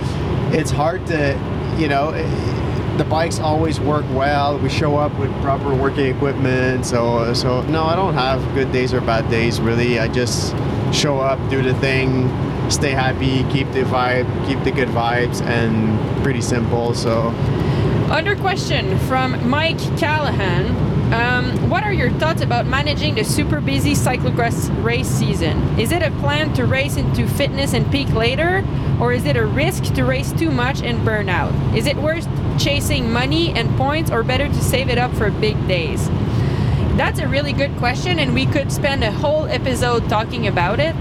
it's 0.52 0.70
hard 0.70 1.06
to, 1.06 1.38
you 1.78 1.88
know, 1.88 2.10
eh, 2.10 2.96
the 2.98 3.04
bikes 3.04 3.38
always 3.40 3.80
work 3.80 4.04
well. 4.12 4.58
We 4.58 4.68
show 4.68 4.96
up 4.96 5.16
with 5.18 5.30
proper 5.42 5.74
working 5.74 6.06
equipment. 6.14 6.84
So 6.86 7.32
so 7.34 7.62
no, 7.62 7.84
I 7.84 7.96
don't 7.96 8.14
have 8.14 8.40
good 8.54 8.70
days 8.72 8.92
or 8.92 9.00
bad 9.00 9.30
days 9.30 9.60
really. 9.60 9.98
I 9.98 10.08
just 10.08 10.54
show 10.92 11.18
up, 11.20 11.38
do 11.48 11.62
the 11.62 11.72
thing, 11.80 12.28
stay 12.70 12.90
happy, 12.90 13.44
keep 13.50 13.70
the 13.72 13.82
vibe, 13.84 14.26
keep 14.46 14.62
the 14.64 14.70
good 14.72 14.88
vibes, 14.88 15.40
and 15.42 15.98
pretty 16.22 16.42
simple. 16.42 16.92
So 16.94 17.30
Under 18.12 18.36
question 18.36 18.98
from 19.08 19.48
Mike 19.48 19.78
Callahan. 19.96 21.14
Um, 21.14 21.70
what 21.70 21.82
are 21.82 21.94
your 21.94 22.10
thoughts 22.10 22.42
about 22.42 22.66
managing 22.66 23.14
the 23.14 23.24
super 23.24 23.58
busy 23.58 23.94
cyclocross 23.94 24.68
race 24.84 25.08
season? 25.08 25.58
Is 25.80 25.92
it 25.92 26.02
a 26.02 26.10
plan 26.20 26.52
to 26.52 26.66
race 26.66 26.98
into 26.98 27.26
fitness 27.26 27.72
and 27.72 27.90
peak 27.90 28.12
later, 28.12 28.66
or 29.00 29.14
is 29.14 29.24
it 29.24 29.36
a 29.36 29.46
risk 29.46 29.94
to 29.94 30.04
race 30.04 30.30
too 30.34 30.50
much 30.50 30.82
and 30.82 31.02
burn 31.06 31.30
out? 31.30 31.54
Is 31.74 31.86
it 31.86 31.96
worth 31.96 32.28
chasing 32.58 33.10
money 33.10 33.48
and 33.54 33.74
points, 33.78 34.10
or 34.10 34.22
better 34.22 34.46
to 34.46 34.60
save 34.62 34.90
it 34.90 34.98
up 34.98 35.14
for 35.14 35.30
big 35.30 35.56
days? 35.66 36.08
That's 36.98 37.18
a 37.18 37.26
really 37.26 37.54
good 37.54 37.74
question, 37.78 38.18
and 38.18 38.34
we 38.34 38.44
could 38.44 38.70
spend 38.70 39.02
a 39.02 39.10
whole 39.10 39.46
episode 39.46 40.06
talking 40.10 40.48
about 40.48 40.80
it. 40.80 40.94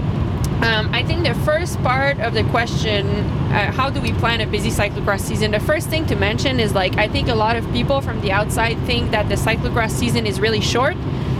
Um, 0.62 0.94
I 0.94 1.02
think 1.02 1.24
the 1.24 1.34
first 1.34 1.76
part 1.82 2.20
of 2.20 2.34
the 2.34 2.44
question, 2.44 3.04
uh, 3.50 3.72
how 3.72 3.90
do 3.90 4.00
we 4.00 4.12
plan 4.12 4.40
a 4.40 4.46
busy 4.46 4.70
cyclocross 4.70 5.20
season? 5.20 5.50
The 5.50 5.58
first 5.58 5.88
thing 5.88 6.06
to 6.06 6.14
mention 6.14 6.60
is 6.60 6.72
like, 6.72 6.96
I 6.98 7.08
think 7.08 7.26
a 7.26 7.34
lot 7.34 7.56
of 7.56 7.70
people 7.72 8.00
from 8.00 8.20
the 8.20 8.30
outside 8.30 8.78
think 8.86 9.10
that 9.10 9.28
the 9.28 9.34
cyclocross 9.34 9.90
season 9.90 10.24
is 10.24 10.38
really 10.38 10.60
short, 10.60 10.96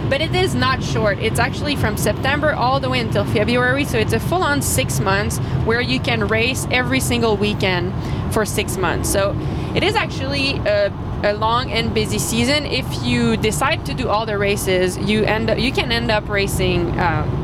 but 0.09 0.19
it 0.19 0.35
is 0.35 0.55
not 0.55 0.83
short. 0.83 1.19
It's 1.19 1.39
actually 1.39 1.77
from 1.77 1.95
September 1.95 2.51
all 2.51 2.81
the 2.81 2.89
way 2.89 2.99
until 2.99 3.23
February, 3.23 3.85
so 3.85 3.97
it's 3.97 4.11
a 4.11 4.19
full 4.19 4.43
on 4.43 4.61
six 4.61 4.99
months 4.99 5.37
where 5.63 5.79
you 5.79 6.01
can 6.01 6.27
race 6.27 6.67
every 6.69 6.99
single 6.99 7.37
weekend 7.37 7.93
for 8.33 8.45
six 8.45 8.75
months. 8.75 9.09
So 9.09 9.33
it 9.73 9.83
is 9.83 9.95
actually 9.95 10.57
a, 10.67 10.91
a 11.23 11.33
long 11.33 11.71
and 11.71 11.93
busy 11.93 12.19
season. 12.19 12.65
If 12.65 12.85
you 13.05 13.37
decide 13.37 13.85
to 13.85 13.93
do 13.93 14.09
all 14.09 14.25
the 14.25 14.37
races, 14.37 14.97
you 14.97 15.23
end 15.23 15.49
up, 15.49 15.59
you 15.59 15.71
can 15.71 15.93
end 15.93 16.11
up 16.11 16.27
racing. 16.27 16.99
Um, 16.99 17.42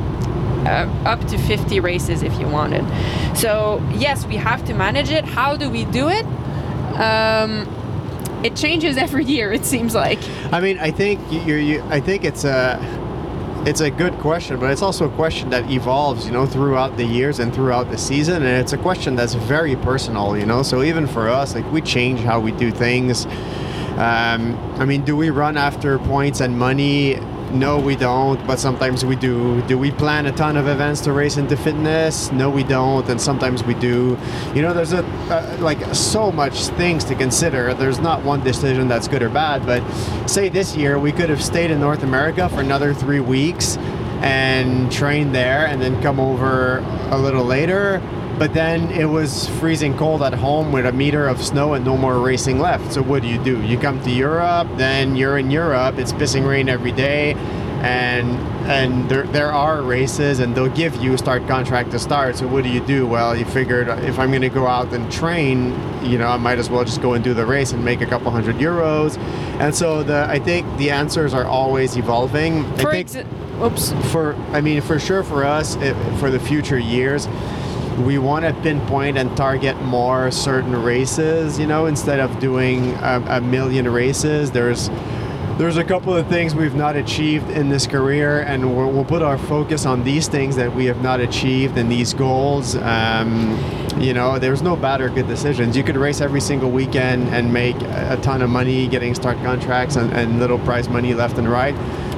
uh, 0.66 0.90
up 1.06 1.20
to 1.28 1.38
50 1.38 1.80
races 1.80 2.24
if 2.24 2.38
you 2.40 2.48
wanted. 2.48 2.86
So 3.38 3.82
yes, 3.94 4.26
we 4.26 4.36
have 4.36 4.66
to 4.66 4.74
manage 4.74 5.10
it. 5.10 5.26
How 5.26 5.56
do 5.56 5.70
we 5.70 5.86
do 5.86 6.10
it? 6.10 6.26
Um, 7.00 7.68
it 8.44 8.56
changes 8.56 8.98
every 9.06 9.26
year. 9.26 9.52
It 9.52 9.66
seems 9.66 9.96
like. 9.96 10.20
I 10.52 10.60
mean, 10.60 10.80
I 10.80 10.92
think 10.92 11.20
you're. 11.30 11.60
You, 11.60 11.82
I 11.90 12.00
think 12.00 12.24
it's 12.24 12.44
a. 12.44 12.80
It's 13.66 13.82
a 13.82 13.92
good 13.92 14.14
question, 14.20 14.58
but 14.58 14.72
it's 14.72 14.82
also 14.82 15.06
a 15.06 15.16
question 15.16 15.50
that 15.50 15.70
evolves, 15.70 16.26
you 16.26 16.32
know, 16.32 16.46
throughout 16.46 16.96
the 16.96 17.04
years 17.04 17.40
and 17.40 17.54
throughout 17.54 17.92
the 17.92 17.98
season, 17.98 18.36
and 18.36 18.46
it's 18.46 18.72
a 18.72 18.78
question 18.78 19.18
that's 19.18 19.34
very 19.34 19.76
personal, 19.76 20.38
you 20.38 20.46
know. 20.46 20.64
So 20.64 20.82
even 20.82 21.06
for 21.06 21.28
us, 21.28 21.56
like 21.56 21.70
we 21.70 21.82
change 21.82 22.22
how 22.22 22.40
we 22.40 22.54
do 22.54 22.72
things. 22.72 23.26
Um, 23.98 24.58
I 24.78 24.86
mean, 24.86 25.04
do 25.04 25.18
we 25.18 25.30
run 25.30 25.58
after 25.58 26.00
points 26.00 26.40
and 26.40 26.58
money? 26.58 27.20
No, 27.52 27.80
we 27.80 27.96
don't, 27.96 28.46
but 28.46 28.60
sometimes 28.60 29.04
we 29.04 29.16
do. 29.16 29.62
Do 29.64 29.78
we 29.78 29.90
plan 29.92 30.28
a 30.28 30.32
ton 30.32 30.56
of 30.56 30.68
events 30.68 31.02
to 31.02 31.12
race 31.12 31.38
into 31.38 31.58
fitness? 31.58 32.32
No, 32.32 32.50
we 32.50 32.64
don't, 32.64 33.08
and 33.10 33.20
sometimes 33.20 33.64
we 33.64 33.74
do. 33.74 34.18
You 34.54 34.62
know, 34.62 34.72
there's 34.74 34.94
a 34.94 35.02
like 35.60 35.84
so 35.96 36.32
much 36.32 36.68
things 36.68 37.04
to 37.06 37.16
consider. 37.16 37.74
There's 37.74 38.00
not 38.00 38.24
one 38.24 38.44
decision 38.44 38.88
that's 38.88 39.08
good 39.08 39.24
or 39.24 39.30
bad, 39.30 39.66
but 39.66 39.82
say 40.28 40.50
this 40.50 40.76
year 40.76 41.00
we 41.00 41.12
could 41.12 41.30
have 41.30 41.44
stayed 41.44 41.72
in 41.72 41.80
North 41.80 42.04
America 42.04 42.48
for 42.50 42.62
another 42.62 42.94
three 42.94 43.20
weeks 43.20 43.78
and 44.22 44.92
trained 44.92 45.34
there, 45.34 45.66
and 45.66 45.82
then 45.82 46.00
come 46.04 46.20
over 46.20 46.80
a 47.10 47.18
little 47.18 47.46
later. 47.46 48.02
But 48.40 48.54
then 48.54 48.90
it 48.92 49.04
was 49.06 49.50
freezing 49.60 49.98
cold 49.98 50.24
at 50.24 50.34
home 50.34 50.72
with 50.72 50.86
a 50.86 50.94
meter 50.94 51.28
of 51.28 51.44
snow 51.44 51.74
and 51.74 51.84
no 51.84 51.98
more 51.98 52.18
racing 52.20 52.60
left. 52.60 52.94
So 52.94 53.02
what 53.04 53.22
do 53.22 53.28
you 53.28 53.38
do? 53.44 53.62
You 53.64 53.78
come 53.78 54.02
to 54.04 54.10
Europe, 54.10 54.68
then 54.78 55.18
you're 55.18 55.38
in 55.38 55.52
Europe. 55.52 56.00
It's 56.00 56.14
pissing 56.14 56.48
rain 56.48 56.70
every 56.70 56.94
day, 56.94 57.34
and 57.84 58.30
and 58.70 59.10
there, 59.10 59.24
there 59.24 59.52
are 59.52 59.82
races, 59.82 60.40
and 60.40 60.56
they'll 60.56 60.70
give 60.70 60.96
you 61.04 61.18
start 61.18 61.46
contract 61.48 61.92
to 61.92 62.00
start. 62.00 62.38
So 62.38 62.48
what 62.48 62.64
do 62.64 62.70
you 62.70 62.80
do? 62.80 63.06
Well, 63.08 63.36
you 63.36 63.44
figured 63.44 63.90
if 64.06 64.18
I'm 64.20 64.30
going 64.30 64.44
to 64.44 64.50
go 64.50 64.68
out 64.68 64.94
and 64.94 65.12
train, 65.12 65.74
you 66.04 66.18
know, 66.18 66.28
I 66.28 66.38
might 66.38 66.60
as 66.60 66.70
well 66.70 66.86
just 66.86 67.02
go 67.02 67.14
and 67.16 67.24
do 67.24 67.34
the 67.34 67.46
race 67.46 67.74
and 67.74 67.84
make 67.84 68.00
a 68.02 68.06
couple 68.06 68.32
hundred 68.32 68.56
euros. 68.58 69.18
And 69.60 69.76
so 69.76 70.02
the 70.04 70.28
I 70.30 70.40
think 70.40 70.66
the 70.78 70.92
answers 70.92 71.34
are 71.34 71.46
always 71.46 71.98
evolving. 71.98 72.64
I 72.66 72.78
For 72.78 72.92
think 72.92 73.10
exa- 73.10 73.62
oops. 73.66 73.92
for 74.14 74.36
I 74.54 74.62
mean 74.62 74.80
for 74.82 74.98
sure 74.98 75.24
for 75.24 75.44
us 75.44 75.76
it, 75.78 75.94
for 76.20 76.30
the 76.32 76.40
future 76.40 76.80
years 76.80 77.28
we 78.00 78.18
want 78.18 78.46
to 78.46 78.54
pinpoint 78.62 79.18
and 79.18 79.36
target 79.36 79.80
more 79.82 80.32
certain 80.32 80.82
races 80.82 81.60
you 81.60 81.68
know 81.68 81.86
instead 81.86 82.20
of 82.20 82.40
doing 82.40 82.94
a, 82.96 83.24
a 83.30 83.42
million 83.42 83.88
races. 83.90 84.52
There's 84.52 84.90
there's 85.58 85.76
a 85.76 85.84
couple 85.84 86.16
of 86.16 86.26
things 86.28 86.56
we've 86.56 86.76
not 86.76 86.96
achieved 86.96 87.50
in 87.50 87.68
this 87.68 87.86
career 87.86 88.40
and 88.44 88.78
we'll, 88.78 88.90
we'll 88.92 89.04
put 89.04 89.22
our 89.22 89.38
focus 89.38 89.86
on 89.86 90.06
these 90.06 90.30
things 90.30 90.56
that 90.56 90.74
we 90.74 90.86
have 90.86 91.02
not 91.02 91.20
achieved 91.20 91.78
and 91.78 91.92
these 91.92 92.14
goals. 92.14 92.78
Um, 92.78 93.60
you 94.00 94.14
know 94.14 94.40
there's 94.40 94.62
no 94.62 94.76
bad 94.78 95.02
or 95.02 95.10
good 95.10 95.28
decisions. 95.28 95.76
You 95.76 95.84
could 95.84 95.98
race 95.98 96.22
every 96.22 96.42
single 96.42 96.72
weekend 96.72 97.28
and 97.30 97.54
make 97.54 97.76
a 97.82 98.00
a 98.10 98.18
ton 98.22 98.42
of 98.42 98.50
money 98.50 98.88
getting 98.88 99.14
start 99.14 99.38
contracts 99.38 99.96
and, 99.96 100.12
and 100.14 100.40
little 100.40 100.58
prize 100.60 100.90
money 100.90 101.14
left 101.14 101.38
and 101.38 101.48
right 101.50 101.76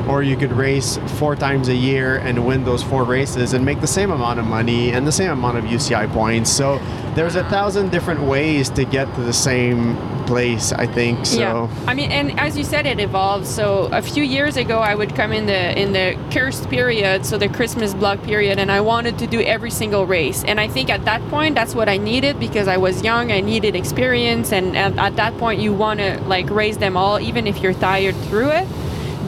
or 0.07 0.23
you 0.23 0.35
could 0.37 0.51
race 0.51 0.97
four 1.17 1.35
times 1.35 1.67
a 1.67 1.75
year 1.75 2.17
and 2.17 2.45
win 2.45 2.63
those 2.63 2.83
four 2.83 3.03
races 3.03 3.53
and 3.53 3.65
make 3.65 3.81
the 3.81 3.87
same 3.87 4.11
amount 4.11 4.39
of 4.39 4.45
money 4.45 4.91
and 4.91 5.05
the 5.05 5.11
same 5.11 5.31
amount 5.31 5.57
of 5.57 5.65
UCI 5.65 6.11
points. 6.11 6.49
So 6.49 6.79
there's 7.15 7.35
a 7.35 7.43
thousand 7.49 7.91
different 7.91 8.21
ways 8.21 8.69
to 8.71 8.85
get 8.85 9.13
to 9.15 9.21
the 9.21 9.33
same 9.33 9.97
place, 10.25 10.71
I 10.71 10.87
think. 10.87 11.25
So 11.25 11.39
Yeah, 11.39 11.67
I 11.87 11.93
mean, 11.93 12.11
and 12.11 12.39
as 12.39 12.57
you 12.57 12.63
said, 12.63 12.85
it 12.85 12.99
evolves. 12.99 13.49
So 13.49 13.89
a 13.91 14.01
few 14.01 14.23
years 14.23 14.55
ago, 14.55 14.79
I 14.79 14.95
would 14.95 15.13
come 15.15 15.33
in 15.33 15.45
the 15.45 15.77
in 15.77 15.91
the 15.91 16.17
Kerst 16.31 16.69
period, 16.69 17.25
so 17.25 17.37
the 17.37 17.49
Christmas 17.49 17.93
block 17.93 18.23
period, 18.23 18.57
and 18.59 18.71
I 18.71 18.79
wanted 18.79 19.19
to 19.19 19.27
do 19.27 19.41
every 19.41 19.71
single 19.71 20.05
race. 20.05 20.43
And 20.45 20.59
I 20.59 20.67
think 20.67 20.89
at 20.89 21.03
that 21.05 21.21
point, 21.29 21.55
that's 21.55 21.75
what 21.75 21.89
I 21.89 21.97
needed 21.97 22.39
because 22.39 22.67
I 22.67 22.77
was 22.77 23.03
young. 23.03 23.31
I 23.31 23.41
needed 23.41 23.75
experience, 23.75 24.53
and 24.53 24.77
at, 24.77 24.97
at 24.97 25.15
that 25.17 25.37
point, 25.37 25.59
you 25.59 25.73
want 25.73 25.99
to 25.99 26.19
like 26.21 26.49
race 26.49 26.77
them 26.77 26.95
all, 26.95 27.19
even 27.19 27.45
if 27.45 27.59
you're 27.61 27.73
tired 27.73 28.15
through 28.27 28.51
it. 28.51 28.67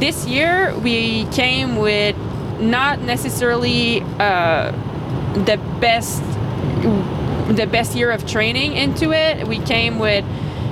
This 0.04 0.28
year, 0.28 0.78
we 0.80 1.24
came 1.28 1.78
with 1.78 2.18
not 2.60 3.00
necessarily 3.00 4.02
uh, 4.20 4.74
the 5.46 5.58
best 5.80 6.22
the 7.56 7.66
best 7.72 7.96
year 7.96 8.12
of 8.12 8.28
training 8.28 8.74
into 8.74 9.14
it. 9.14 9.48
We 9.48 9.60
came 9.60 10.00
with 10.00 10.26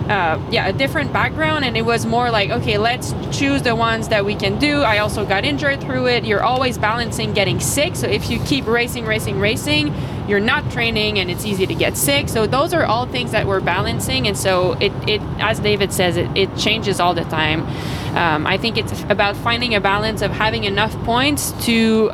uh, 0.09 0.37
yeah 0.51 0.67
a 0.67 0.73
different 0.73 1.13
background, 1.13 1.63
and 1.63 1.77
it 1.77 1.83
was 1.83 2.05
more 2.05 2.29
like 2.29 2.49
okay, 2.49 2.77
let's 2.77 3.13
choose 3.31 3.61
the 3.61 3.73
ones 3.73 4.09
that 4.09 4.25
we 4.25 4.35
can 4.35 4.59
do. 4.59 4.81
I 4.81 4.97
also 4.97 5.25
got 5.25 5.45
injured 5.45 5.79
through 5.79 6.07
it. 6.09 6.25
You're 6.25 6.43
always 6.43 6.77
balancing 6.77 7.31
getting 7.31 7.61
sick, 7.61 7.95
so 7.95 8.07
if 8.07 8.29
you 8.29 8.37
keep 8.39 8.67
racing, 8.67 9.05
racing, 9.05 9.39
racing, 9.39 9.93
you're 10.27 10.41
not 10.41 10.69
training, 10.73 11.19
and 11.19 11.31
it's 11.31 11.45
easy 11.45 11.65
to 11.67 11.73
get 11.73 11.95
sick. 11.95 12.27
So 12.27 12.47
those 12.47 12.73
are 12.73 12.83
all 12.83 13.05
things 13.05 13.31
that 13.31 13.47
we're 13.47 13.61
balancing, 13.61 14.27
and 14.27 14.37
so 14.37 14.73
it, 14.81 14.91
it 15.07 15.21
as 15.39 15.61
David 15.61 15.93
says, 15.93 16.17
it, 16.17 16.29
it 16.35 16.53
changes 16.57 16.99
all 16.99 17.13
the 17.13 17.23
time. 17.23 17.65
Um, 18.15 18.45
I 18.45 18.57
think 18.57 18.77
it's 18.77 19.03
about 19.09 19.35
finding 19.37 19.73
a 19.75 19.79
balance 19.81 20.21
of 20.21 20.31
having 20.31 20.63
enough 20.65 20.93
points 21.03 21.51
to 21.65 22.11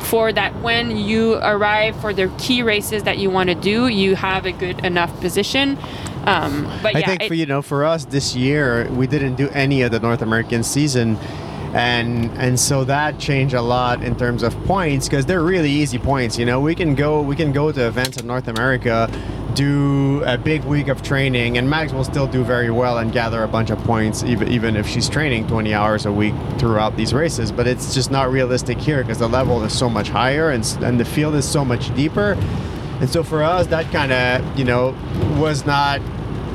for 0.00 0.32
that 0.32 0.54
when 0.60 0.96
you 0.96 1.34
arrive 1.36 1.98
for 2.00 2.12
the 2.12 2.28
key 2.38 2.62
races 2.62 3.04
that 3.04 3.18
you 3.18 3.30
want 3.30 3.48
to 3.48 3.54
do, 3.54 3.86
you 3.86 4.14
have 4.16 4.44
a 4.46 4.52
good 4.52 4.84
enough 4.84 5.18
position. 5.20 5.78
Um, 6.26 6.64
but 6.82 6.94
I 6.96 7.00
yeah, 7.00 7.06
think 7.06 7.22
it- 7.22 7.28
for 7.28 7.34
you 7.34 7.46
know 7.46 7.62
for 7.62 7.84
us 7.84 8.04
this 8.04 8.34
year 8.36 8.88
we 8.90 9.06
didn't 9.06 9.36
do 9.36 9.48
any 9.50 9.82
of 9.82 9.90
the 9.90 10.00
North 10.00 10.22
American 10.22 10.62
season 10.62 11.16
and 11.74 12.30
and 12.36 12.60
so 12.60 12.84
that 12.84 13.18
changed 13.18 13.54
a 13.54 13.62
lot 13.62 14.02
in 14.02 14.14
terms 14.14 14.42
of 14.42 14.52
points 14.66 15.08
because 15.08 15.24
they're 15.24 15.42
really 15.42 15.70
easy 15.70 15.98
points 15.98 16.38
you 16.38 16.44
know 16.44 16.60
we 16.60 16.74
can 16.74 16.94
go 16.94 17.22
we 17.22 17.34
can 17.34 17.50
go 17.50 17.72
to 17.72 17.86
events 17.86 18.18
in 18.18 18.26
North 18.26 18.46
America 18.46 19.08
do 19.54 20.22
a 20.24 20.36
big 20.38 20.64
week 20.64 20.88
of 20.88 21.02
training 21.02 21.58
and 21.58 21.68
Max 21.68 21.92
will 21.92 22.04
still 22.04 22.26
do 22.26 22.44
very 22.44 22.70
well 22.70 22.98
and 22.98 23.12
gather 23.12 23.42
a 23.42 23.48
bunch 23.48 23.70
of 23.70 23.78
points 23.84 24.22
even 24.24 24.48
even 24.48 24.76
if 24.76 24.86
she's 24.86 25.08
training 25.08 25.46
20 25.46 25.74
hours 25.74 26.06
a 26.06 26.12
week 26.12 26.34
throughout 26.58 26.96
these 26.96 27.12
races 27.12 27.52
but 27.52 27.66
it's 27.66 27.94
just 27.94 28.10
not 28.10 28.30
realistic 28.30 28.78
here 28.78 29.02
because 29.02 29.18
the 29.18 29.28
level 29.28 29.62
is 29.62 29.76
so 29.76 29.88
much 29.88 30.08
higher 30.08 30.50
and, 30.50 30.64
and 30.82 30.98
the 30.98 31.04
field 31.04 31.34
is 31.34 31.48
so 31.48 31.64
much 31.64 31.94
deeper. 31.94 32.32
And 33.00 33.08
so 33.08 33.22
for 33.22 33.42
us, 33.42 33.66
that 33.68 33.90
kind 33.92 34.12
of, 34.12 34.58
you 34.58 34.64
know, 34.64 34.94
was 35.38 35.66
not 35.66 36.00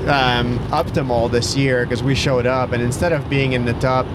um, 0.07 0.57
optimal 0.69 1.29
this 1.29 1.55
year 1.57 1.83
because 1.83 2.01
we 2.01 2.15
showed 2.15 2.45
up 2.45 2.71
and 2.71 2.81
instead 2.81 3.11
of 3.11 3.29
being 3.29 3.53
in 3.53 3.65
the 3.65 3.73
top 3.73 4.05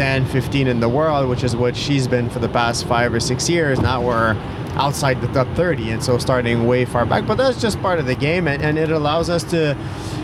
10, 0.00 0.24
15 0.24 0.66
in 0.66 0.80
the 0.80 0.88
world, 0.88 1.28
which 1.28 1.44
is 1.44 1.54
what 1.54 1.76
she's 1.76 2.08
been 2.08 2.30
for 2.30 2.38
the 2.38 2.48
past 2.48 2.86
five 2.86 3.12
or 3.12 3.20
six 3.20 3.50
years, 3.50 3.80
now 3.80 4.02
we're 4.02 4.34
outside 4.76 5.20
the 5.20 5.26
top 5.34 5.46
30 5.54 5.90
and 5.90 6.02
so 6.02 6.16
starting 6.16 6.66
way 6.66 6.86
far 6.86 7.04
back. 7.04 7.26
But 7.26 7.34
that's 7.34 7.60
just 7.60 7.78
part 7.82 7.98
of 7.98 8.06
the 8.06 8.14
game 8.14 8.48
and, 8.48 8.62
and 8.62 8.78
it 8.78 8.90
allows 8.90 9.28
us 9.28 9.44
to, 9.50 9.76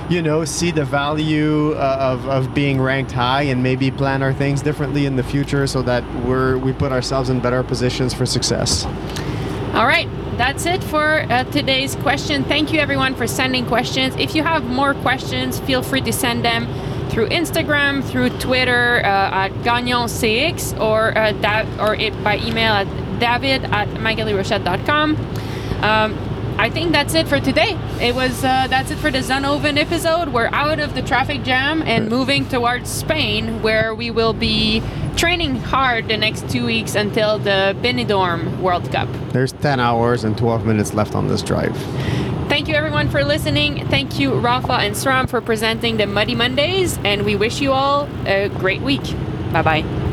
you 0.09 0.23
know, 0.23 0.47
see 0.47 0.71
the 0.71 0.87
value 0.87 1.75
uh, 1.75 1.99
of, 2.01 2.27
of 2.27 2.55
being 2.55 2.81
ranked 2.81 3.13
high 3.13 3.43
and 3.43 3.63
maybe 3.63 3.91
plan 3.91 4.23
our 4.23 4.33
things 4.33 4.63
differently 4.63 5.05
in 5.05 5.17
the 5.17 5.23
future 5.23 5.67
so 5.67 5.83
that 5.83 6.03
we're 6.25 6.57
we 6.57 6.73
put 6.73 6.91
ourselves 6.91 7.29
in 7.29 7.41
better 7.41 7.63
positions 7.63 8.15
for 8.15 8.25
success. 8.25 8.87
All 9.75 9.87
right, 9.87 10.09
that's 10.39 10.65
it 10.65 10.83
for 10.83 11.27
uh, 11.31 11.45
today's 11.45 11.97
question. 11.97 12.45
Thank 12.45 12.73
you 12.73 12.81
everyone 12.81 13.15
for 13.15 13.27
sending 13.27 13.67
questions. 13.67 14.17
If 14.17 14.35
you 14.35 14.43
have 14.43 14.65
more 14.65 14.95
questions, 14.95 15.61
feel 15.61 15.83
free 15.83 16.01
to 16.01 16.15
send 16.15 16.47
them 16.47 16.67
through 17.17 17.29
Instagram, 17.31 18.05
through 18.05 18.29
Twitter 18.29 18.99
uh, 18.99 19.47
at 19.47 19.49
GagnonCX, 19.65 20.79
or 20.79 21.17
uh, 21.17 21.33
that, 21.41 21.67
or 21.81 21.95
it 21.95 22.13
by 22.23 22.37
email 22.37 22.75
at 22.75 22.87
david 23.19 23.65
at 23.73 23.89
maghalierochette.com. 23.89 25.17
Um, 25.83 26.19
I 26.59 26.69
think 26.69 26.93
that's 26.93 27.15
it 27.15 27.27
for 27.27 27.41
today. 27.41 27.79
It 28.03 28.15
was 28.15 28.45
uh, 28.45 28.67
that's 28.69 28.91
it 28.91 28.99
for 28.99 29.11
the 29.11 29.21
Zonhoven 29.21 29.79
episode. 29.79 30.29
We're 30.29 30.51
out 30.53 30.79
of 30.79 30.95
the 30.95 31.01
traffic 31.01 31.43
jam 31.43 31.81
and 31.81 32.11
moving 32.11 32.47
towards 32.51 32.91
Spain, 32.91 33.63
where 33.63 33.95
we 33.95 34.11
will 34.11 34.35
be 34.35 34.83
training 35.17 35.57
hard 35.57 36.09
the 36.09 36.19
next 36.19 36.51
two 36.51 36.67
weeks 36.67 36.95
until 36.95 37.39
the 37.39 37.75
Benidorm 37.81 38.61
World 38.61 38.93
Cup. 38.93 39.09
There's 39.33 39.53
10 39.55 39.81
hours 39.81 40.25
and 40.25 40.37
12 40.37 40.67
minutes 40.67 40.93
left 40.93 41.15
on 41.15 41.29
this 41.29 41.41
drive. 41.41 41.75
Thank 42.49 42.69
you 42.69 42.75
everyone 42.75 43.11
for 43.11 43.25
listening. 43.25 43.87
Thank 43.89 44.19
you 44.19 44.31
Rapha 44.31 44.79
and 44.79 44.95
SRAM 44.95 45.29
for 45.29 45.41
presenting 45.41 45.97
the 45.97 46.07
Muddy 46.07 46.35
Mondays, 46.35 46.97
and 47.05 47.25
we 47.25 47.35
wish 47.35 47.61
you 47.61 47.73
all 47.73 48.09
a 48.25 48.49
great 48.49 48.83
week. 48.83 49.03
Bye 49.53 49.63
bye. 49.63 50.06